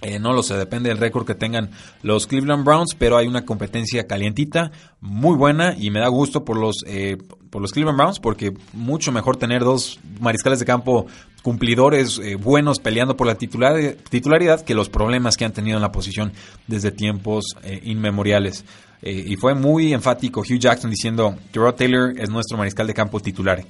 Eh, 0.01 0.17
no 0.17 0.33
lo 0.33 0.41
sé, 0.41 0.55
depende 0.55 0.89
del 0.89 0.97
récord 0.97 1.27
que 1.27 1.35
tengan 1.35 1.69
los 2.01 2.25
Cleveland 2.25 2.65
Browns, 2.65 2.95
pero 2.97 3.17
hay 3.17 3.27
una 3.27 3.45
competencia 3.45 4.07
calientita, 4.07 4.71
muy 4.99 5.37
buena 5.37 5.75
y 5.77 5.91
me 5.91 5.99
da 5.99 6.07
gusto 6.07 6.43
por 6.43 6.57
los, 6.57 6.83
eh, 6.87 7.17
por 7.51 7.61
los 7.61 7.71
Cleveland 7.71 7.99
Browns 7.99 8.19
porque 8.19 8.51
mucho 8.73 9.11
mejor 9.11 9.37
tener 9.37 9.63
dos 9.63 9.99
mariscales 10.19 10.57
de 10.59 10.65
campo 10.65 11.05
cumplidores 11.43 12.19
eh, 12.19 12.35
buenos 12.35 12.79
peleando 12.79 13.15
por 13.15 13.27
la 13.27 13.35
titular, 13.35 13.95
titularidad 14.09 14.61
que 14.61 14.73
los 14.73 14.89
problemas 14.89 15.37
que 15.37 15.45
han 15.45 15.53
tenido 15.53 15.77
en 15.77 15.83
la 15.83 15.91
posición 15.91 16.33
desde 16.67 16.91
tiempos 16.91 17.45
inmemoriales. 17.83 18.65
y 19.03 19.35
fue 19.35 19.53
muy 19.53 19.93
enfático 19.93 20.41
Hugh 20.41 20.59
Jackson 20.59 20.89
diciendo, 20.89 21.35
Gerard 21.53 21.75
Taylor 21.75 22.13
es 22.19 22.29
nuestro 22.29 22.57
mariscal 22.57 22.87
de 22.87 22.93
campo 22.95 23.19
titular 23.19 23.63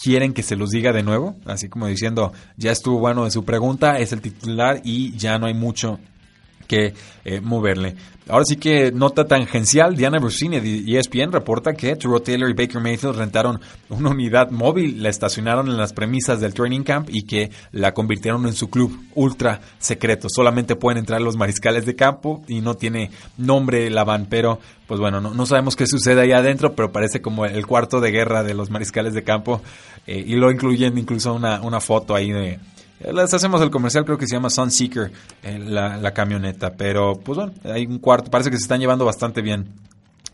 quieren 0.00 0.32
que 0.32 0.42
se 0.42 0.56
los 0.56 0.70
diga 0.70 0.92
de 0.92 1.02
nuevo, 1.02 1.36
así 1.46 1.68
como 1.68 1.86
diciendo, 1.86 2.32
ya 2.56 2.70
estuvo 2.70 2.98
bueno 2.98 3.24
de 3.24 3.30
su 3.30 3.44
pregunta, 3.44 3.98
es 3.98 4.12
el 4.12 4.20
titular 4.20 4.80
y 4.84 5.16
ya 5.16 5.38
no 5.38 5.46
hay 5.46 5.54
mucho 5.54 5.98
que 6.66 6.94
eh, 7.24 7.40
moverle. 7.40 7.96
Ahora 8.28 8.44
sí 8.44 8.56
que 8.56 8.90
nota 8.90 9.24
tangencial, 9.24 9.94
Diana 9.94 10.18
Brusini 10.18 10.58
de 10.58 10.98
ESPN 10.98 11.30
reporta 11.30 11.74
que 11.74 11.94
Turo 11.94 12.20
Taylor 12.20 12.50
y 12.50 12.54
Baker 12.54 12.80
Mayfield 12.80 13.14
rentaron 13.14 13.60
una 13.88 14.10
unidad 14.10 14.50
móvil, 14.50 15.00
la 15.00 15.10
estacionaron 15.10 15.68
en 15.68 15.76
las 15.76 15.92
premisas 15.92 16.40
del 16.40 16.52
training 16.52 16.82
camp 16.82 17.08
y 17.12 17.22
que 17.22 17.52
la 17.70 17.94
convirtieron 17.94 18.44
en 18.46 18.52
su 18.52 18.68
club 18.68 18.98
ultra 19.14 19.60
secreto. 19.78 20.26
Solamente 20.28 20.74
pueden 20.74 20.98
entrar 20.98 21.20
los 21.20 21.36
mariscales 21.36 21.86
de 21.86 21.94
campo 21.94 22.42
y 22.48 22.62
no 22.62 22.74
tiene 22.74 23.12
nombre 23.36 23.88
la 23.90 24.02
van, 24.02 24.26
pero 24.26 24.58
pues 24.88 24.98
bueno, 24.98 25.20
no, 25.20 25.46
sabemos 25.46 25.76
qué 25.76 25.86
sucede 25.86 26.22
ahí 26.22 26.32
adentro, 26.32 26.74
pero 26.74 26.90
parece 26.90 27.20
como 27.20 27.46
el 27.46 27.64
cuarto 27.64 28.00
de 28.00 28.10
guerra 28.10 28.42
de 28.42 28.54
los 28.54 28.70
mariscales 28.70 29.14
de 29.14 29.22
campo 29.22 29.62
eh, 30.08 30.24
y 30.26 30.34
lo 30.34 30.50
incluyen 30.50 30.98
incluso 30.98 31.32
una, 31.32 31.60
una 31.60 31.80
foto 31.80 32.16
ahí 32.16 32.32
de 32.32 32.58
les 33.00 33.34
hacemos 33.34 33.60
el 33.60 33.70
comercial, 33.70 34.04
creo 34.04 34.18
que 34.18 34.26
se 34.26 34.36
llama 34.36 34.50
Sunseeker, 34.50 35.12
eh, 35.42 35.58
la, 35.58 35.96
la 35.96 36.12
camioneta. 36.12 36.74
Pero, 36.76 37.14
pues 37.22 37.36
bueno, 37.36 37.52
hay 37.64 37.86
un 37.86 37.98
cuarto. 37.98 38.30
Parece 38.30 38.50
que 38.50 38.56
se 38.56 38.62
están 38.62 38.80
llevando 38.80 39.04
bastante 39.04 39.42
bien 39.42 39.66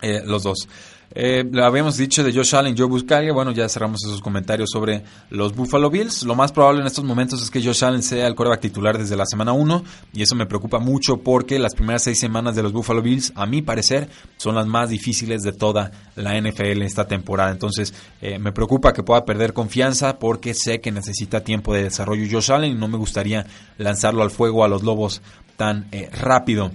eh, 0.01 0.23
los 0.25 0.43
dos. 0.43 0.69
Eh, 1.15 1.45
lo 1.51 1.65
habíamos 1.65 1.97
dicho 1.97 2.25
de 2.25 2.33
Josh 2.33 2.55
Allen, 2.55 2.77
Joe 2.77 2.87
Buscalia. 2.87 3.33
Bueno, 3.33 3.53
ya 3.53 3.69
cerramos 3.69 4.03
esos 4.05 4.21
comentarios 4.21 4.71
sobre 4.71 5.03
los 5.31 5.55
Buffalo 5.55 5.91
Bills. 5.91 6.23
Lo 6.23 6.35
más 6.35 6.53
probable 6.53 6.81
en 6.81 6.87
estos 6.87 7.05
momentos 7.05 7.43
es 7.43 7.51
que 7.51 7.63
Josh 7.63 7.85
Allen 7.85 8.03
sea 8.03 8.27
el 8.27 8.35
quarterback 8.35 8.61
titular 8.61 8.99
desde 8.99 9.17
la 9.17 9.27
semana 9.27 9.53
1. 9.53 9.85
Y 10.15 10.23
eso 10.23 10.35
me 10.35 10.47
preocupa 10.47 10.79
mucho 10.79 11.19
porque 11.19 11.59
las 11.59 11.75
primeras 11.75 12.03
seis 12.05 12.19
semanas 12.19 12.57
de 12.57 12.63
los 12.63 12.73
Buffalo 12.73 13.03
Bills, 13.03 13.33
a 13.35 13.47
mi 13.47 13.63
parecer, 13.63 14.09
son 14.37 14.55
las 14.55 14.67
más 14.67 14.91
difíciles 14.91 15.43
de 15.43 15.53
toda 15.53 15.93
la 16.17 16.41
NFL 16.41 16.83
esta 16.83 17.07
temporada. 17.07 17.51
Entonces, 17.51 17.93
eh, 18.21 18.39
me 18.39 18.53
preocupa 18.53 18.93
que 18.93 19.03
pueda 19.03 19.25
perder 19.25 19.53
confianza 19.53 20.19
porque 20.19 20.55
sé 20.55 20.81
que 20.81 20.93
necesita 20.93 21.43
tiempo 21.43 21.75
de 21.75 21.85
desarrollo 21.85 22.27
Josh 22.31 22.53
Allen 22.53 22.73
y 22.73 22.75
no 22.75 22.89
me 22.89 22.97
gustaría 22.97 23.47
lanzarlo 23.79 24.23
al 24.23 24.31
fuego 24.31 24.65
a 24.65 24.69
los 24.69 24.83
Lobos 24.83 25.23
tan 25.57 25.89
eh, 25.93 26.09
rápido. 26.11 26.71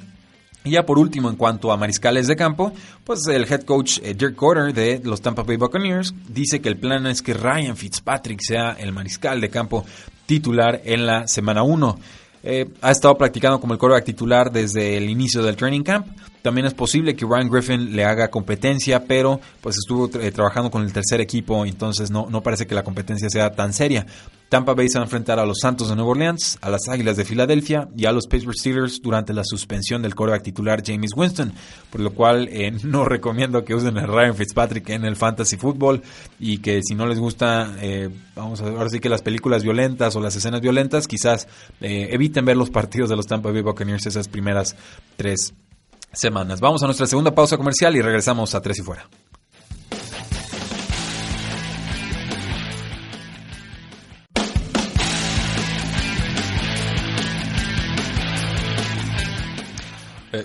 Y 0.64 0.72
ya 0.72 0.86
por 0.86 1.00
último, 1.00 1.30
en 1.30 1.36
cuanto 1.36 1.72
a 1.72 1.78
mariscales 1.78 2.28
de 2.28 2.36
campo, 2.36 2.74
pues 3.04 3.26
el 3.28 3.44
head 3.44 3.62
coach 3.62 4.00
eh, 4.04 4.14
Dirk 4.14 4.36
Corder 4.36 4.74
de 4.74 5.00
los 5.04 5.22
Tampa 5.22 5.44
Bay 5.44 5.56
Buccaneers 5.56 6.14
dice 6.28 6.60
que 6.60 6.70
el 6.70 6.78
plan 6.78 7.08
es 7.08 7.22
que 7.22 7.34
Ryan 7.34 7.78
Fitzpatrick 7.78 8.42
sea 8.42 8.72
el 8.74 8.92
mariscal 8.92 9.40
de 9.40 9.50
campo 9.50 9.86
titular 10.26 10.82
en 10.84 11.06
la 11.06 11.28
semana 11.28 11.64
1. 11.64 12.00
Eh, 12.44 12.70
ha 12.82 12.92
estado 12.92 13.18
practicando 13.18 13.60
como 13.60 13.74
el 13.74 13.80
quarterback 13.80 14.06
titular 14.06 14.52
desde 14.52 14.98
el 14.98 15.10
inicio 15.10 15.42
del 15.42 15.56
training 15.56 15.84
camp. 15.84 16.08
También 16.48 16.66
es 16.66 16.74
posible 16.74 17.14
que 17.14 17.26
Ryan 17.26 17.50
Griffin 17.50 17.94
le 17.94 18.06
haga 18.06 18.30
competencia, 18.30 19.04
pero 19.04 19.42
pues 19.60 19.76
estuvo 19.76 20.10
eh, 20.18 20.32
trabajando 20.32 20.72
con 20.72 20.82
el 20.82 20.94
tercer 20.94 21.20
equipo, 21.20 21.66
entonces 21.66 22.10
no, 22.10 22.28
no 22.30 22.42
parece 22.42 22.66
que 22.66 22.74
la 22.74 22.86
competencia 22.86 23.30
sea 23.30 23.52
tan 23.52 23.74
seria. 23.74 24.06
Tampa 24.48 24.74
Bay 24.74 24.88
se 24.88 24.98
va 24.98 25.04
a 25.04 25.08
enfrentar 25.08 25.40
a 25.40 25.46
los 25.46 25.58
Santos 25.62 25.90
de 25.90 25.98
Nueva 25.98 26.12
Orleans, 26.12 26.58
a 26.62 26.70
las 26.70 26.88
Águilas 26.88 27.18
de 27.18 27.26
Filadelfia 27.26 27.90
y 27.98 28.06
a 28.06 28.14
los 28.14 28.28
Pittsburgh 28.28 28.56
Steelers 28.58 29.02
durante 29.02 29.34
la 29.34 29.44
suspensión 29.44 30.02
del 30.02 30.16
quarterback 30.16 30.42
titular 30.42 30.82
James 30.86 31.12
Winston, 31.18 31.52
por 31.90 32.00
lo 32.00 32.14
cual 32.14 32.48
eh, 32.50 32.72
no 32.86 33.04
recomiendo 33.04 33.66
que 33.66 33.76
usen 33.76 33.98
a 33.98 34.06
Ryan 34.06 34.34
Fitzpatrick 34.34 34.88
en 34.92 35.04
el 35.04 35.18
fantasy 35.18 35.58
football 35.58 36.02
y 36.40 36.60
que 36.60 36.80
si 36.82 36.96
no 36.96 37.08
les 37.08 37.20
gusta, 37.20 37.76
eh, 37.82 38.08
vamos 38.38 38.62
a 38.62 38.70
ver, 38.70 38.78
ahora 38.78 38.90
sí 38.90 39.02
que 39.02 39.10
las 39.10 39.22
películas 39.22 39.64
violentas 39.64 40.16
o 40.16 40.22
las 40.22 40.34
escenas 40.38 40.62
violentas, 40.62 41.10
quizás 41.10 41.50
eh, 41.82 42.08
eviten 42.12 42.46
ver 42.46 42.56
los 42.56 42.70
partidos 42.70 43.10
de 43.10 43.18
los 43.18 43.26
Tampa 43.26 43.52
Bay 43.52 43.64
Buccaneers 43.64 44.06
esas 44.06 44.30
primeras 44.30 44.78
tres 45.18 45.54
semanas. 46.20 46.60
Vamos 46.60 46.84
a 46.84 46.86
nuestra 46.86 47.08
segunda 47.08 47.34
pausa 47.34 47.58
comercial 47.58 47.96
y 47.96 48.02
regresamos 48.02 48.54
a 48.56 48.62
Tres 48.62 48.80
y 48.80 48.84
Fuera. 48.84 49.08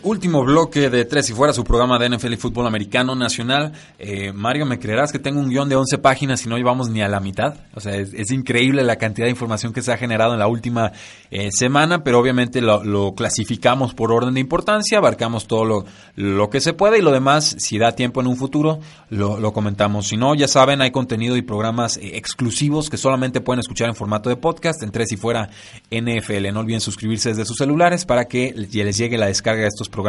Último 0.03 0.45
bloque 0.45 0.91
de 0.91 1.05
Tres 1.05 1.31
y 1.31 1.33
Fuera, 1.33 1.53
su 1.53 1.65
programa 1.65 1.99
de 1.99 2.09
NFL 2.11 2.33
y 2.33 2.37
fútbol 2.37 2.67
americano 2.67 3.15
nacional. 3.15 3.73
Eh, 3.99 4.33
Mario, 4.33 4.67
¿me 4.67 4.79
creerás 4.79 5.13
que 5.13 5.19
tengo 5.19 5.41
un 5.41 5.49
guion 5.49 5.69
de 5.69 5.77
11 5.77 5.99
páginas 5.99 6.45
y 6.45 6.49
no 6.49 6.57
llevamos 6.57 6.91
ni 6.91 7.03
a 7.03 7.09
la 7.09 7.21
mitad? 7.21 7.55
O 7.75 7.81
sea, 7.81 7.95
es, 7.97 8.31
increíble 8.31 8.83
la 8.83 8.97
cantidad 8.97 9.27
de 9.27 9.31
información 9.31 9.73
que 9.73 9.83
se 9.83 9.93
ha 9.93 9.97
generado 9.97 10.33
en 10.33 10.39
la 10.39 10.47
última 10.47 10.93
eh, 11.31 11.51
semana, 11.53 12.03
pero 12.03 12.19
obviamente 12.19 12.61
lo, 12.61 13.15
clasificamos 13.15 13.95
por 13.95 14.13
orden 14.13 14.35
de 14.35 14.41
importancia, 14.41 14.99
abarcamos 14.99 15.47
todo 15.47 15.65
lo, 15.65 15.85
lo, 16.17 16.51
que 16.51 16.61
se 16.61 16.73
puede 16.73 16.99
y 16.99 17.03
lo 17.03 17.13
demás, 17.13 17.57
si 17.59 17.79
da 17.79 17.93
tiempo 17.93 18.21
en 18.21 18.27
un 18.27 18.37
futuro, 18.37 18.81
lo, 19.11 19.53
comentamos. 19.53 20.09
Si 20.09 20.17
no, 20.17 20.35
ya 20.35 20.49
saben, 20.49 20.81
hay 20.81 20.91
contenido 20.91 21.37
y 21.37 21.43
programas 21.43 21.99
exclusivos 22.03 22.91
que 22.91 22.97
solamente 22.97 23.41
pueden 23.41 23.61
escuchar 23.61 23.89
en 23.89 23.95
formato 23.95 24.29
de 24.29 24.37
podcast 24.37 24.83
en 24.83 24.91
Tres 24.91 25.13
y 25.13 25.17
Fuera 25.17 25.51
NFL. 25.91 26.53
No 26.53 26.61
olviden 26.61 26.81
suscribirse 26.81 27.31
desde 27.31 27.45
sus 27.45 27.59
celulares 27.59 28.05
para 28.05 28.27
que 28.27 28.53
les 28.55 28.97
llegue 28.97 29.19
la 29.19 29.27
descarga 29.27 29.63
de 29.63 29.69
estos 29.69 29.89
programas 29.89 30.02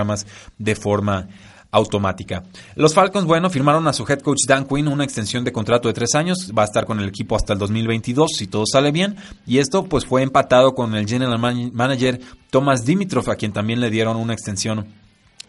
de 0.58 0.76
forma 0.76 1.28
automática. 1.74 2.44
Los 2.76 2.94
Falcons, 2.94 3.26
bueno, 3.26 3.50
firmaron 3.50 3.88
a 3.88 3.94
su 3.94 4.06
head 4.08 4.20
coach 4.20 4.46
Dan 4.48 4.66
Quinn 4.66 4.88
una 4.88 5.04
extensión 5.04 5.44
de 5.44 5.52
contrato 5.52 5.88
de 5.88 5.94
tres 5.94 6.14
años, 6.14 6.52
va 6.56 6.62
a 6.62 6.66
estar 6.66 6.86
con 6.86 7.00
el 7.00 7.10
equipo 7.10 7.36
hasta 7.36 7.54
el 7.54 7.60
2022 7.60 8.32
si 8.38 8.46
todo 8.46 8.64
sale 8.72 8.92
bien, 8.92 9.16
y 9.48 9.58
esto 9.58 9.84
pues 9.86 10.06
fue 10.06 10.22
empatado 10.22 10.76
con 10.76 10.94
el 10.94 11.08
general 11.08 11.40
manager 11.74 12.22
Thomas 12.52 12.86
Dimitrov, 12.86 13.30
a 13.32 13.36
quien 13.36 13.54
también 13.54 13.82
le 13.82 13.90
dieron 13.90 14.18
una 14.18 14.34
extensión 14.34 14.86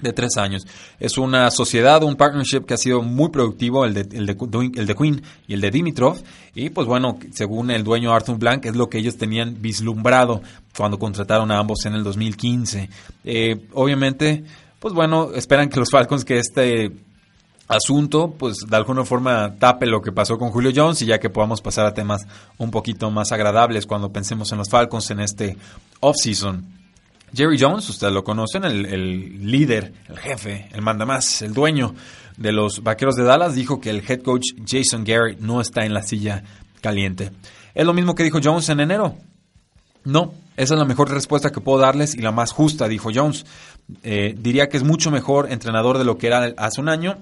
de 0.00 0.12
tres 0.12 0.36
años. 0.36 0.66
Es 0.98 1.18
una 1.18 1.50
sociedad, 1.50 2.02
un 2.02 2.16
partnership 2.16 2.64
que 2.64 2.74
ha 2.74 2.78
sido 2.78 3.02
muy 3.02 3.30
productivo, 3.30 3.84
el 3.84 3.94
de, 3.94 4.00
el 4.16 4.26
de, 4.26 4.36
el 4.76 4.86
de 4.86 4.94
Quinn 4.94 5.22
y 5.46 5.54
el 5.54 5.60
de 5.60 5.70
Dimitrov. 5.70 6.22
Y 6.54 6.70
pues 6.70 6.86
bueno, 6.86 7.18
según 7.32 7.70
el 7.70 7.84
dueño 7.84 8.12
Arthur 8.12 8.38
Blank, 8.38 8.66
es 8.66 8.76
lo 8.76 8.88
que 8.88 8.98
ellos 8.98 9.16
tenían 9.16 9.60
vislumbrado 9.60 10.42
cuando 10.76 10.98
contrataron 10.98 11.50
a 11.50 11.58
ambos 11.58 11.84
en 11.86 11.94
el 11.94 12.04
2015. 12.04 12.88
Eh, 13.24 13.68
obviamente, 13.72 14.44
pues 14.80 14.94
bueno, 14.94 15.30
esperan 15.34 15.68
que 15.68 15.80
los 15.80 15.90
Falcons 15.90 16.24
que 16.24 16.38
este 16.38 16.92
asunto, 17.68 18.34
pues 18.38 18.58
de 18.68 18.76
alguna 18.76 19.04
forma 19.04 19.54
tape 19.58 19.86
lo 19.86 20.02
que 20.02 20.12
pasó 20.12 20.38
con 20.38 20.50
Julio 20.50 20.72
Jones 20.74 21.00
y 21.02 21.06
ya 21.06 21.18
que 21.18 21.30
podamos 21.30 21.62
pasar 21.62 21.86
a 21.86 21.94
temas 21.94 22.26
un 22.58 22.70
poquito 22.70 23.10
más 23.10 23.32
agradables 23.32 23.86
cuando 23.86 24.12
pensemos 24.12 24.52
en 24.52 24.58
los 24.58 24.68
Falcons 24.68 25.10
en 25.10 25.20
este 25.20 25.56
offseason. 26.00 26.84
Jerry 27.34 27.58
Jones, 27.58 27.88
ustedes 27.88 28.12
lo 28.12 28.22
conocen, 28.22 28.64
el, 28.64 29.50
líder, 29.50 29.92
el 30.08 30.18
jefe, 30.18 30.68
el 30.72 30.82
mandamás, 30.82 31.42
el 31.42 31.52
dueño 31.52 31.94
de 32.36 32.52
los 32.52 32.82
Vaqueros 32.82 33.16
de 33.16 33.24
Dallas, 33.24 33.56
dijo 33.56 33.80
que 33.80 33.90
el 33.90 34.04
head 34.08 34.22
coach 34.22 34.52
Jason 34.64 35.04
Garrett 35.04 35.40
no 35.40 35.60
está 35.60 35.84
en 35.84 35.94
la 35.94 36.02
silla 36.02 36.44
caliente. 36.80 37.32
Es 37.74 37.84
lo 37.84 37.92
mismo 37.92 38.14
que 38.14 38.22
dijo 38.22 38.38
Jones 38.42 38.68
en 38.68 38.78
enero. 38.78 39.16
No, 40.04 40.32
esa 40.56 40.74
es 40.74 40.78
la 40.78 40.84
mejor 40.84 41.10
respuesta 41.10 41.50
que 41.50 41.60
puedo 41.60 41.78
darles 41.78 42.14
y 42.14 42.18
la 42.18 42.32
más 42.32 42.52
justa, 42.52 42.88
dijo 42.88 43.10
Jones. 43.14 43.44
Eh, 44.02 44.34
diría 44.38 44.68
que 44.68 44.76
es 44.76 44.84
mucho 44.84 45.10
mejor 45.10 45.50
entrenador 45.50 45.98
de 45.98 46.04
lo 46.04 46.16
que 46.16 46.28
era 46.28 46.52
hace 46.56 46.80
un 46.80 46.88
año, 46.88 47.18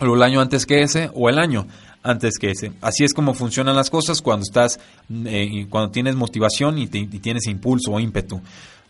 o 0.00 0.14
el 0.14 0.22
año 0.22 0.40
antes 0.40 0.66
que 0.66 0.82
ese, 0.82 1.10
o 1.14 1.28
el 1.28 1.38
año 1.38 1.66
antes 2.02 2.38
que 2.38 2.50
ese. 2.50 2.72
Así 2.80 3.04
es 3.04 3.12
como 3.12 3.34
funcionan 3.34 3.76
las 3.76 3.90
cosas 3.90 4.22
cuando 4.22 4.44
estás, 4.44 4.80
eh, 5.26 5.66
cuando 5.68 5.90
tienes 5.90 6.14
motivación 6.14 6.78
y, 6.78 6.86
tienes 6.86 7.46
impulso 7.46 7.92
o 7.92 8.00
ímpetu. 8.00 8.40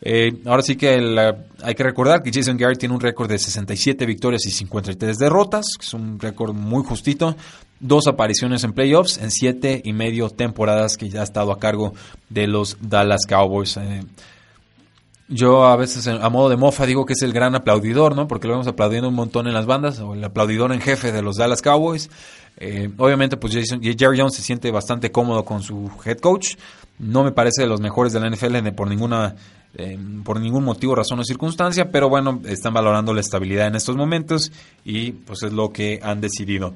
Eh, 0.00 0.42
ahora 0.44 0.62
sí 0.62 0.76
que 0.76 1.34
hay 1.62 1.74
que 1.74 1.82
recordar 1.82 2.22
que 2.22 2.30
Jason 2.32 2.58
Garrett 2.58 2.78
tiene 2.78 2.94
un 2.94 3.00
récord 3.00 3.28
de 3.28 3.38
67 3.38 4.04
victorias 4.04 4.44
y 4.46 4.50
53 4.50 5.16
derrotas, 5.18 5.64
que 5.78 5.86
es 5.86 5.94
un 5.94 6.18
récord 6.20 6.52
muy 6.52 6.84
justito. 6.84 7.36
Dos 7.86 8.06
apariciones 8.06 8.64
en 8.64 8.72
playoffs 8.72 9.18
en 9.18 9.30
siete 9.30 9.82
y 9.84 9.92
medio 9.92 10.30
temporadas 10.30 10.96
que 10.96 11.10
ya 11.10 11.20
ha 11.20 11.22
estado 11.22 11.52
a 11.52 11.58
cargo 11.58 11.92
de 12.30 12.46
los 12.46 12.78
Dallas 12.80 13.26
Cowboys. 13.28 13.76
Eh, 13.76 14.02
Yo 15.28 15.66
a 15.66 15.76
veces 15.76 16.06
a 16.08 16.30
modo 16.30 16.48
de 16.48 16.56
mofa 16.56 16.86
digo 16.86 17.04
que 17.04 17.12
es 17.12 17.20
el 17.20 17.34
gran 17.34 17.54
aplaudidor, 17.54 18.16
¿no? 18.16 18.26
Porque 18.26 18.48
lo 18.48 18.54
vemos 18.54 18.68
aplaudiendo 18.68 19.10
un 19.10 19.14
montón 19.14 19.48
en 19.48 19.52
las 19.52 19.66
bandas, 19.66 20.00
o 20.00 20.14
el 20.14 20.24
aplaudidor 20.24 20.72
en 20.72 20.80
jefe 20.80 21.12
de 21.12 21.20
los 21.20 21.36
Dallas 21.36 21.60
Cowboys. 21.60 22.08
Eh, 22.56 22.88
obviamente, 22.96 23.36
pues 23.36 23.52
Jerry 23.52 24.18
Jones 24.18 24.34
se 24.34 24.40
siente 24.40 24.70
bastante 24.70 25.12
cómodo 25.12 25.44
con 25.44 25.62
su 25.62 25.90
head 26.06 26.20
coach. 26.20 26.56
No 26.98 27.22
me 27.22 27.32
parece 27.32 27.60
de 27.60 27.68
los 27.68 27.82
mejores 27.82 28.14
de 28.14 28.20
la 28.20 28.30
NFL 28.30 28.66
por 28.74 28.88
ninguna 28.88 29.36
eh, 29.76 29.98
por 30.24 30.40
ningún 30.40 30.64
motivo, 30.64 30.94
razón 30.94 31.18
o 31.18 31.24
circunstancia, 31.24 31.90
pero 31.90 32.08
bueno, 32.08 32.40
están 32.46 32.72
valorando 32.72 33.12
la 33.12 33.20
estabilidad 33.20 33.66
en 33.66 33.74
estos 33.74 33.94
momentos 33.94 34.52
y 34.86 35.12
pues 35.12 35.42
es 35.42 35.52
lo 35.52 35.70
que 35.70 36.00
han 36.02 36.22
decidido. 36.22 36.72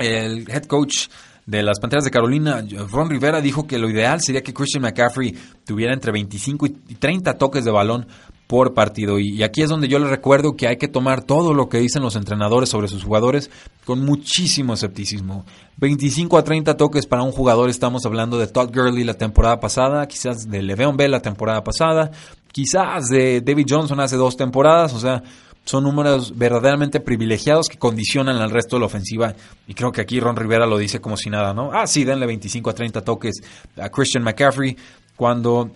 El 0.00 0.50
head 0.50 0.64
coach 0.64 1.08
de 1.44 1.62
las 1.62 1.78
Panteras 1.78 2.04
de 2.04 2.10
Carolina, 2.10 2.64
Ron 2.90 3.10
Rivera 3.10 3.40
dijo 3.40 3.66
que 3.66 3.78
lo 3.78 3.90
ideal 3.90 4.20
sería 4.20 4.42
que 4.42 4.54
Christian 4.54 4.82
McCaffrey 4.82 5.36
tuviera 5.64 5.92
entre 5.92 6.12
25 6.12 6.66
y 6.66 6.94
30 6.94 7.36
toques 7.36 7.64
de 7.64 7.70
balón 7.70 8.06
por 8.46 8.72
partido. 8.72 9.18
Y, 9.18 9.42
aquí 9.42 9.62
es 9.62 9.68
donde 9.68 9.88
yo 9.88 9.98
les 9.98 10.08
recuerdo 10.08 10.56
que 10.56 10.66
hay 10.68 10.76
que 10.76 10.88
tomar 10.88 11.22
todo 11.22 11.52
lo 11.54 11.68
que 11.68 11.78
dicen 11.78 12.02
los 12.02 12.16
entrenadores 12.16 12.68
sobre 12.68 12.88
sus 12.88 13.04
jugadores 13.04 13.50
con 13.84 14.04
muchísimo 14.04 14.74
escepticismo. 14.74 15.44
25 15.76 16.38
a 16.38 16.44
30 16.44 16.76
toques 16.76 17.06
para 17.06 17.22
un 17.22 17.32
jugador, 17.32 17.68
estamos 17.68 18.06
hablando 18.06 18.38
de 18.38 18.46
Todd 18.46 18.74
Gurley 18.74 19.04
la 19.04 19.14
temporada 19.14 19.60
pasada, 19.60 20.06
quizás 20.08 20.48
de 20.48 20.62
Le'Veon 20.62 20.96
Bell 20.96 21.10
la 21.10 21.20
temporada 21.20 21.62
pasada, 21.62 22.10
quizás 22.52 23.08
de 23.08 23.40
David 23.40 23.66
Johnson 23.68 24.00
hace 24.00 24.16
dos 24.16 24.36
temporadas, 24.36 24.94
o 24.94 24.98
sea, 24.98 25.22
son 25.70 25.84
números 25.84 26.36
verdaderamente 26.36 26.98
privilegiados 26.98 27.68
que 27.68 27.78
condicionan 27.78 28.38
al 28.38 28.50
resto 28.50 28.74
de 28.74 28.80
la 28.80 28.86
ofensiva. 28.86 29.34
Y 29.68 29.74
creo 29.74 29.92
que 29.92 30.00
aquí 30.00 30.18
Ron 30.18 30.34
Rivera 30.34 30.66
lo 30.66 30.76
dice 30.76 31.00
como 31.00 31.16
si 31.16 31.30
nada, 31.30 31.54
¿no? 31.54 31.70
Ah, 31.72 31.86
sí, 31.86 32.02
denle 32.02 32.26
25 32.26 32.70
a 32.70 32.74
30 32.74 33.02
toques 33.02 33.36
a 33.80 33.88
Christian 33.88 34.24
McCaffrey. 34.24 34.76
Cuando 35.14 35.70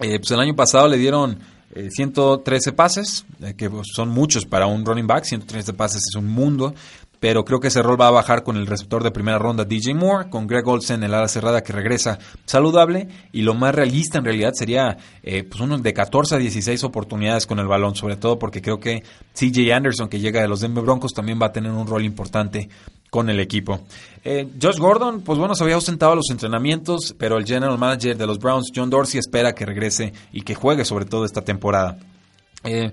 eh, 0.00 0.18
pues 0.18 0.32
el 0.32 0.40
año 0.40 0.56
pasado 0.56 0.88
le 0.88 0.96
dieron 0.96 1.38
113 1.72 2.70
eh, 2.70 2.72
pases, 2.72 3.24
eh, 3.40 3.54
que 3.56 3.70
son 3.84 4.08
muchos 4.08 4.46
para 4.46 4.66
un 4.66 4.84
running 4.84 5.06
back. 5.06 5.22
113 5.22 5.74
pases 5.74 6.02
es 6.08 6.16
un 6.16 6.26
mundo 6.26 6.74
pero 7.20 7.44
creo 7.44 7.60
que 7.60 7.68
ese 7.68 7.82
rol 7.82 8.00
va 8.00 8.08
a 8.08 8.10
bajar 8.10 8.42
con 8.42 8.56
el 8.56 8.66
receptor 8.66 9.04
de 9.04 9.10
primera 9.10 9.38
ronda 9.38 9.64
DJ 9.64 9.94
Moore, 9.94 10.30
con 10.30 10.46
Greg 10.46 10.66
Olsen, 10.66 11.04
el 11.04 11.14
ala 11.14 11.28
cerrada 11.28 11.62
que 11.62 11.72
regresa 11.72 12.18
saludable, 12.46 13.08
y 13.30 13.42
lo 13.42 13.54
más 13.54 13.74
realista 13.74 14.18
en 14.18 14.24
realidad 14.24 14.52
sería 14.54 14.96
eh, 15.22 15.44
pues 15.44 15.60
uno 15.60 15.78
de 15.78 15.92
14 15.92 16.34
a 16.34 16.38
16 16.38 16.82
oportunidades 16.82 17.46
con 17.46 17.58
el 17.58 17.66
balón, 17.66 17.94
sobre 17.94 18.16
todo 18.16 18.38
porque 18.38 18.62
creo 18.62 18.80
que 18.80 19.04
CJ 19.34 19.72
Anderson, 19.72 20.08
que 20.08 20.18
llega 20.18 20.40
de 20.40 20.48
los 20.48 20.60
Denver 20.60 20.82
Broncos, 20.82 21.12
también 21.12 21.38
va 21.40 21.46
a 21.46 21.52
tener 21.52 21.70
un 21.70 21.86
rol 21.86 22.04
importante 22.04 22.70
con 23.10 23.28
el 23.28 23.38
equipo. 23.40 23.80
Eh, 24.24 24.48
Josh 24.60 24.78
Gordon, 24.78 25.20
pues 25.20 25.38
bueno, 25.38 25.54
se 25.54 25.64
había 25.64 25.74
ausentado 25.74 26.12
a 26.12 26.16
los 26.16 26.30
entrenamientos, 26.30 27.14
pero 27.18 27.36
el 27.36 27.44
general 27.44 27.76
manager 27.76 28.16
de 28.16 28.26
los 28.26 28.38
Browns, 28.38 28.70
John 28.74 28.88
Dorsey, 28.88 29.18
espera 29.18 29.52
que 29.52 29.66
regrese 29.66 30.12
y 30.32 30.42
que 30.42 30.54
juegue 30.54 30.84
sobre 30.84 31.04
todo 31.04 31.24
esta 31.24 31.42
temporada. 31.42 31.98
Eh, 32.64 32.92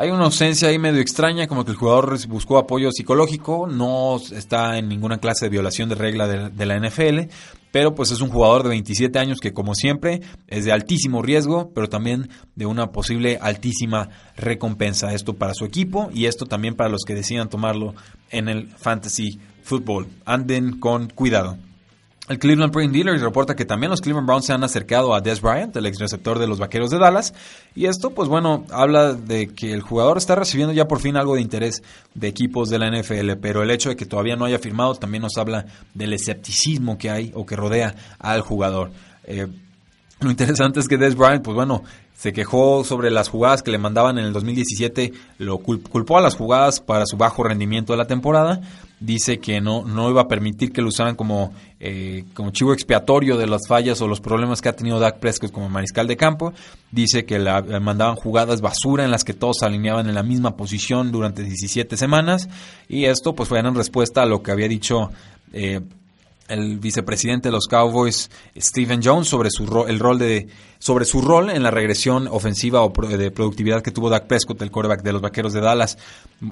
hay 0.00 0.10
una 0.10 0.26
ausencia 0.26 0.68
ahí 0.68 0.78
medio 0.78 1.00
extraña, 1.00 1.48
como 1.48 1.64
que 1.64 1.72
el 1.72 1.76
jugador 1.76 2.16
buscó 2.28 2.56
apoyo 2.58 2.92
psicológico, 2.92 3.66
no 3.66 4.16
está 4.16 4.78
en 4.78 4.88
ninguna 4.88 5.18
clase 5.18 5.46
de 5.46 5.50
violación 5.50 5.88
de 5.88 5.96
regla 5.96 6.28
de, 6.28 6.66
la 6.66 6.78
NFL, 6.78 7.32
pero 7.72 7.96
pues 7.96 8.12
es 8.12 8.20
un 8.20 8.28
jugador 8.28 8.62
de 8.62 8.68
27 8.68 9.18
años 9.18 9.40
que 9.40 9.52
como 9.52 9.74
siempre 9.74 10.20
es 10.46 10.64
de 10.64 10.70
altísimo 10.70 11.20
riesgo, 11.20 11.72
pero 11.74 11.88
también 11.88 12.28
de 12.54 12.66
una 12.66 12.92
posible 12.92 13.40
altísima 13.42 14.08
recompensa. 14.36 15.12
Esto 15.12 15.34
para 15.34 15.52
su 15.52 15.64
equipo 15.64 16.10
y 16.14 16.26
esto 16.26 16.46
también 16.46 16.76
para 16.76 16.90
los 16.90 17.02
que 17.04 17.16
decidan 17.16 17.48
tomarlo 17.48 17.96
en 18.30 18.48
el 18.48 18.68
fantasy 18.68 19.40
football. 19.64 20.06
Anden 20.24 20.78
con 20.78 21.08
cuidado. 21.08 21.58
El 22.28 22.38
Cleveland 22.38 22.72
Brain 22.72 22.92
Dealer 22.92 23.18
reporta 23.20 23.56
que 23.56 23.64
también 23.64 23.90
los 23.90 24.02
Cleveland 24.02 24.26
Browns 24.26 24.44
se 24.44 24.52
han 24.52 24.62
acercado 24.62 25.14
a 25.14 25.22
Des 25.22 25.40
Bryant, 25.40 25.74
el 25.76 25.86
ex 25.86 25.98
receptor 25.98 26.38
de 26.38 26.46
los 26.46 26.58
Vaqueros 26.58 26.90
de 26.90 26.98
Dallas, 26.98 27.32
y 27.74 27.86
esto, 27.86 28.10
pues 28.10 28.28
bueno, 28.28 28.66
habla 28.70 29.14
de 29.14 29.48
que 29.48 29.72
el 29.72 29.80
jugador 29.80 30.18
está 30.18 30.34
recibiendo 30.34 30.74
ya 30.74 30.86
por 30.86 31.00
fin 31.00 31.16
algo 31.16 31.36
de 31.36 31.40
interés 31.40 31.82
de 32.14 32.28
equipos 32.28 32.68
de 32.68 32.78
la 32.78 32.90
NFL, 32.90 33.32
pero 33.40 33.62
el 33.62 33.70
hecho 33.70 33.88
de 33.88 33.96
que 33.96 34.04
todavía 34.04 34.36
no 34.36 34.44
haya 34.44 34.58
firmado 34.58 34.94
también 34.94 35.22
nos 35.22 35.38
habla 35.38 35.64
del 35.94 36.12
escepticismo 36.12 36.98
que 36.98 37.08
hay 37.08 37.32
o 37.34 37.46
que 37.46 37.56
rodea 37.56 37.94
al 38.18 38.42
jugador. 38.42 38.90
Eh, 39.24 39.46
lo 40.20 40.30
interesante 40.30 40.80
es 40.80 40.88
que 40.88 40.98
Des 40.98 41.16
Bryant, 41.16 41.42
pues 41.42 41.54
bueno, 41.54 41.82
se 42.14 42.32
quejó 42.32 42.84
sobre 42.84 43.10
las 43.10 43.28
jugadas 43.28 43.62
que 43.62 43.70
le 43.70 43.78
mandaban 43.78 44.18
en 44.18 44.24
el 44.24 44.32
2017, 44.32 45.12
lo 45.38 45.58
culpó 45.58 46.18
a 46.18 46.20
las 46.20 46.34
jugadas 46.34 46.80
para 46.80 47.06
su 47.06 47.16
bajo 47.16 47.44
rendimiento 47.44 47.92
de 47.92 47.96
la 47.96 48.06
temporada, 48.06 48.60
dice 49.00 49.38
que 49.38 49.60
no, 49.60 49.84
no 49.84 50.10
iba 50.10 50.22
a 50.22 50.28
permitir 50.28 50.72
que 50.72 50.82
lo 50.82 50.88
usaran 50.88 51.14
como, 51.14 51.52
eh, 51.80 52.24
como 52.34 52.50
chivo 52.50 52.72
expiatorio 52.72 53.36
de 53.36 53.46
las 53.46 53.68
fallas 53.68 54.00
o 54.00 54.08
los 54.08 54.20
problemas 54.20 54.60
que 54.60 54.68
ha 54.68 54.74
tenido 54.74 54.98
Dak 54.98 55.18
Prescott 55.18 55.52
como 55.52 55.68
mariscal 55.68 56.06
de 56.06 56.16
campo, 56.16 56.52
dice 56.90 57.24
que 57.24 57.38
le 57.38 57.80
mandaban 57.80 58.16
jugadas 58.16 58.60
basura 58.60 59.04
en 59.04 59.10
las 59.10 59.24
que 59.24 59.34
todos 59.34 59.58
se 59.60 59.66
alineaban 59.66 60.08
en 60.08 60.14
la 60.14 60.22
misma 60.22 60.56
posición 60.56 61.12
durante 61.12 61.42
17 61.42 61.96
semanas. 61.96 62.48
Y 62.88 63.04
esto 63.04 63.34
pues 63.34 63.48
fue 63.48 63.60
en 63.60 63.74
respuesta 63.74 64.22
a 64.22 64.26
lo 64.26 64.42
que 64.42 64.50
había 64.50 64.68
dicho 64.68 65.10
eh, 65.52 65.80
el 66.48 66.78
vicepresidente 66.78 67.48
de 67.48 67.52
los 67.52 67.66
Cowboys, 67.66 68.30
Stephen 68.56 69.00
Jones, 69.04 69.28
sobre 69.28 69.50
su 69.50 69.64
el 69.86 69.98
rol 69.98 70.18
de 70.18 70.48
sobre 70.78 71.04
su 71.04 71.20
rol 71.20 71.50
en 71.50 71.62
la 71.62 71.70
regresión 71.70 72.28
ofensiva 72.28 72.82
o 72.82 72.90
de 72.90 73.30
productividad 73.30 73.82
que 73.82 73.90
tuvo 73.90 74.10
Dak 74.10 74.26
Prescott, 74.26 74.62
el 74.62 74.70
quarterback 74.70 75.02
de 75.02 75.12
los 75.12 75.20
Vaqueros 75.22 75.52
de 75.52 75.60
Dallas. 75.60 75.98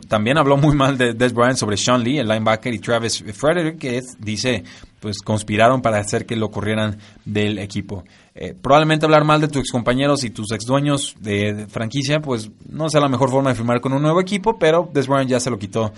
También 0.08 0.38
habló 0.38 0.56
muy 0.56 0.74
mal 0.74 0.98
de 0.98 1.14
Des 1.14 1.32
Bryant 1.32 1.56
sobre 1.56 1.76
Sean 1.76 2.02
Lee, 2.02 2.18
el 2.18 2.28
linebacker, 2.28 2.74
y 2.74 2.78
Travis 2.78 3.24
Frederick, 3.32 3.78
que 3.78 4.02
dice, 4.18 4.64
pues 5.00 5.18
conspiraron 5.18 5.80
para 5.80 5.98
hacer 5.98 6.26
que 6.26 6.36
lo 6.36 6.50
corrieran 6.50 6.98
del 7.24 7.58
equipo. 7.58 8.04
Eh, 8.34 8.54
probablemente 8.60 9.06
hablar 9.06 9.24
mal 9.24 9.40
de 9.40 9.48
tus 9.48 9.70
compañeros 9.70 10.24
y 10.24 10.30
tus 10.30 10.50
ex 10.52 10.66
dueños 10.66 11.14
de, 11.20 11.66
franquicia, 11.68 12.20
pues 12.20 12.50
no 12.68 12.88
sea 12.88 13.00
la 13.00 13.08
mejor 13.08 13.30
forma 13.30 13.50
de 13.50 13.56
firmar 13.56 13.80
con 13.80 13.92
un 13.92 14.02
nuevo 14.02 14.20
equipo, 14.20 14.58
pero 14.58 14.88
Des 14.92 15.06
Bryant 15.06 15.30
ya 15.30 15.40
se 15.40 15.50
lo 15.50 15.58
quitó 15.58 15.92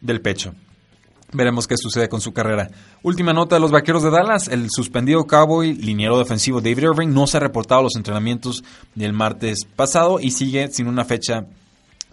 del 0.00 0.20
pecho. 0.20 0.54
Veremos 1.32 1.68
qué 1.68 1.76
sucede 1.76 2.08
con 2.08 2.20
su 2.20 2.32
carrera. 2.32 2.70
Última 3.02 3.32
nota 3.32 3.54
de 3.54 3.60
los 3.60 3.70
vaqueros 3.70 4.02
de 4.02 4.10
Dallas. 4.10 4.48
El 4.48 4.68
suspendido 4.70 5.26
Cowboy, 5.26 5.74
liniero 5.74 6.18
defensivo 6.18 6.60
David 6.60 6.82
Irving, 6.82 7.08
no 7.08 7.26
se 7.26 7.36
ha 7.36 7.40
reportado 7.40 7.80
a 7.80 7.84
los 7.84 7.96
entrenamientos 7.96 8.64
del 8.96 9.12
martes 9.12 9.64
pasado 9.64 10.18
y 10.18 10.32
sigue 10.32 10.68
sin 10.72 10.88
una 10.88 11.04
fecha 11.04 11.46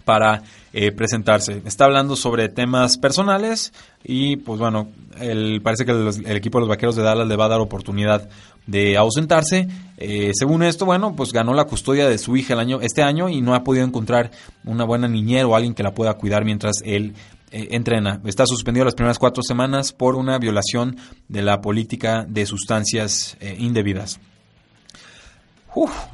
para 0.08 0.44
eh, 0.72 0.94
presentarse. 0.94 1.62
Está 1.66 1.84
hablando 1.84 2.16
sobre 2.16 2.48
temas 2.48 2.98
personales 2.98 3.74
y 4.06 4.38
pues 4.38 4.58
bueno, 4.58 4.88
el, 5.20 5.62
parece 5.62 5.84
que 5.84 5.92
el, 5.92 6.38
equipo 6.38 6.60
de 6.60 6.62
los 6.62 6.70
Vaqueros 6.70 6.96
de 6.96 7.04
Dallas 7.04 7.28
le 7.28 7.36
va 7.36 7.46
a 7.46 7.50
dar 7.50 7.60
oportunidad 7.60 8.30
de 8.68 8.96
ausentarse. 8.96 9.68
Eh, 9.98 10.32
según 10.34 10.64
esto, 10.64 10.86
bueno, 10.86 11.14
pues 11.14 11.34
ganó 11.34 11.54
la 11.54 11.66
custodia 11.66 12.08
de 12.08 12.18
su 12.20 12.38
hija 12.38 12.54
el 12.54 12.60
año, 12.62 12.80
este 12.82 13.04
año 13.04 13.28
y 13.28 13.42
no 13.42 13.54
ha 13.54 13.66
podido 13.66 13.86
encontrar 13.86 14.32
una 14.64 14.86
buena 14.86 15.10
niñera 15.10 15.46
o 15.48 15.56
alguien 15.56 15.74
que 15.74 15.84
la 15.84 15.94
pueda 15.94 16.14
cuidar 16.14 16.46
mientras 16.46 16.78
él 16.86 17.14
eh, 17.52 17.70
entrena. 17.72 18.22
Está 18.26 18.46
suspendido 18.46 18.86
las 18.86 18.96
primeras 18.96 19.20
cuatro 19.20 19.44
semanas 19.44 19.94
por 19.94 20.16
una 20.16 20.38
violación 20.38 20.98
de 21.28 21.42
la 21.42 21.62
política 21.62 22.26
de 22.28 22.46
sustancias 22.46 23.38
eh, 23.40 23.56
indebidas. 23.60 24.20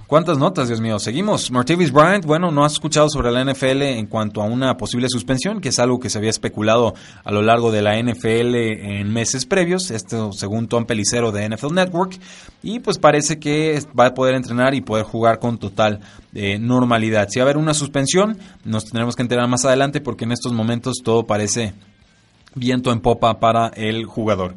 Cuántas 0.07 0.38
notas, 0.38 0.68
Dios 0.68 0.82
mío. 0.82 0.99
Seguimos. 0.99 1.49
Martavis 1.49 1.91
Bryant, 1.91 2.26
bueno, 2.26 2.51
no 2.51 2.66
has 2.66 2.74
escuchado 2.74 3.09
sobre 3.09 3.32
la 3.32 3.43
NFL 3.43 3.82
en 3.82 4.07
cuanto 4.07 4.41
a 4.41 4.45
una 4.45 4.76
posible 4.78 5.07
suspensión, 5.09 5.61
que 5.61 5.70
es 5.70 5.80
algo 5.80 5.99
que 5.99 6.09
se 6.09 6.18
había 6.18 6.30
especulado 6.30 6.93
a 7.24 7.32
lo 7.32 7.41
largo 7.41 7.72
de 7.72 7.82
la 7.82 7.97
NFL 7.99 8.55
en 8.55 9.11
meses 9.11 9.45
previos, 9.45 9.91
esto 9.91 10.32
según 10.34 10.68
Tom 10.68 10.86
Pelicero 10.86 11.32
de 11.32 11.49
NFL 11.49 11.74
Network, 11.74 12.20
y 12.61 12.80
pues 12.80 12.99
parece 12.99 13.39
que 13.39 13.82
va 13.97 14.07
a 14.07 14.14
poder 14.14 14.36
entrenar 14.36 14.76
y 14.76 14.82
poder 14.82 15.05
jugar 15.05 15.39
con 15.39 15.57
total 15.57 16.01
eh, 16.34 16.59
normalidad. 16.59 17.30
Si 17.30 17.39
va 17.39 17.43
a 17.43 17.47
haber 17.47 17.57
una 17.57 17.74
suspensión, 17.74 18.38
nos 18.66 18.86
tendremos 18.86 19.16
que 19.16 19.24
enterar 19.24 19.47
más 19.47 19.66
adelante 19.66 20.01
porque 20.01 20.26
en 20.26 20.32
estos 20.32 20.53
momentos 20.53 20.97
todo 21.03 21.26
parece 21.26 21.74
viento 22.55 22.91
en 22.91 22.99
popa 22.99 23.39
para 23.39 23.70
el 23.70 24.05
jugador. 24.05 24.55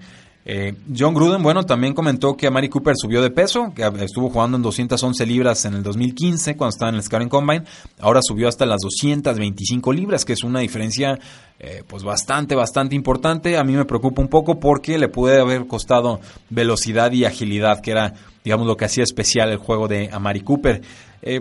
Eh, 0.49 0.75
John 0.97 1.13
Gruden, 1.13 1.43
bueno, 1.43 1.65
también 1.67 1.93
comentó 1.93 2.37
que 2.37 2.47
Amari 2.47 2.69
Cooper 2.69 2.95
subió 2.97 3.21
de 3.21 3.31
peso, 3.31 3.73
que 3.75 3.83
estuvo 4.05 4.31
jugando 4.31 4.57
en 4.57 4.63
211 4.63 5.27
libras 5.27 5.65
en 5.65 5.75
el 5.75 5.83
2015 5.83 6.57
cuando 6.57 6.71
estaba 6.71 6.91
en 6.91 6.95
el 6.95 7.03
Scouting 7.03 7.29
Combine, 7.29 7.65
ahora 7.99 8.21
subió 8.23 8.47
hasta 8.47 8.65
las 8.65 8.81
225 8.81 9.93
libras, 9.93 10.25
que 10.25 10.35
es 10.35 10.45
una 10.45 10.61
diferencia 10.61 11.19
eh, 11.59 11.83
pues 11.85 12.05
bastante, 12.05 12.55
bastante 12.55 12.95
importante. 12.95 13.57
A 13.59 13.65
mí 13.65 13.73
me 13.73 13.87
preocupa 13.87 14.23
un 14.23 14.29
poco 14.29 14.61
porque 14.61 14.99
le 14.99 15.09
puede 15.09 15.41
haber 15.41 15.67
costado 15.67 16.21
velocidad 16.49 17.11
y 17.11 17.25
agilidad, 17.25 17.81
que 17.81 17.91
era, 17.91 18.15
digamos, 18.45 18.69
lo 18.69 18.77
que 18.77 18.85
hacía 18.85 19.03
especial 19.03 19.51
el 19.51 19.59
juego 19.59 19.89
de 19.89 20.11
Amari 20.13 20.43
Cooper. 20.43 20.81
Eh, 21.23 21.41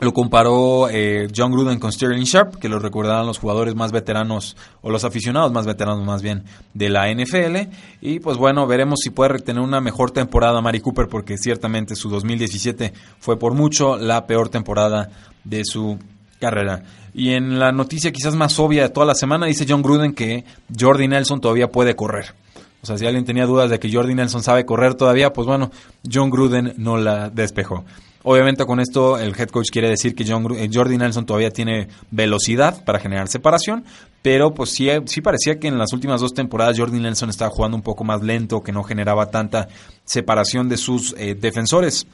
lo 0.00 0.12
comparó 0.12 0.88
eh, 0.90 1.28
John 1.34 1.50
Gruden 1.50 1.80
con 1.80 1.92
Sterling 1.92 2.24
Sharp, 2.24 2.56
que 2.56 2.68
lo 2.68 2.78
recordarán 2.78 3.26
los 3.26 3.38
jugadores 3.38 3.74
más 3.74 3.90
veteranos, 3.90 4.56
o 4.80 4.90
los 4.90 5.04
aficionados 5.04 5.52
más 5.52 5.66
veteranos 5.66 6.04
más 6.04 6.22
bien, 6.22 6.44
de 6.74 6.88
la 6.88 7.12
NFL. 7.12 7.68
Y 8.00 8.20
pues 8.20 8.36
bueno, 8.36 8.66
veremos 8.66 9.00
si 9.02 9.10
puede 9.10 9.30
retener 9.30 9.62
una 9.62 9.80
mejor 9.80 10.12
temporada 10.12 10.60
Mari 10.60 10.80
Cooper, 10.80 11.08
porque 11.08 11.36
ciertamente 11.36 11.96
su 11.96 12.08
2017 12.10 12.92
fue 13.18 13.38
por 13.38 13.54
mucho 13.54 13.96
la 13.96 14.26
peor 14.26 14.48
temporada 14.48 15.10
de 15.42 15.64
su 15.64 15.98
carrera. 16.38 16.84
Y 17.12 17.30
en 17.30 17.58
la 17.58 17.72
noticia 17.72 18.12
quizás 18.12 18.36
más 18.36 18.58
obvia 18.60 18.82
de 18.82 18.90
toda 18.90 19.06
la 19.06 19.14
semana, 19.14 19.46
dice 19.46 19.66
John 19.68 19.82
Gruden 19.82 20.12
que 20.12 20.44
Jordi 20.78 21.08
Nelson 21.08 21.40
todavía 21.40 21.72
puede 21.72 21.96
correr. 21.96 22.34
O 22.80 22.86
sea, 22.86 22.96
si 22.96 23.06
alguien 23.06 23.24
tenía 23.24 23.46
dudas 23.46 23.70
de 23.70 23.80
que 23.80 23.92
Jordi 23.92 24.14
Nelson 24.14 24.44
sabe 24.44 24.64
correr 24.64 24.94
todavía, 24.94 25.32
pues 25.32 25.48
bueno, 25.48 25.72
John 26.10 26.30
Gruden 26.30 26.74
no 26.76 26.96
la 26.96 27.28
despejó. 27.28 27.84
Obviamente 28.30 28.66
con 28.66 28.78
esto 28.78 29.16
el 29.16 29.34
head 29.34 29.48
coach 29.48 29.70
quiere 29.72 29.88
decir 29.88 30.14
que 30.14 30.22
John, 30.28 30.46
eh, 30.54 30.68
Jordi 30.70 30.98
Nelson 30.98 31.24
todavía 31.24 31.48
tiene 31.48 31.88
velocidad 32.10 32.84
para 32.84 33.00
generar 33.00 33.26
separación, 33.26 33.86
pero 34.20 34.52
pues 34.52 34.68
sí, 34.68 34.90
sí 35.06 35.22
parecía 35.22 35.58
que 35.58 35.68
en 35.68 35.78
las 35.78 35.94
últimas 35.94 36.20
dos 36.20 36.34
temporadas 36.34 36.78
Jordi 36.78 37.00
Nelson 37.00 37.30
estaba 37.30 37.50
jugando 37.50 37.78
un 37.78 37.82
poco 37.82 38.04
más 38.04 38.22
lento, 38.22 38.60
que 38.60 38.70
no 38.70 38.84
generaba 38.84 39.30
tanta 39.30 39.68
separación 40.04 40.68
de 40.68 40.76
sus 40.76 41.14
eh, 41.16 41.36
defensores. 41.40 42.06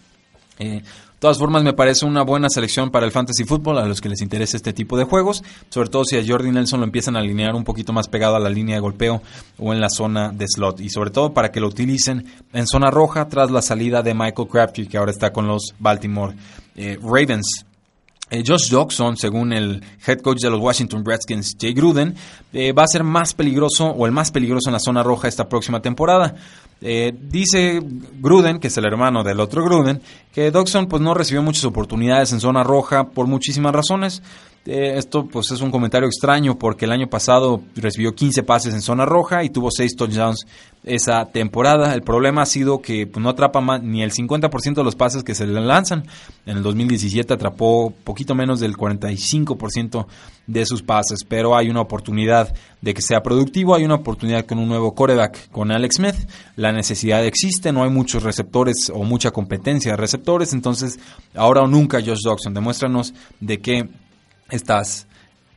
Eh, 0.61 0.83
de 0.83 0.85
todas 1.25 1.39
formas, 1.39 1.62
me 1.62 1.72
parece 1.72 2.05
una 2.05 2.20
buena 2.20 2.51
selección 2.51 2.91
para 2.91 3.07
el 3.07 3.11
fantasy 3.11 3.45
fútbol 3.45 3.79
a 3.79 3.87
los 3.87 4.03
que 4.03 4.11
les 4.11 4.20
interesa 4.20 4.59
este 4.59 4.75
tipo 4.75 4.99
de 4.99 5.05
juegos, 5.05 5.43
sobre 5.70 5.89
todo 5.89 6.05
si 6.05 6.18
a 6.18 6.22
Jordi 6.22 6.51
Nelson 6.51 6.81
lo 6.81 6.85
empiezan 6.85 7.16
a 7.16 7.20
alinear 7.20 7.55
un 7.55 7.64
poquito 7.64 7.95
más 7.95 8.09
pegado 8.09 8.37
a 8.37 8.39
la 8.39 8.51
línea 8.51 8.75
de 8.75 8.83
golpeo 8.83 9.22
o 9.59 9.72
en 9.72 9.81
la 9.81 9.89
zona 9.89 10.33
de 10.33 10.45
slot, 10.47 10.81
y 10.81 10.91
sobre 10.91 11.11
todo 11.11 11.33
para 11.33 11.51
que 11.51 11.61
lo 11.61 11.68
utilicen 11.68 12.27
en 12.53 12.66
zona 12.66 12.91
roja 12.91 13.27
tras 13.27 13.51
la 13.51 13.62
salida 13.62 14.03
de 14.03 14.12
Michael 14.12 14.49
Crabtree, 14.49 14.87
que 14.87 14.99
ahora 14.99 15.12
está 15.12 15.33
con 15.33 15.47
los 15.47 15.75
Baltimore 15.79 16.35
eh, 16.77 16.99
Ravens. 17.03 17.64
Eh, 18.29 18.43
Josh 18.47 18.70
Jackson, 18.70 19.16
según 19.16 19.55
el 19.55 19.83
head 20.07 20.20
coach 20.20 20.43
de 20.43 20.51
los 20.51 20.61
Washington 20.61 21.07
Redskins, 21.07 21.57
Jay 21.59 21.72
Gruden, 21.72 22.14
eh, 22.53 22.72
va 22.72 22.83
a 22.83 22.87
ser 22.87 23.03
más 23.03 23.33
peligroso 23.33 23.87
o 23.87 24.05
el 24.05 24.12
más 24.12 24.31
peligroso 24.31 24.68
en 24.68 24.75
la 24.75 24.81
zona 24.81 25.03
roja 25.03 25.29
esta 25.29 25.49
próxima 25.49 25.81
temporada. 25.81 26.35
Eh, 26.87 27.14
dice 27.18 27.80
Gruden, 28.20 28.61
que 28.61 28.68
es 28.68 28.76
el 28.76 28.85
hermano 28.85 29.24
del 29.24 29.41
otro 29.41 29.64
Gruden, 29.64 30.03
que 30.35 30.51
Dodson 30.51 30.87
pues, 30.87 31.01
no 31.01 31.14
recibió 31.14 31.43
muchas 31.43 31.64
oportunidades 31.64 32.30
en 32.35 32.41
zona 32.41 32.62
roja 32.62 33.05
por 33.05 33.26
muchísimas 33.26 33.74
razones. 33.74 34.22
Eh, 34.66 34.99
esto 34.99 35.26
pues 35.26 35.51
es 35.51 35.62
un 35.62 35.70
comentario 35.70 36.07
extraño 36.07 36.59
porque 36.59 36.85
el 36.85 36.93
año 36.93 37.07
pasado 37.07 37.62
recibió 37.74 38.14
15 38.14 38.43
pases 38.43 38.74
en 38.74 38.82
zona 38.82 39.07
roja 39.07 39.45
y 39.45 39.51
tuvo 39.51 39.70
6 39.70 39.97
touchdowns 39.97 40.47
esa 40.85 41.24
temporada. 41.24 41.95
El 41.95 42.03
problema 42.03 42.43
ha 42.43 42.47
sido 42.47 42.82
que 42.82 43.07
pues, 43.07 43.22
no 43.22 43.30
atrapa 43.30 43.78
ni 43.78 44.03
el 44.03 44.12
50% 44.12 44.74
de 44.74 44.85
los 44.85 44.95
pases 44.95 45.24
que 45.24 45.35
se 45.35 45.47
le 45.47 45.59
lanzan. 45.62 46.05
En 46.45 46.59
el 46.59 46.62
2017 46.62 47.32
atrapó 47.32 47.95
poquito 48.05 48.35
menos 48.35 48.61
del 48.61 48.76
45% 48.76 50.07
de 50.47 50.66
sus 50.66 50.82
pases, 50.82 51.20
pero 51.26 51.57
hay 51.57 51.70
una 51.70 51.80
oportunidad 51.80 52.55
de 52.80 52.95
que 52.95 53.03
sea 53.03 53.22
productivo, 53.22 53.74
hay 53.74 53.84
una 53.84 53.95
oportunidad 53.95 54.45
con 54.45 54.59
un 54.59 54.68
nuevo 54.68 54.95
coreback, 54.95 55.51
con 55.51 55.70
Alex 55.70 55.97
Smith. 55.97 56.16
La 56.57 56.72
necesidad 56.72 57.24
existe, 57.24 57.72
no 57.72 57.82
hay 57.82 57.90
muchos 57.90 58.22
receptores 58.22 58.90
o 58.92 59.05
mucha 59.05 59.30
competencia 59.30 59.92
de 59.92 59.97
receptores, 59.97 60.53
entonces 60.53 60.99
ahora 61.34 61.62
o 61.62 61.66
nunca 61.66 62.01
Josh 62.01 62.22
Dawson, 62.24 62.53
demuéstranos 62.53 63.14
de 63.40 63.61
que 63.61 63.88
estás 64.51 65.07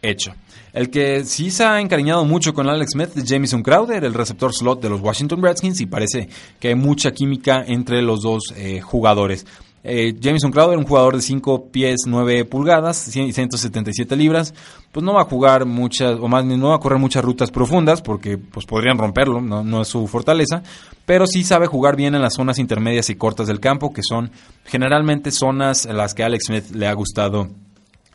hecho. 0.02 0.34
El 0.74 0.90
que 0.90 1.26
sí 1.26 1.50
se 1.50 1.64
ha 1.64 1.82
encariñado 1.82 2.24
mucho 2.24 2.54
con 2.54 2.70
Alex 2.70 2.92
Smith 2.92 3.10
es 3.16 3.24
Jameson 3.24 3.64
Crowder, 3.64 4.04
el 4.04 4.14
receptor 4.14 4.54
slot 4.54 4.82
de 4.82 4.90
los 4.90 5.02
Washington 5.02 5.42
Redskins, 5.42 5.82
y 5.82 5.86
parece 5.88 6.30
que 6.60 6.70
hay 6.70 6.76
mucha 6.76 7.12
química 7.12 7.64
entre 7.66 8.02
los 8.02 8.22
dos 8.22 8.54
eh, 8.56 8.80
jugadores. 8.82 9.46
Eh, 9.90 10.16
Jameson 10.20 10.52
Crowder, 10.52 10.78
un 10.78 10.84
jugador 10.84 11.16
de 11.16 11.22
5 11.22 11.72
pies 11.72 12.02
9 12.08 12.44
pulgadas, 12.44 12.98
177 12.98 14.18
libras, 14.18 14.54
pues 14.92 15.02
no 15.02 15.14
va 15.14 15.22
a 15.22 15.26
jugar 15.26 15.66
muchas, 15.66 16.20
o 16.20 16.28
más 16.28 16.44
no 16.44 16.70
va 16.70 16.76
a 16.76 16.80
correr 16.80 17.00
muchas 17.00 17.24
rutas 17.24 17.52
profundas 17.52 18.02
porque 18.02 18.38
pues 18.38 18.66
podrían 18.66 18.98
romperlo, 18.98 19.40
no, 19.40 19.64
no 19.64 19.82
es 19.82 19.88
su 19.88 20.06
fortaleza, 20.08 20.62
pero 21.06 21.26
sí 21.26 21.46
sabe 21.46 21.68
jugar 21.68 21.96
bien 21.96 22.16
en 22.16 22.22
las 22.22 22.34
zonas 22.34 22.60
intermedias 22.60 23.10
y 23.10 23.16
cortas 23.16 23.48
del 23.48 23.62
campo, 23.62 23.94
que 23.94 24.02
son 24.04 24.30
generalmente 24.66 25.32
zonas 25.32 25.86
en 25.86 25.96
las 25.96 26.14
que 26.14 26.24
Alex 26.24 26.48
Smith 26.48 26.72
le 26.72 26.88
ha 26.88 26.94
gustado 26.94 27.48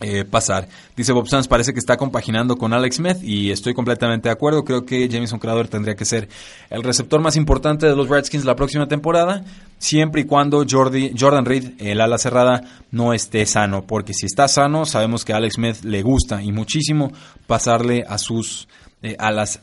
eh, 0.02 0.24
pasar. 0.24 0.68
Dice 0.96 1.12
Bob 1.12 1.28
Sanz, 1.28 1.46
parece 1.46 1.72
que 1.72 1.78
está 1.78 1.96
compaginando 1.96 2.56
con 2.56 2.72
Alex 2.72 2.96
Smith 2.96 3.18
y 3.22 3.50
estoy 3.50 3.72
completamente 3.72 4.28
de 4.28 4.32
acuerdo. 4.32 4.64
Creo 4.64 4.84
que 4.84 5.08
Jameson 5.08 5.38
Crowder 5.38 5.68
tendría 5.68 5.94
que 5.94 6.04
ser 6.04 6.28
el 6.70 6.82
receptor 6.82 7.20
más 7.20 7.36
importante 7.36 7.86
de 7.86 7.94
los 7.94 8.08
Redskins 8.08 8.44
la 8.44 8.56
próxima 8.56 8.88
temporada, 8.88 9.44
siempre 9.78 10.22
y 10.22 10.24
cuando 10.24 10.64
Jordi, 10.68 11.12
Jordan 11.18 11.44
Reed, 11.44 11.74
el 11.78 12.00
ala 12.00 12.18
cerrada, 12.18 12.62
no 12.90 13.12
esté 13.12 13.46
sano. 13.46 13.86
Porque 13.86 14.12
si 14.12 14.26
está 14.26 14.48
sano, 14.48 14.86
sabemos 14.86 15.24
que 15.24 15.32
a 15.32 15.36
Alex 15.36 15.54
Smith 15.54 15.84
le 15.84 16.02
gusta 16.02 16.42
y 16.42 16.50
muchísimo 16.50 17.12
pasarle 17.46 18.04
a 18.06 18.18
sus 18.18 18.68
eh, 19.02 19.14
alas 19.18 19.60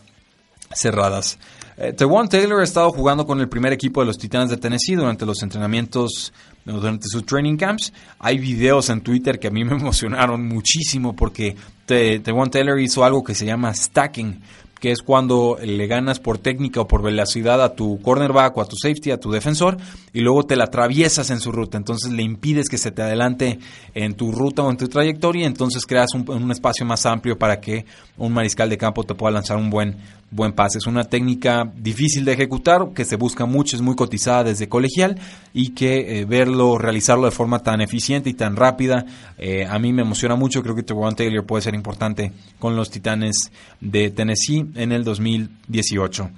cerradas. 0.73 1.37
Eh, 1.81 1.93
Taylor 1.93 2.59
ha 2.59 2.63
estado 2.63 2.91
jugando 2.91 3.25
con 3.25 3.39
el 3.39 3.47
primer 3.47 3.71
equipo 3.71 4.01
de 4.01 4.07
los 4.07 4.17
Titanes 4.17 4.49
de 4.49 4.57
Tennessee 4.57 4.95
durante 4.95 5.25
los 5.25 5.41
entrenamientos, 5.43 6.33
durante 6.65 7.07
sus 7.07 7.25
training 7.25 7.57
camps. 7.57 7.93
Hay 8.19 8.37
videos 8.37 8.89
en 8.89 9.01
Twitter 9.01 9.39
que 9.39 9.47
a 9.47 9.51
mí 9.51 9.63
me 9.63 9.75
emocionaron 9.79 10.47
muchísimo 10.47 11.15
porque 11.15 11.55
Tewan 11.85 12.51
Taylor 12.51 12.79
hizo 12.79 13.03
algo 13.03 13.23
que 13.23 13.35
se 13.35 13.45
llama 13.45 13.73
stacking, 13.73 14.41
que 14.79 14.91
es 14.91 15.01
cuando 15.01 15.57
le 15.61 15.87
ganas 15.87 16.19
por 16.19 16.37
técnica 16.37 16.81
o 16.81 16.87
por 16.87 17.01
velocidad 17.01 17.61
a 17.61 17.75
tu 17.75 18.01
cornerback 18.01 18.55
o 18.55 18.61
a 18.61 18.65
tu 18.65 18.75
safety, 18.77 19.11
a 19.11 19.19
tu 19.19 19.31
defensor, 19.31 19.77
y 20.13 20.21
luego 20.21 20.43
te 20.43 20.55
la 20.55 20.65
atraviesas 20.65 21.29
en 21.31 21.41
su 21.41 21.51
ruta. 21.51 21.77
Entonces 21.77 22.11
le 22.11 22.23
impides 22.23 22.69
que 22.69 22.77
se 22.77 22.91
te 22.91 23.01
adelante 23.01 23.59
en 23.93 24.13
tu 24.13 24.31
ruta 24.31 24.61
o 24.63 24.71
en 24.71 24.77
tu 24.77 24.87
trayectoria, 24.87 25.47
entonces 25.47 25.85
creas 25.85 26.13
un 26.13 26.51
espacio 26.51 26.85
más 26.85 27.05
amplio 27.05 27.37
para 27.37 27.59
que 27.59 27.85
un 28.17 28.31
mariscal 28.31 28.69
de 28.69 28.77
campo 28.77 29.03
te 29.03 29.15
pueda 29.15 29.31
lanzar 29.31 29.57
un 29.57 29.69
buen 29.69 29.97
buen 30.31 30.53
pase. 30.53 30.77
Es 30.77 30.87
una 30.87 31.03
técnica 31.03 31.71
difícil 31.75 32.25
de 32.25 32.33
ejecutar, 32.33 32.89
que 32.93 33.05
se 33.05 33.15
busca 33.15 33.45
mucho, 33.45 33.75
es 33.75 33.81
muy 33.81 33.95
cotizada 33.95 34.45
desde 34.45 34.69
colegial 34.69 35.19
y 35.53 35.69
que 35.69 36.19
eh, 36.19 36.25
verlo, 36.25 36.77
realizarlo 36.77 37.25
de 37.25 37.31
forma 37.31 37.59
tan 37.59 37.81
eficiente 37.81 38.29
y 38.29 38.33
tan 38.33 38.55
rápida, 38.55 39.05
eh, 39.37 39.65
a 39.65 39.79
mí 39.79 39.93
me 39.93 40.01
emociona 40.01 40.35
mucho. 40.35 40.61
Creo 40.61 40.75
que 40.75 40.83
Teron 40.83 41.15
Taylor 41.15 41.45
puede 41.45 41.63
ser 41.63 41.75
importante 41.75 42.31
con 42.59 42.75
los 42.75 42.89
Titanes 42.89 43.51
de 43.79 44.11
Tennessee 44.11 44.65
en 44.75 44.91
el 44.91 45.03
2018. 45.03 46.29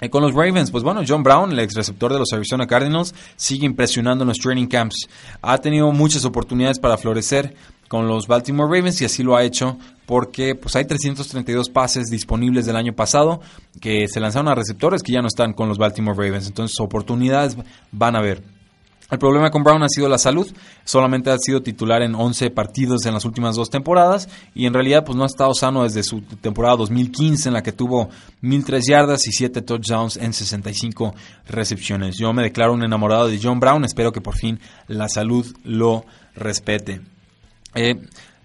Eh, 0.00 0.10
con 0.10 0.22
los 0.22 0.34
Ravens, 0.34 0.70
pues 0.70 0.84
bueno, 0.84 1.02
John 1.08 1.22
Brown, 1.22 1.52
el 1.52 1.58
ex 1.58 1.74
receptor 1.74 2.12
de 2.12 2.18
los 2.18 2.30
Arizona 2.32 2.66
Cardinals, 2.66 3.14
sigue 3.36 3.64
impresionando 3.64 4.24
en 4.24 4.28
los 4.28 4.38
training 4.38 4.66
camps. 4.66 5.08
Ha 5.40 5.58
tenido 5.58 5.90
muchas 5.90 6.26
oportunidades 6.26 6.78
para 6.78 6.98
florecer 6.98 7.54
con 7.88 8.06
los 8.06 8.26
Baltimore 8.26 8.68
Ravens 8.68 9.00
y 9.00 9.06
así 9.06 9.22
lo 9.22 9.36
ha 9.36 9.44
hecho 9.44 9.78
porque 10.06 10.54
pues 10.54 10.76
hay 10.76 10.84
332 10.84 11.68
pases 11.68 12.06
disponibles 12.06 12.64
del 12.64 12.76
año 12.76 12.94
pasado 12.94 13.40
que 13.80 14.08
se 14.08 14.20
lanzaron 14.20 14.48
a 14.48 14.54
receptores 14.54 15.02
que 15.02 15.12
ya 15.12 15.20
no 15.20 15.28
están 15.28 15.52
con 15.52 15.68
los 15.68 15.78
Baltimore 15.78 16.16
Ravens, 16.16 16.46
entonces 16.46 16.78
oportunidades 16.80 17.56
van 17.92 18.16
a 18.16 18.20
haber. 18.20 18.56
El 19.08 19.20
problema 19.20 19.52
con 19.52 19.62
Brown 19.62 19.84
ha 19.84 19.88
sido 19.88 20.08
la 20.08 20.18
salud, 20.18 20.48
solamente 20.84 21.30
ha 21.30 21.38
sido 21.38 21.62
titular 21.62 22.02
en 22.02 22.16
11 22.16 22.50
partidos 22.50 23.06
en 23.06 23.14
las 23.14 23.24
últimas 23.24 23.54
dos 23.54 23.70
temporadas 23.70 24.28
y 24.52 24.66
en 24.66 24.74
realidad 24.74 25.04
pues 25.04 25.16
no 25.16 25.22
ha 25.22 25.28
estado 25.28 25.54
sano 25.54 25.84
desde 25.84 26.02
su 26.02 26.22
temporada 26.22 26.74
2015 26.76 27.48
en 27.48 27.52
la 27.52 27.62
que 27.62 27.70
tuvo 27.70 28.08
1003 28.40 28.84
yardas 28.84 29.28
y 29.28 29.30
7 29.30 29.62
touchdowns 29.62 30.16
en 30.16 30.32
65 30.32 31.14
recepciones. 31.46 32.16
Yo 32.18 32.32
me 32.32 32.42
declaro 32.42 32.72
un 32.72 32.82
enamorado 32.82 33.28
de 33.28 33.38
John 33.40 33.60
Brown, 33.60 33.84
espero 33.84 34.10
que 34.10 34.20
por 34.20 34.34
fin 34.34 34.58
la 34.88 35.08
salud 35.08 35.46
lo 35.62 36.04
respete. 36.34 37.00
Eh, 37.76 37.94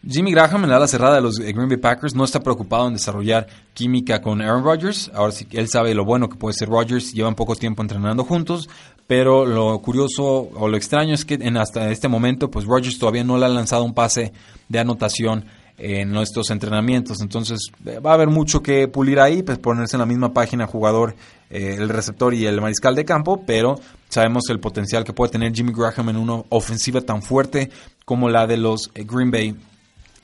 Jimmy 0.07 0.31
Graham, 0.31 0.63
en 0.63 0.71
la 0.71 0.77
ala 0.77 0.87
cerrada 0.87 1.15
de 1.15 1.21
los 1.21 1.37
Green 1.37 1.69
Bay 1.69 1.77
Packers, 1.77 2.15
no 2.15 2.23
está 2.23 2.39
preocupado 2.39 2.87
en 2.87 2.93
desarrollar 2.93 3.45
química 3.75 4.19
con 4.19 4.41
Aaron 4.41 4.63
Rodgers. 4.63 5.11
Ahora 5.13 5.31
sí, 5.31 5.47
él 5.51 5.67
sabe 5.67 5.93
lo 5.93 6.05
bueno 6.05 6.27
que 6.27 6.37
puede 6.37 6.55
ser 6.55 6.69
Rodgers, 6.69 7.13
llevan 7.13 7.35
poco 7.35 7.55
tiempo 7.55 7.83
entrenando 7.83 8.23
juntos, 8.23 8.67
pero 9.05 9.45
lo 9.45 9.79
curioso 9.79 10.49
o 10.55 10.67
lo 10.67 10.75
extraño 10.75 11.13
es 11.13 11.23
que 11.23 11.35
en 11.35 11.55
hasta 11.55 11.91
este 11.91 12.07
momento, 12.07 12.49
pues 12.49 12.65
Rodgers 12.65 12.97
todavía 12.97 13.23
no 13.23 13.37
le 13.37 13.45
ha 13.45 13.49
lanzado 13.49 13.83
un 13.83 13.93
pase 13.93 14.33
de 14.69 14.79
anotación 14.79 15.45
en 15.77 16.11
nuestros 16.11 16.49
entrenamientos. 16.49 17.21
Entonces 17.21 17.71
eh, 17.85 17.99
va 17.99 18.11
a 18.11 18.13
haber 18.15 18.29
mucho 18.29 18.63
que 18.63 18.87
pulir 18.87 19.19
ahí, 19.19 19.43
pues 19.43 19.59
ponerse 19.59 19.97
en 19.97 19.99
la 19.99 20.07
misma 20.07 20.33
página 20.33 20.65
jugador, 20.65 21.15
eh, 21.51 21.75
el 21.77 21.89
receptor 21.89 22.33
y 22.33 22.47
el 22.47 22.59
mariscal 22.59 22.95
de 22.95 23.05
campo, 23.05 23.43
pero 23.45 23.79
sabemos 24.09 24.49
el 24.49 24.59
potencial 24.59 25.03
que 25.03 25.13
puede 25.13 25.31
tener 25.31 25.53
Jimmy 25.53 25.73
Graham 25.73 26.09
en 26.09 26.17
una 26.17 26.43
ofensiva 26.49 27.01
tan 27.01 27.21
fuerte 27.21 27.69
como 28.05 28.29
la 28.29 28.47
de 28.47 28.57
los 28.57 28.89
eh, 28.95 29.05
Green 29.07 29.29
Bay 29.29 29.55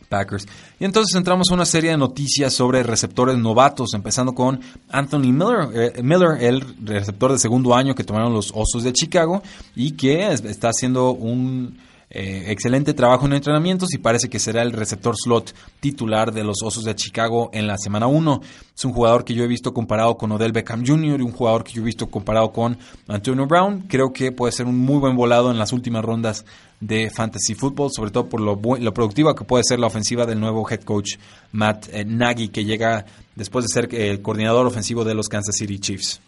Packers. 0.08 0.48
Y 0.80 0.86
entonces 0.86 1.16
entramos 1.16 1.50
a 1.52 1.54
una 1.54 1.66
serie 1.66 1.92
de 1.92 1.98
noticias 1.98 2.54
sobre 2.54 2.84
receptores 2.84 3.38
novatos, 3.38 3.94
empezando 3.94 4.34
con 4.34 4.60
Anthony 4.90 5.32
Miller, 5.34 5.70
eh, 5.74 6.04
Miller, 6.04 6.42
el 6.42 6.62
receptor 6.86 7.32
de 7.32 7.40
segundo 7.40 7.76
año 7.76 7.96
que 7.96 8.04
tomaron 8.04 8.34
los 8.34 8.52
Osos 8.54 8.84
de 8.84 8.94
Chicago 8.94 9.42
y 9.76 9.92
que 9.92 10.32
está 10.32 10.70
haciendo 10.70 11.12
un 11.12 11.78
eh, 12.10 12.46
excelente 12.48 12.94
trabajo 12.94 13.26
en 13.26 13.34
entrenamientos 13.34 13.94
y 13.94 13.98
parece 13.98 14.30
que 14.30 14.40
será 14.40 14.62
el 14.62 14.72
receptor 14.72 15.14
slot 15.18 15.54
titular 15.82 16.32
de 16.32 16.46
los 16.46 16.64
Osos 16.64 16.86
de 16.86 16.96
Chicago 16.96 17.50
en 17.52 17.68
la 17.68 17.78
semana 17.78 18.08
1. 18.08 18.42
Es 18.74 18.86
un 18.86 18.94
jugador 18.94 19.26
que 19.26 19.34
yo 19.34 19.44
he 19.44 19.48
visto 19.48 19.74
comparado 19.74 20.16
con 20.16 20.32
Odell 20.32 20.54
Beckham 20.54 20.86
Jr. 20.88 21.20
y 21.20 21.24
un 21.24 21.34
jugador 21.34 21.66
que 21.66 21.74
yo 21.74 21.82
he 21.82 21.86
visto 21.86 22.08
comparado 22.08 22.54
con 22.54 22.78
Antonio 23.10 23.46
Brown. 23.46 23.88
Creo 23.90 24.14
que 24.14 24.32
puede 24.32 24.54
ser 24.54 24.68
un 24.68 24.80
muy 24.80 25.00
buen 25.00 25.18
volado 25.18 25.52
en 25.52 25.60
las 25.60 25.74
últimas 25.74 26.06
rondas 26.06 26.46
de 26.80 27.10
fantasy 27.10 27.56
football, 27.56 27.90
sobre 27.92 28.12
todo 28.12 28.30
por 28.30 28.40
lo, 28.40 28.60
lo 28.80 28.94
productiva 28.94 29.36
que 29.36 29.44
puede 29.44 29.64
ser 29.64 29.80
la 29.80 29.88
ofensiva 29.88 30.26
del 30.26 30.40
nuevo 30.40 30.68
head 30.70 30.82
coach 30.82 31.18
Matt 31.52 31.88
eh, 31.92 32.06
Nagy, 32.06 32.50
que 32.50 32.66
llega 32.66 33.06
después 33.36 33.66
de 33.66 33.70
ser 33.70 33.94
el 33.94 34.22
coordinador 34.22 34.66
ofensivo 34.66 35.04
de 35.04 35.16
los 35.16 35.28
Kansas 35.28 35.56
City 35.58 35.80
Chiefs. 35.80 36.22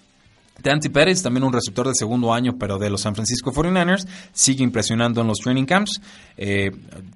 Dante 0.61 0.89
Pérez, 0.89 1.21
también 1.21 1.43
un 1.43 1.53
receptor 1.53 1.87
de 1.87 1.93
segundo 1.95 2.33
año, 2.33 2.57
pero 2.59 2.77
de 2.77 2.89
los 2.89 3.01
San 3.01 3.15
Francisco 3.15 3.51
49ers, 3.51 4.05
sigue 4.33 4.63
impresionando 4.63 5.21
en 5.21 5.27
los 5.27 5.39
training 5.39 5.65
camps. 5.65 6.01
Eh, 6.37 6.71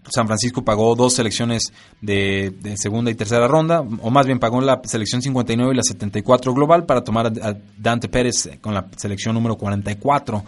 San 0.09 0.27
Francisco 0.27 0.63
pagó 0.63 0.95
dos 0.95 1.13
selecciones 1.13 1.73
de, 2.01 2.53
segunda 2.77 3.11
y 3.11 3.15
tercera 3.15 3.47
ronda, 3.47 3.81
o 3.81 4.09
más 4.09 4.25
bien 4.25 4.39
pagó 4.39 4.61
la 4.61 4.81
selección 4.85 5.21
59 5.21 5.73
y 5.73 5.75
la 5.75 5.83
74 5.83 6.53
global 6.53 6.85
para 6.85 7.03
tomar 7.03 7.27
a, 7.27 7.57
Dante 7.77 8.07
Pérez 8.07 8.49
con 8.61 8.73
la 8.73 8.87
selección 8.97 9.35
número 9.35 9.57
44 9.57 10.43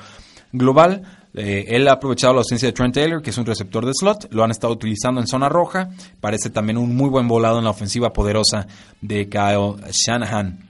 global. 0.53 1.03
Eh, 1.35 1.65
él 1.69 1.87
ha 1.87 1.93
aprovechado 1.93 2.33
la 2.33 2.39
ausencia 2.39 2.67
de 2.67 2.73
Trent 2.73 2.93
Taylor, 2.93 3.21
que 3.21 3.29
es 3.29 3.37
un 3.37 3.45
receptor 3.45 3.85
de 3.85 3.91
slot, 3.93 4.31
lo 4.31 4.43
han 4.43 4.51
estado 4.51 4.73
utilizando 4.73 5.19
en 5.19 5.27
zona 5.27 5.49
roja. 5.49 5.89
Parece 6.21 6.49
también 6.49 6.77
un 6.77 6.95
muy 6.95 7.09
buen 7.09 7.27
volado 7.27 7.57
en 7.57 7.65
la 7.65 7.71
ofensiva 7.71 8.13
poderosa 8.13 8.67
de 9.01 9.27
Kyle 9.27 9.75
Shanahan. 9.91 10.65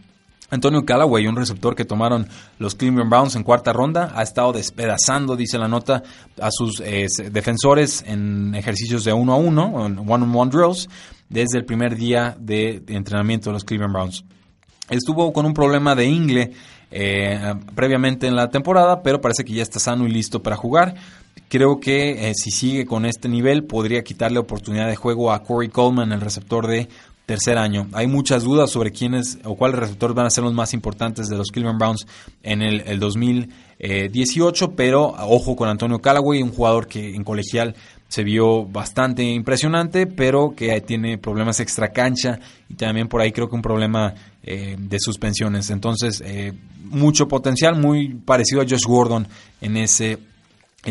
Antonio 0.50 0.86
Callaway, 0.86 1.28
un 1.28 1.36
receptor 1.36 1.76
que 1.76 1.86
tomaron 1.86 2.28
los 2.60 2.76
Cleveland 2.76 3.10
Browns 3.10 3.36
en 3.36 3.44
cuarta 3.44 3.74
ronda, 3.74 4.12
ha 4.16 4.22
estado 4.22 4.54
despedazando, 4.54 5.36
dice 5.36 5.58
la 5.58 5.68
nota, 5.68 6.04
a 6.40 6.50
sus 6.52 6.82
eh, 6.82 7.08
defensores 7.32 8.04
en 8.08 8.54
ejercicios 8.54 9.04
de 9.04 9.14
uno 9.14 9.34
a 9.34 9.38
uno, 9.38 9.66
one-on-one 9.66 10.52
drills, 10.52 10.88
desde 11.30 11.58
el 11.58 11.66
primer 11.66 11.96
día 11.96 12.38
de, 12.40 12.84
entrenamiento 12.88 13.50
de 13.50 13.54
los 13.54 13.64
Cleveland 13.64 13.94
Browns. 13.94 14.24
Estuvo 14.90 15.34
con 15.34 15.48
un 15.48 15.54
problema 15.54 15.96
de 15.96 16.06
ingle 16.06 16.52
eh, 16.92 17.54
previamente 17.76 18.28
en 18.28 18.36
la 18.36 18.50
temporada, 18.50 19.02
pero 19.02 19.22
parece 19.22 19.44
que 19.44 19.54
ya 19.54 19.64
está 19.64 19.80
sano 19.80 20.06
y 20.06 20.12
listo 20.12 20.42
para 20.42 20.56
jugar. 20.56 20.96
Creo 21.50 21.80
que 21.80 22.30
eh, 22.30 22.34
si 22.36 22.52
sigue 22.52 22.86
con 22.86 23.06
este 23.06 23.30
nivel 23.30 23.66
podría 23.66 24.04
quitarle 24.04 24.40
oportunidad 24.40 24.88
de 24.88 24.96
juego 24.96 25.32
a 25.32 25.44
Corey 25.44 25.70
Coleman, 25.70 26.12
el 26.12 26.22
receptor 26.22 26.68
de 26.68 26.88
tercer 27.26 27.58
año. 27.58 27.88
Hay 27.94 28.08
muchas 28.08 28.44
dudas 28.44 28.70
sobre 28.70 28.92
quiénes 28.92 29.40
o 29.44 29.56
cuáles 29.56 29.80
receptores 29.80 30.16
van 30.16 30.28
a 30.28 30.30
ser 30.30 30.44
los 30.44 30.54
más 30.54 30.74
importantes 30.74 31.28
de 31.28 31.38
los 31.38 31.52
Cleveland 31.52 31.80
Browns 31.80 32.06
en 32.44 32.62
el, 32.62 33.00
2018, 33.00 34.76
pero 34.76 35.08
ojo 35.08 35.56
con 35.56 35.68
Antonio 35.68 36.00
Callaway, 36.00 36.44
un 36.44 36.52
jugador 36.52 36.88
que 36.88 37.16
en 37.16 37.24
colegial 37.24 37.76
se 38.08 38.24
vio 38.24 38.66
bastante 38.66 39.24
impresionante, 39.24 40.06
pero 40.06 40.54
que 40.56 40.80
tiene 40.82 41.18
problemas 41.18 41.60
extra 41.60 41.90
cancha 41.90 42.40
y 42.70 42.76
también 42.76 43.08
por 43.08 43.22
ahí 43.22 43.32
creo 43.32 43.50
que 43.50 43.56
un 43.56 43.62
problema 43.62 44.14
eh, 44.48 44.76
de 44.78 45.00
suspensiones. 45.00 45.72
Entonces, 45.72 46.22
eh, 46.24 46.54
mucho 46.84 47.28
potencial, 47.28 47.76
muy 47.80 48.14
parecido 48.14 48.62
a 48.62 48.66
Josh 48.66 48.86
Gordon 48.86 49.28
en 49.60 49.78
ese 49.78 50.20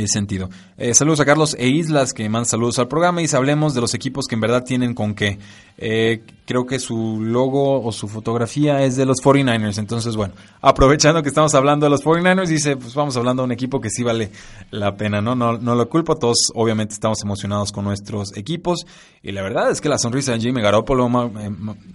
sentido. 0.06 0.50
Eh, 0.76 0.92
saludos 0.92 1.20
a 1.20 1.24
Carlos 1.24 1.54
e 1.58 1.68
Islas 1.68 2.12
que 2.12 2.24
mandan 2.28 2.46
saludos 2.46 2.78
al 2.80 2.88
programa 2.88 3.22
y 3.22 3.26
hablemos 3.32 3.74
de 3.74 3.80
los 3.80 3.94
equipos 3.94 4.26
que 4.26 4.34
en 4.34 4.40
verdad 4.40 4.64
tienen 4.64 4.92
con 4.92 5.14
qué. 5.14 5.38
Eh, 5.78 6.22
creo 6.44 6.66
que 6.66 6.80
su 6.80 7.20
logo 7.20 7.82
o 7.82 7.92
su 7.92 8.08
fotografía 8.08 8.82
es 8.82 8.96
de 8.96 9.06
los 9.06 9.18
49ers. 9.22 9.78
Entonces, 9.78 10.16
bueno, 10.16 10.34
aprovechando 10.60 11.22
que 11.22 11.28
estamos 11.28 11.54
hablando 11.54 11.86
de 11.86 11.90
los 11.90 12.02
49ers, 12.02 12.48
dice, 12.48 12.76
pues 12.76 12.94
vamos 12.94 13.16
hablando 13.16 13.42
de 13.42 13.46
un 13.46 13.52
equipo 13.52 13.80
que 13.80 13.88
sí 13.88 14.02
vale 14.02 14.30
la 14.72 14.96
pena, 14.96 15.20
¿no? 15.20 15.36
No, 15.36 15.58
no 15.58 15.74
lo 15.76 15.88
culpo, 15.88 16.16
todos 16.16 16.50
obviamente 16.54 16.94
estamos 16.94 17.22
emocionados 17.22 17.70
con 17.70 17.84
nuestros 17.84 18.36
equipos 18.36 18.86
y 19.22 19.30
la 19.30 19.42
verdad 19.42 19.70
es 19.70 19.80
que 19.80 19.88
la 19.88 19.98
sonrisa 19.98 20.32
de 20.32 20.40
Jimmy 20.40 20.60
Garoppolo, 20.60 21.30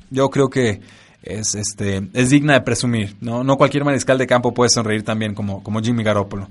yo 0.09 0.29
creo 0.29 0.49
que 0.49 0.79
es 1.23 1.55
este 1.55 2.09
es 2.13 2.29
digna 2.29 2.53
de 2.53 2.61
presumir, 2.61 3.15
¿no? 3.21 3.43
No 3.43 3.57
cualquier 3.57 3.83
mariscal 3.83 4.17
de 4.17 4.27
campo 4.27 4.53
puede 4.53 4.69
sonreír 4.69 5.03
también 5.03 5.33
como, 5.33 5.63
como 5.63 5.81
Jimmy 5.81 6.03
Garoppolo. 6.03 6.49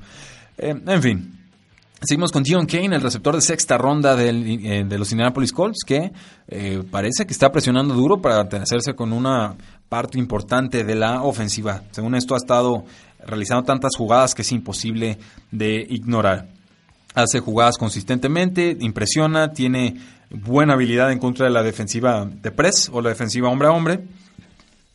Eh, 0.59 0.75
en 0.87 1.03
fin, 1.03 1.39
Seguimos 2.01 2.31
con 2.31 2.45
Dion 2.45 2.67
Kane, 2.67 2.95
el 2.95 3.03
receptor 3.03 3.35
de 3.35 3.41
sexta 3.41 3.77
ronda 3.77 4.17
eh, 4.23 4.85
de 4.87 4.99
los 4.99 5.11
Indianapolis 5.11 5.53
Colts, 5.53 5.83
que 5.85 6.13
eh, 6.47 6.85
parece 6.89 7.27
que 7.27 7.33
está 7.33 7.51
presionando 7.51 7.93
duro 7.93 8.23
para 8.23 8.43
hacerse 8.43 8.95
con 8.95 9.13
una 9.13 9.57
parte 9.89 10.17
importante 10.17 10.85
de 10.85 10.95
la 10.95 11.23
ofensiva. 11.23 11.83
Según 11.91 12.15
esto, 12.15 12.35
ha 12.35 12.37
estado 12.37 12.85
realizando 13.27 13.65
tantas 13.65 13.97
jugadas 13.97 14.37
que 14.37 14.43
es 14.43 14.53
imposible 14.53 15.19
de 15.51 15.85
ignorar. 15.91 16.47
Hace 17.15 17.41
jugadas 17.41 17.77
consistentemente, 17.77 18.77
impresiona, 18.79 19.53
tiene 19.53 19.97
buena 20.31 20.75
habilidad 20.75 21.11
en 21.11 21.19
contra 21.19 21.47
de 21.47 21.53
la 21.53 21.65
defensiva 21.65 22.27
de 22.27 22.53
press 22.53 22.91
o 22.93 23.01
la 23.01 23.09
defensiva 23.09 23.49
hombre 23.49 23.67
a 23.67 23.73
hombre 23.73 24.05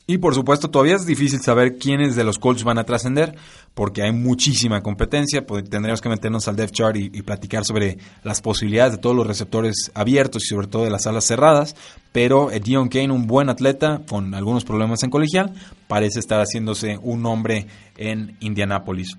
y 0.06 0.18
por 0.18 0.36
supuesto, 0.36 0.70
todavía 0.70 0.98
es 0.98 1.06
difícil 1.06 1.42
saber 1.42 1.78
quiénes 1.78 2.18
de 2.18 2.26
los 2.26 2.38
Colts 2.38 2.66
van 2.66 2.78
a 2.78 2.84
trascender, 2.84 3.36
porque 3.74 4.04
hay 4.04 4.12
muchísima 4.12 4.84
competencia. 4.84 5.46
Pues, 5.46 5.64
tendríamos 5.70 6.02
que 6.02 6.10
meternos 6.10 6.46
al 6.50 6.58
depth 6.58 6.74
chart 6.74 6.98
y, 6.98 7.22
platicar 7.22 7.64
sobre 7.64 7.98
las 8.22 8.42
posibilidades 8.42 8.94
de 8.94 8.98
todos 8.98 9.16
los 9.16 9.26
receptores 9.26 9.92
abiertos 9.94 10.44
y 10.44 10.48
sobre 10.48 10.68
todo 10.68 10.84
de 10.84 10.90
las 10.90 11.08
alas 11.08 11.24
cerradas. 11.24 11.78
Pero 12.12 12.52
eh, 12.52 12.60
Dion 12.60 12.90
Kane, 12.90 13.12
un 13.12 13.28
buen 13.28 13.50
atleta 13.50 14.02
con 14.08 14.34
algunos 14.34 14.66
problemas 14.66 15.04
en 15.04 15.10
colegial, 15.10 15.54
parece 15.88 16.20
estar 16.20 16.42
haciéndose 16.42 17.00
un 17.02 17.22
nombre 17.22 17.68
en 17.96 18.36
Indianápolis. 18.42 19.18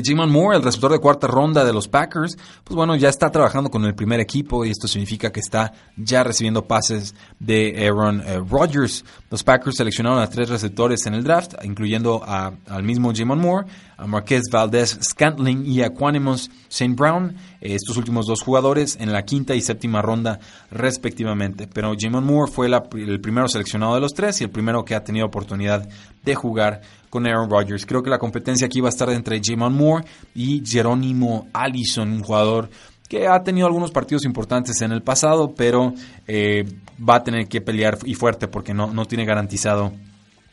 Jimon 0.00 0.30
Moore, 0.30 0.56
el 0.56 0.62
receptor 0.62 0.92
de 0.92 0.98
cuarta 0.98 1.26
ronda 1.26 1.64
de 1.64 1.72
los 1.72 1.88
Packers, 1.88 2.36
pues 2.64 2.74
bueno, 2.74 2.96
ya 2.96 3.08
está 3.08 3.30
trabajando 3.30 3.70
con 3.70 3.84
el 3.84 3.94
primer 3.94 4.20
equipo 4.20 4.64
y 4.64 4.70
esto 4.70 4.88
significa 4.88 5.30
que 5.30 5.40
está 5.40 5.72
ya 5.96 6.24
recibiendo 6.24 6.66
pases 6.66 7.14
de 7.38 7.86
Aaron 7.86 8.20
eh, 8.20 8.42
Rodgers. 8.48 9.04
Los 9.30 9.42
Packers 9.42 9.76
seleccionaron 9.76 10.20
a 10.20 10.28
tres 10.28 10.48
receptores 10.48 11.04
en 11.06 11.14
el 11.14 11.24
draft, 11.24 11.54
incluyendo 11.62 12.22
al 12.24 12.82
mismo 12.82 13.12
Jimon 13.12 13.38
Moore, 13.38 13.66
a 13.96 14.06
Marquez 14.06 14.42
Valdez 14.50 14.98
Scantling 15.02 15.64
y 15.66 15.82
a 15.82 15.90
Quanimous 15.90 16.50
St. 16.68 16.94
Brown, 16.94 17.36
estos 17.60 17.96
últimos 17.96 18.26
dos 18.26 18.42
jugadores 18.42 18.96
en 19.00 19.12
la 19.12 19.24
quinta 19.24 19.54
y 19.54 19.60
séptima 19.60 20.02
ronda 20.02 20.40
respectivamente. 20.70 21.68
Pero 21.72 21.94
Jimon 21.96 22.24
Moore 22.24 22.50
fue 22.50 22.66
el 22.66 23.20
primero 23.20 23.48
seleccionado 23.48 23.94
de 23.94 24.00
los 24.00 24.12
tres 24.12 24.40
y 24.40 24.44
el 24.44 24.50
primero 24.50 24.84
que 24.84 24.94
ha 24.94 25.04
tenido 25.04 25.26
oportunidad 25.26 25.88
de 26.24 26.34
jugar 26.34 26.80
con 27.10 27.26
Aaron 27.26 27.50
Rodgers. 27.50 27.84
Creo 27.86 28.02
que 28.02 28.10
la 28.10 28.18
competencia 28.18 28.66
aquí 28.66 28.80
va 28.80 28.88
a 28.88 28.90
estar 28.90 29.10
entre 29.10 29.40
Jamon 29.42 29.74
Moore 29.74 30.04
y 30.34 30.62
Jerónimo 30.64 31.48
Allison, 31.52 32.10
un 32.10 32.22
jugador 32.22 32.70
que 33.08 33.28
ha 33.28 33.42
tenido 33.42 33.66
algunos 33.66 33.90
partidos 33.90 34.24
importantes 34.24 34.80
en 34.80 34.92
el 34.92 35.02
pasado, 35.02 35.54
pero 35.54 35.92
eh, 36.26 36.64
va 36.98 37.16
a 37.16 37.22
tener 37.22 37.46
que 37.46 37.60
pelear 37.60 37.98
y 38.04 38.14
fuerte 38.14 38.48
porque 38.48 38.72
no, 38.72 38.92
no 38.92 39.04
tiene 39.04 39.26
garantizado 39.26 39.92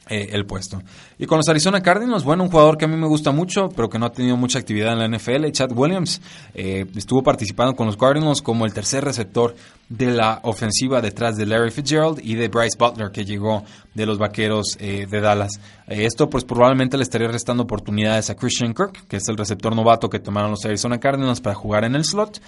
eh, 0.09 0.29
el 0.31 0.43
puesto. 0.47 0.81
Y 1.19 1.27
con 1.27 1.37
los 1.37 1.47
Arizona 1.49 1.81
Cardinals, 1.81 2.23
bueno, 2.23 2.43
un 2.43 2.49
jugador 2.49 2.79
que 2.79 2.85
a 2.85 2.87
mí 2.87 2.97
me 2.97 3.05
gusta 3.05 3.29
mucho, 3.29 3.69
pero 3.69 3.91
que 3.91 3.99
no 3.99 4.07
ha 4.07 4.11
tenido 4.11 4.37
mucha 4.37 4.57
actividad 4.57 4.93
en 4.93 4.99
la 4.99 5.17
NFL, 5.17 5.51
Chad 5.51 5.71
Williams, 5.71 6.19
eh, 6.55 6.87
estuvo 6.95 7.21
participando 7.21 7.75
con 7.75 7.85
los 7.85 7.95
Cardinals 7.95 8.41
como 8.41 8.65
el 8.65 8.73
tercer 8.73 9.03
receptor 9.03 9.53
de 9.87 10.07
la 10.07 10.39
ofensiva 10.45 10.99
detrás 10.99 11.37
de 11.37 11.45
Larry 11.45 11.69
Fitzgerald 11.69 12.21
y 12.23 12.33
de 12.33 12.47
Bryce 12.47 12.75
Butler, 12.79 13.11
que 13.11 13.23
llegó 13.23 13.63
de 13.93 14.07
los 14.07 14.17
Vaqueros 14.17 14.77
eh, 14.79 15.05
de 15.07 15.21
Dallas. 15.21 15.59
esto 15.85 16.27
pues 16.27 16.43
probablemente 16.43 16.97
le 16.97 17.03
estaría 17.03 17.27
restando 17.27 17.61
oportunidades 17.61 18.31
a 18.31 18.35
Christian 18.35 18.73
Kirk, 18.73 19.07
que 19.07 19.17
es 19.17 19.29
el 19.29 19.37
receptor 19.37 19.75
novato 19.75 20.09
que 20.09 20.17
tomaron 20.17 20.49
los 20.49 20.65
Arizona 20.65 20.99
Cardinals 20.99 21.39
para 21.39 21.53
jugar 21.53 21.83
en 21.83 21.93
el 21.93 22.03
slot. 22.03 22.41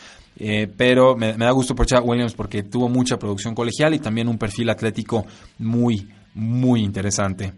pero 0.77 1.15
me, 1.15 1.37
me 1.37 1.45
da 1.45 1.51
gusto 1.51 1.75
por 1.75 1.85
Chad 1.85 2.01
Williams 2.03 2.33
porque 2.33 2.63
tuvo 2.63 2.89
mucha 2.89 3.19
producción 3.19 3.53
colegial 3.53 3.93
y 3.93 3.99
también 3.99 4.27
un 4.27 4.39
perfil 4.39 4.71
atlético 4.71 5.27
muy 5.59 6.07
muy 6.33 6.83
interesante. 6.83 7.53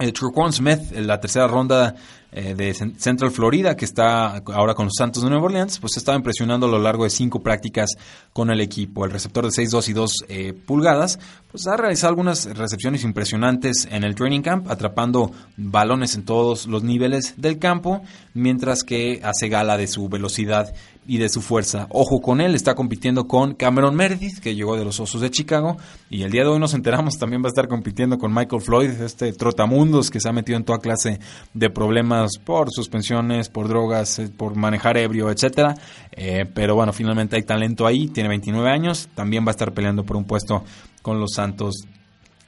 Eh, 0.00 0.12
Smith, 0.50 0.92
en 0.92 1.06
la 1.06 1.20
tercera 1.20 1.46
ronda 1.46 1.94
eh, 2.32 2.54
de 2.54 2.72
Central 2.72 3.30
Florida, 3.30 3.76
que 3.76 3.84
está 3.84 4.36
ahora 4.46 4.72
con 4.72 4.86
los 4.86 4.94
Santos 4.96 5.22
de 5.22 5.28
Nueva 5.28 5.44
Orleans, 5.44 5.78
pues 5.78 5.98
estaba 5.98 6.16
impresionando 6.16 6.66
a 6.66 6.70
lo 6.70 6.78
largo 6.78 7.04
de 7.04 7.10
cinco 7.10 7.42
prácticas 7.42 7.90
con 8.32 8.50
el 8.50 8.62
equipo. 8.62 9.04
El 9.04 9.10
receptor 9.10 9.44
de 9.44 9.50
6'2 9.50 9.88
y 9.88 9.92
2 9.92 10.12
eh, 10.28 10.52
pulgadas, 10.54 11.18
pues 11.50 11.66
ha 11.66 11.76
realizado 11.76 12.10
algunas 12.10 12.46
recepciones 12.56 13.04
impresionantes 13.04 13.86
en 13.90 14.04
el 14.04 14.14
training 14.14 14.40
camp, 14.40 14.70
atrapando 14.70 15.32
balones 15.58 16.14
en 16.14 16.24
todos 16.24 16.66
los 16.66 16.82
niveles 16.82 17.34
del 17.36 17.58
campo, 17.58 18.00
mientras 18.32 18.84
que 18.84 19.20
hace 19.22 19.50
gala 19.50 19.76
de 19.76 19.86
su 19.86 20.08
velocidad 20.08 20.72
y 21.10 21.18
de 21.18 21.28
su 21.28 21.42
fuerza. 21.42 21.88
Ojo 21.90 22.20
con 22.20 22.40
él, 22.40 22.54
está 22.54 22.76
compitiendo 22.76 23.26
con 23.26 23.54
Cameron 23.54 23.96
Meredith, 23.96 24.38
que 24.38 24.54
llegó 24.54 24.76
de 24.76 24.84
los 24.84 25.00
Osos 25.00 25.20
de 25.20 25.28
Chicago, 25.28 25.76
y 26.08 26.22
el 26.22 26.30
día 26.30 26.42
de 26.42 26.50
hoy 26.50 26.60
nos 26.60 26.72
enteramos 26.72 27.18
también 27.18 27.42
va 27.42 27.46
a 27.46 27.48
estar 27.48 27.66
compitiendo 27.66 28.16
con 28.16 28.32
Michael 28.32 28.62
Floyd, 28.62 28.90
este 28.90 29.32
trotamundos 29.32 30.08
que 30.08 30.20
se 30.20 30.28
ha 30.28 30.32
metido 30.32 30.56
en 30.56 30.62
toda 30.62 30.78
clase 30.78 31.18
de 31.52 31.68
problemas 31.68 32.38
por 32.38 32.70
suspensiones, 32.70 33.48
por 33.48 33.66
drogas, 33.66 34.20
eh, 34.20 34.28
por 34.28 34.54
manejar 34.54 34.98
ebrio, 34.98 35.32
etcétera. 35.32 35.74
Eh, 36.12 36.46
pero 36.54 36.76
bueno, 36.76 36.92
finalmente 36.92 37.34
hay 37.34 37.42
talento 37.42 37.88
ahí, 37.88 38.06
tiene 38.06 38.28
29 38.28 38.70
años, 38.70 39.08
también 39.16 39.44
va 39.44 39.48
a 39.48 39.50
estar 39.50 39.72
peleando 39.72 40.04
por 40.04 40.16
un 40.16 40.26
puesto 40.26 40.62
con 41.02 41.18
los 41.18 41.32
Santos 41.34 41.88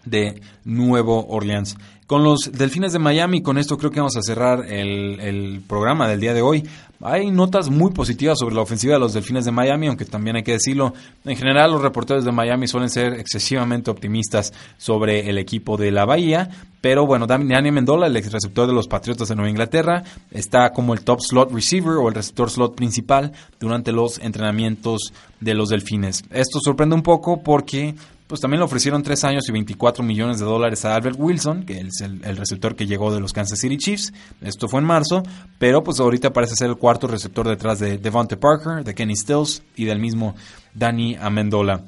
de 0.05 0.41
Nuevo 0.65 1.27
Orleans. 1.27 1.77
Con 2.07 2.25
los 2.25 2.51
Delfines 2.53 2.93
de 2.93 2.99
Miami, 2.99 3.41
con 3.41 3.57
esto 3.57 3.79
creo 3.79 3.91
que 3.91 4.01
vamos 4.01 4.17
a 4.17 4.23
cerrar 4.23 4.71
el, 4.71 5.63
programa 5.67 6.07
del 6.09 6.21
día 6.21 6.35
de 6.35 6.43
hoy. 6.43 6.63
Hay 7.05 7.33
notas 7.33 7.69
muy 7.69 7.91
positivas 7.91 8.39
sobre 8.39 8.55
la 8.55 8.63
ofensiva 8.63 8.95
de 8.95 9.01
los 9.01 9.13
Delfines 9.13 9.45
de 9.45 9.51
Miami, 9.51 9.89
aunque 9.89 10.05
también 10.05 10.37
hay 10.37 10.45
que 10.45 10.53
decirlo, 10.53 10.95
en 11.25 11.37
general 11.37 11.73
los 11.73 11.83
reporteros 11.83 12.25
de 12.25 12.31
Miami 12.31 12.69
suelen 12.69 12.91
ser 12.91 13.15
excesivamente 13.15 13.91
optimistas 13.91 14.53
sobre 14.77 15.29
el 15.29 15.37
equipo 15.39 15.77
de 15.77 15.91
la 15.91 16.05
Bahía, 16.05 16.49
pero 16.81 17.05
bueno, 17.05 17.27
Dani 17.27 17.71
Mendola, 17.73 18.07
el 18.07 18.17
ex 18.17 18.31
receptor 18.31 18.69
de 18.69 18.73
los 18.73 18.87
Patriotas 18.87 19.29
de 19.29 19.35
Nueva 19.35 19.51
Inglaterra, 19.51 20.05
está 20.31 20.73
como 20.73 20.95
el 20.95 21.03
top 21.03 21.21
slot 21.21 21.53
receiver 21.53 21.95
o 21.95 22.09
el 22.09 22.15
receptor 22.15 22.51
slot 22.51 22.77
principal 22.77 23.33
durante 23.59 23.91
los 23.91 24.19
entrenamientos 24.19 25.13
de 25.41 25.55
los 25.55 25.71
Delfines. 25.71 26.23
Esto 26.31 26.61
sorprende 26.63 26.95
un 26.95 27.03
poco 27.03 27.43
porque 27.43 27.97
pues 28.33 28.41
también 28.41 28.61
le 28.61 28.65
ofrecieron 28.65 29.03
3 29.03 29.25
años 29.25 29.47
y 29.47 29.53
24 29.53 30.03
millones 30.03 30.39
de 30.39 30.47
dólares 30.47 30.87
a 30.87 30.95
Albert 30.95 31.17
Wilson, 31.19 31.65
que 31.65 31.81
es 31.81 32.01
el, 32.01 32.23
receptor 32.39 32.75
que 32.75 32.87
llegó 32.87 33.13
de 33.13 33.21
los 33.21 33.35
Kansas 33.35 33.59
City 33.59 33.77
Chiefs. 33.77 34.11
Esto 34.41 34.69
fue 34.69 34.81
en 34.81 34.87
marzo, 34.87 35.23
pero 35.59 35.85
pues 35.85 36.01
ahorita 36.01 36.33
parece 36.33 36.57
ser 36.57 36.71
el 36.71 36.77
cuarto 36.77 37.07
receptor 37.07 37.47
detrás 37.47 37.79
de 37.79 37.99
Devontae 37.99 38.39
Parker, 38.39 38.85
de 38.85 38.95
Kenny 38.95 39.17
Stills 39.17 39.63
y 39.77 39.85
del 39.85 39.99
mismo 39.99 40.35
Danny 40.73 41.15
Amendola. 41.15 41.85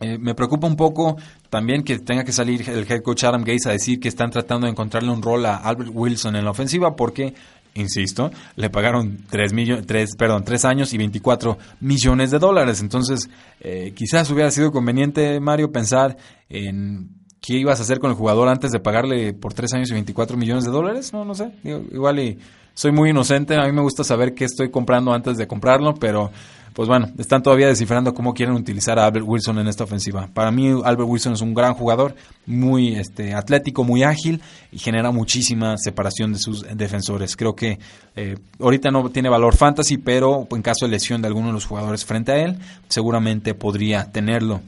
Eh, 0.00 0.16
me 0.16 0.34
preocupa 0.34 0.66
un 0.66 0.76
poco 0.76 1.18
también 1.50 1.84
que 1.84 1.98
tenga 1.98 2.24
que 2.24 2.32
salir 2.32 2.66
el 2.66 2.90
head 2.90 3.02
coach 3.02 3.24
Adam 3.24 3.42
Gates 3.42 3.66
a 3.66 3.72
decir 3.72 4.00
que 4.00 4.08
están 4.08 4.30
tratando 4.30 4.66
de 4.66 4.70
encontrarle 4.70 5.10
un 5.10 5.20
rol 5.20 5.44
a 5.44 5.56
Albert 5.56 5.90
Wilson 5.92 6.34
en 6.34 6.46
la 6.46 6.52
ofensiva 6.52 6.96
porque 6.96 7.34
insisto, 7.74 8.30
le 8.56 8.70
pagaron 8.70 9.18
3, 9.28 9.52
tres, 9.86 10.10
perdón, 10.16 10.44
tres 10.44 10.64
años 10.64 10.92
y 10.92 10.98
24 10.98 11.58
millones 11.80 12.30
de 12.30 12.38
dólares. 12.38 12.80
Entonces, 12.80 13.28
eh, 13.60 13.92
quizás 13.94 14.30
hubiera 14.30 14.50
sido 14.50 14.72
conveniente, 14.72 15.38
Mario, 15.40 15.72
pensar 15.72 16.16
en 16.48 17.10
qué 17.40 17.54
ibas 17.58 17.78
a 17.78 17.82
hacer 17.82 17.98
con 17.98 18.10
el 18.10 18.16
jugador 18.16 18.48
antes 18.48 18.70
de 18.70 18.80
pagarle 18.80 19.34
por 19.34 19.52
tres 19.52 19.72
años 19.74 19.90
y 19.90 19.94
24 19.94 20.36
millones 20.36 20.64
de 20.64 20.70
dólares. 20.70 21.12
No, 21.12 21.24
no 21.24 21.34
sé. 21.34 21.52
Igual 21.62 22.18
y 22.20 22.38
soy 22.74 22.92
muy 22.92 23.10
inocente. 23.10 23.56
A 23.56 23.66
mí 23.66 23.72
me 23.72 23.82
gusta 23.82 24.02
saber 24.02 24.34
qué 24.34 24.44
estoy 24.44 24.70
comprando 24.70 25.12
antes 25.12 25.36
de 25.36 25.46
comprarlo, 25.46 25.94
pero 25.94 26.30
pues 26.74 26.88
bueno, 26.88 27.08
están 27.18 27.42
todavía 27.42 27.68
descifrando 27.68 28.12
cómo 28.14 28.34
quieren 28.34 28.56
utilizar 28.56 28.98
a 28.98 29.06
Albert 29.06 29.24
Wilson 29.26 29.60
en 29.60 29.68
esta 29.68 29.84
ofensiva. 29.84 30.28
Para 30.34 30.50
mí 30.50 30.70
Albert 30.70 31.08
Wilson 31.08 31.34
es 31.34 31.40
un 31.40 31.54
gran 31.54 31.74
jugador, 31.74 32.16
muy 32.46 32.96
este, 32.96 33.32
atlético, 33.32 33.84
muy 33.84 34.02
ágil 34.02 34.42
y 34.72 34.80
genera 34.80 35.12
muchísima 35.12 35.76
separación 35.78 36.32
de 36.32 36.40
sus 36.40 36.66
defensores. 36.76 37.36
Creo 37.36 37.54
que 37.54 37.78
eh, 38.16 38.36
ahorita 38.58 38.90
no 38.90 39.08
tiene 39.10 39.28
valor 39.28 39.54
fantasy, 39.54 39.98
pero 39.98 40.48
en 40.50 40.62
caso 40.62 40.86
de 40.86 40.90
lesión 40.90 41.22
de 41.22 41.28
alguno 41.28 41.46
de 41.46 41.52
los 41.52 41.64
jugadores 41.64 42.04
frente 42.04 42.32
a 42.32 42.38
él, 42.38 42.58
seguramente 42.88 43.54
podría 43.54 44.10
tenerlo. 44.10 44.60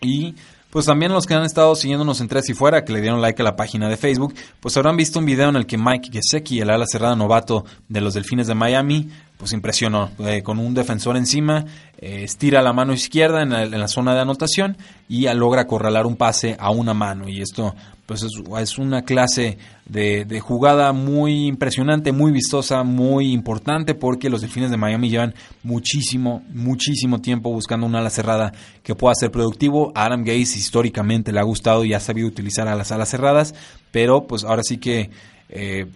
Y 0.00 0.34
pues 0.70 0.86
también 0.86 1.12
los 1.12 1.26
que 1.26 1.34
han 1.34 1.44
estado 1.44 1.76
siguiéndonos 1.76 2.20
en 2.20 2.26
Tres 2.26 2.48
y 2.48 2.54
Fuera, 2.54 2.84
que 2.84 2.92
le 2.92 3.00
dieron 3.00 3.20
like 3.20 3.40
a 3.40 3.44
la 3.44 3.54
página 3.54 3.88
de 3.88 3.96
Facebook, 3.96 4.34
pues 4.58 4.76
habrán 4.76 4.96
visto 4.96 5.20
un 5.20 5.24
video 5.24 5.50
en 5.50 5.56
el 5.56 5.66
que 5.66 5.78
Mike 5.78 6.10
Gesecki, 6.10 6.60
el 6.60 6.70
ala 6.70 6.84
cerrada 6.90 7.14
novato 7.14 7.64
de 7.88 8.00
los 8.00 8.14
Delfines 8.14 8.48
de 8.48 8.56
Miami, 8.56 9.08
pues 9.36 9.52
impresionó. 9.52 10.10
Eh, 10.20 10.42
con 10.42 10.58
un 10.58 10.74
defensor 10.74 11.16
encima, 11.16 11.64
eh, 11.98 12.24
estira 12.24 12.62
la 12.62 12.72
mano 12.72 12.92
izquierda 12.92 13.42
en 13.42 13.50
la, 13.50 13.88
zona 13.88 14.14
de 14.14 14.20
anotación 14.20 14.76
y 15.08 15.28
logra 15.34 15.62
acorralar 15.62 16.06
un 16.06 16.16
pase 16.16 16.56
a 16.58 16.70
una 16.70 16.94
mano. 16.94 17.28
Y 17.28 17.40
esto 17.40 17.74
pues 18.06 18.22
es, 18.22 18.78
una 18.78 19.02
clase 19.02 19.58
de, 19.86 20.40
jugada 20.40 20.92
muy 20.92 21.46
impresionante, 21.46 22.12
muy 22.12 22.32
vistosa, 22.32 22.82
muy 22.84 23.32
importante 23.32 23.94
porque 23.94 24.28
los 24.28 24.42
Delfines 24.42 24.70
de 24.70 24.76
Miami 24.76 25.08
llevan 25.08 25.34
muchísimo, 25.62 26.42
muchísimo 26.50 27.20
tiempo 27.20 27.50
buscando 27.50 27.86
una 27.86 28.00
ala 28.00 28.10
cerrada 28.10 28.52
que 28.82 28.94
pueda 28.94 29.14
ser 29.14 29.30
productivo. 29.30 29.90
Adam 29.94 30.22
Gaze 30.22 30.58
históricamente 30.58 31.32
le 31.32 31.40
ha 31.40 31.44
gustado 31.44 31.84
y 31.84 31.94
ha 31.94 32.00
sabido 32.00 32.28
utilizar 32.28 32.68
a 32.68 32.76
las 32.76 32.92
alas 32.92 33.08
cerradas, 33.08 33.54
pero 33.90 34.26
pues 34.26 34.44
ahora 34.44 34.62
sí 34.62 34.78
que... 34.78 35.10
Eh, 35.48 35.86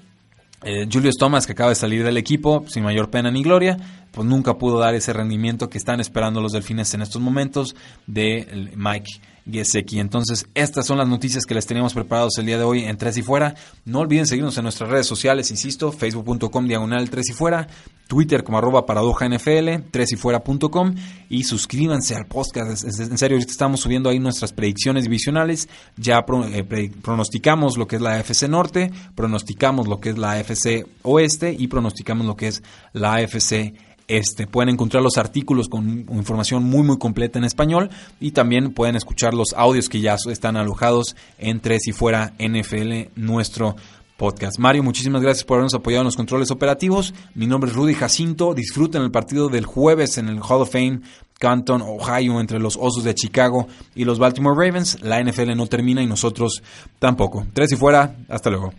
eh, 0.62 0.88
Julius 0.90 1.16
Thomas, 1.16 1.46
que 1.46 1.52
acaba 1.52 1.70
de 1.70 1.76
salir 1.76 2.04
del 2.04 2.16
equipo 2.16 2.64
sin 2.68 2.82
mayor 2.82 3.10
pena 3.10 3.30
ni 3.30 3.42
gloria, 3.42 3.76
pues 4.10 4.26
nunca 4.26 4.58
pudo 4.58 4.78
dar 4.78 4.94
ese 4.94 5.12
rendimiento 5.12 5.68
que 5.68 5.78
están 5.78 6.00
esperando 6.00 6.40
los 6.40 6.52
delfines 6.52 6.92
en 6.94 7.02
estos 7.02 7.20
momentos 7.22 7.76
de 8.06 8.72
Mike 8.74 9.20
Gesecki. 9.50 9.98
Entonces, 10.00 10.46
estas 10.54 10.86
son 10.86 10.98
las 10.98 11.08
noticias 11.08 11.44
que 11.44 11.54
les 11.54 11.66
teníamos 11.66 11.94
preparados 11.94 12.38
el 12.38 12.46
día 12.46 12.58
de 12.58 12.64
hoy 12.64 12.84
en 12.84 12.96
Tres 12.96 13.16
y 13.16 13.22
Fuera. 13.22 13.54
No 13.84 14.00
olviden 14.00 14.26
seguirnos 14.26 14.56
en 14.58 14.64
nuestras 14.64 14.90
redes 14.90 15.06
sociales, 15.06 15.50
insisto, 15.50 15.92
facebook.com 15.92 16.66
diagonal 16.66 17.10
Tres 17.10 17.30
y 17.30 17.32
Fuera, 17.32 17.68
Twitter 18.08 18.42
como 18.42 18.58
arroba 18.58 18.86
paradoja 18.86 19.28
NFL, 19.28 19.90
tres 19.90 20.12
y 20.12 20.16
fuera.com 20.16 20.94
y 21.28 21.44
suscríbanse 21.44 22.16
al 22.16 22.26
podcast. 22.26 22.84
En 22.84 23.18
serio, 23.18 23.36
estamos 23.36 23.80
subiendo 23.80 24.08
ahí 24.08 24.18
nuestras 24.18 24.52
predicciones 24.52 25.04
divisionales. 25.04 25.68
Ya 25.96 26.24
eh, 26.52 26.90
pronosticamos 27.02 27.76
lo 27.76 27.86
que 27.86 27.96
es 27.96 28.02
la 28.02 28.14
AFC 28.14 28.48
Norte, 28.48 28.90
pronosticamos 29.14 29.86
lo 29.86 30.00
que 30.00 30.10
es 30.10 30.18
la 30.18 30.32
AFC 30.32 30.86
Oeste 31.02 31.54
y 31.56 31.68
pronosticamos 31.68 32.26
lo 32.26 32.34
que 32.34 32.48
es 32.48 32.62
la 32.92 33.14
AFC 33.14 33.74
este, 34.08 34.46
pueden 34.46 34.70
encontrar 34.70 35.02
los 35.02 35.18
artículos 35.18 35.68
con 35.68 36.06
información 36.10 36.64
muy 36.64 36.82
muy 36.82 36.98
completa 36.98 37.38
en 37.38 37.44
español 37.44 37.90
y 38.20 38.32
también 38.32 38.72
pueden 38.72 38.96
escuchar 38.96 39.34
los 39.34 39.52
audios 39.56 39.88
que 39.88 40.00
ya 40.00 40.16
están 40.30 40.56
alojados 40.56 41.14
en 41.38 41.60
Tres 41.60 41.86
y 41.86 41.92
Fuera 41.92 42.34
NFL, 42.38 43.10
nuestro 43.16 43.76
podcast. 44.16 44.58
Mario, 44.58 44.82
muchísimas 44.82 45.22
gracias 45.22 45.44
por 45.44 45.54
habernos 45.54 45.74
apoyado 45.74 46.02
en 46.02 46.06
los 46.06 46.16
controles 46.16 46.50
operativos. 46.50 47.14
Mi 47.34 47.46
nombre 47.46 47.70
es 47.70 47.76
Rudy 47.76 47.94
Jacinto. 47.94 48.52
Disfruten 48.52 49.02
el 49.02 49.10
partido 49.10 49.48
del 49.48 49.64
jueves 49.64 50.18
en 50.18 50.28
el 50.28 50.40
Hall 50.40 50.62
of 50.62 50.72
Fame 50.72 51.00
Canton, 51.38 51.82
Ohio, 51.82 52.40
entre 52.40 52.58
los 52.58 52.76
Osos 52.76 53.04
de 53.04 53.14
Chicago 53.14 53.68
y 53.94 54.04
los 54.04 54.18
Baltimore 54.18 54.56
Ravens. 54.56 55.00
La 55.02 55.22
NFL 55.22 55.54
no 55.56 55.66
termina 55.66 56.02
y 56.02 56.06
nosotros 56.06 56.62
tampoco. 56.98 57.46
Tres 57.52 57.72
y 57.72 57.76
fuera. 57.76 58.16
Hasta 58.28 58.50
luego. 58.50 58.72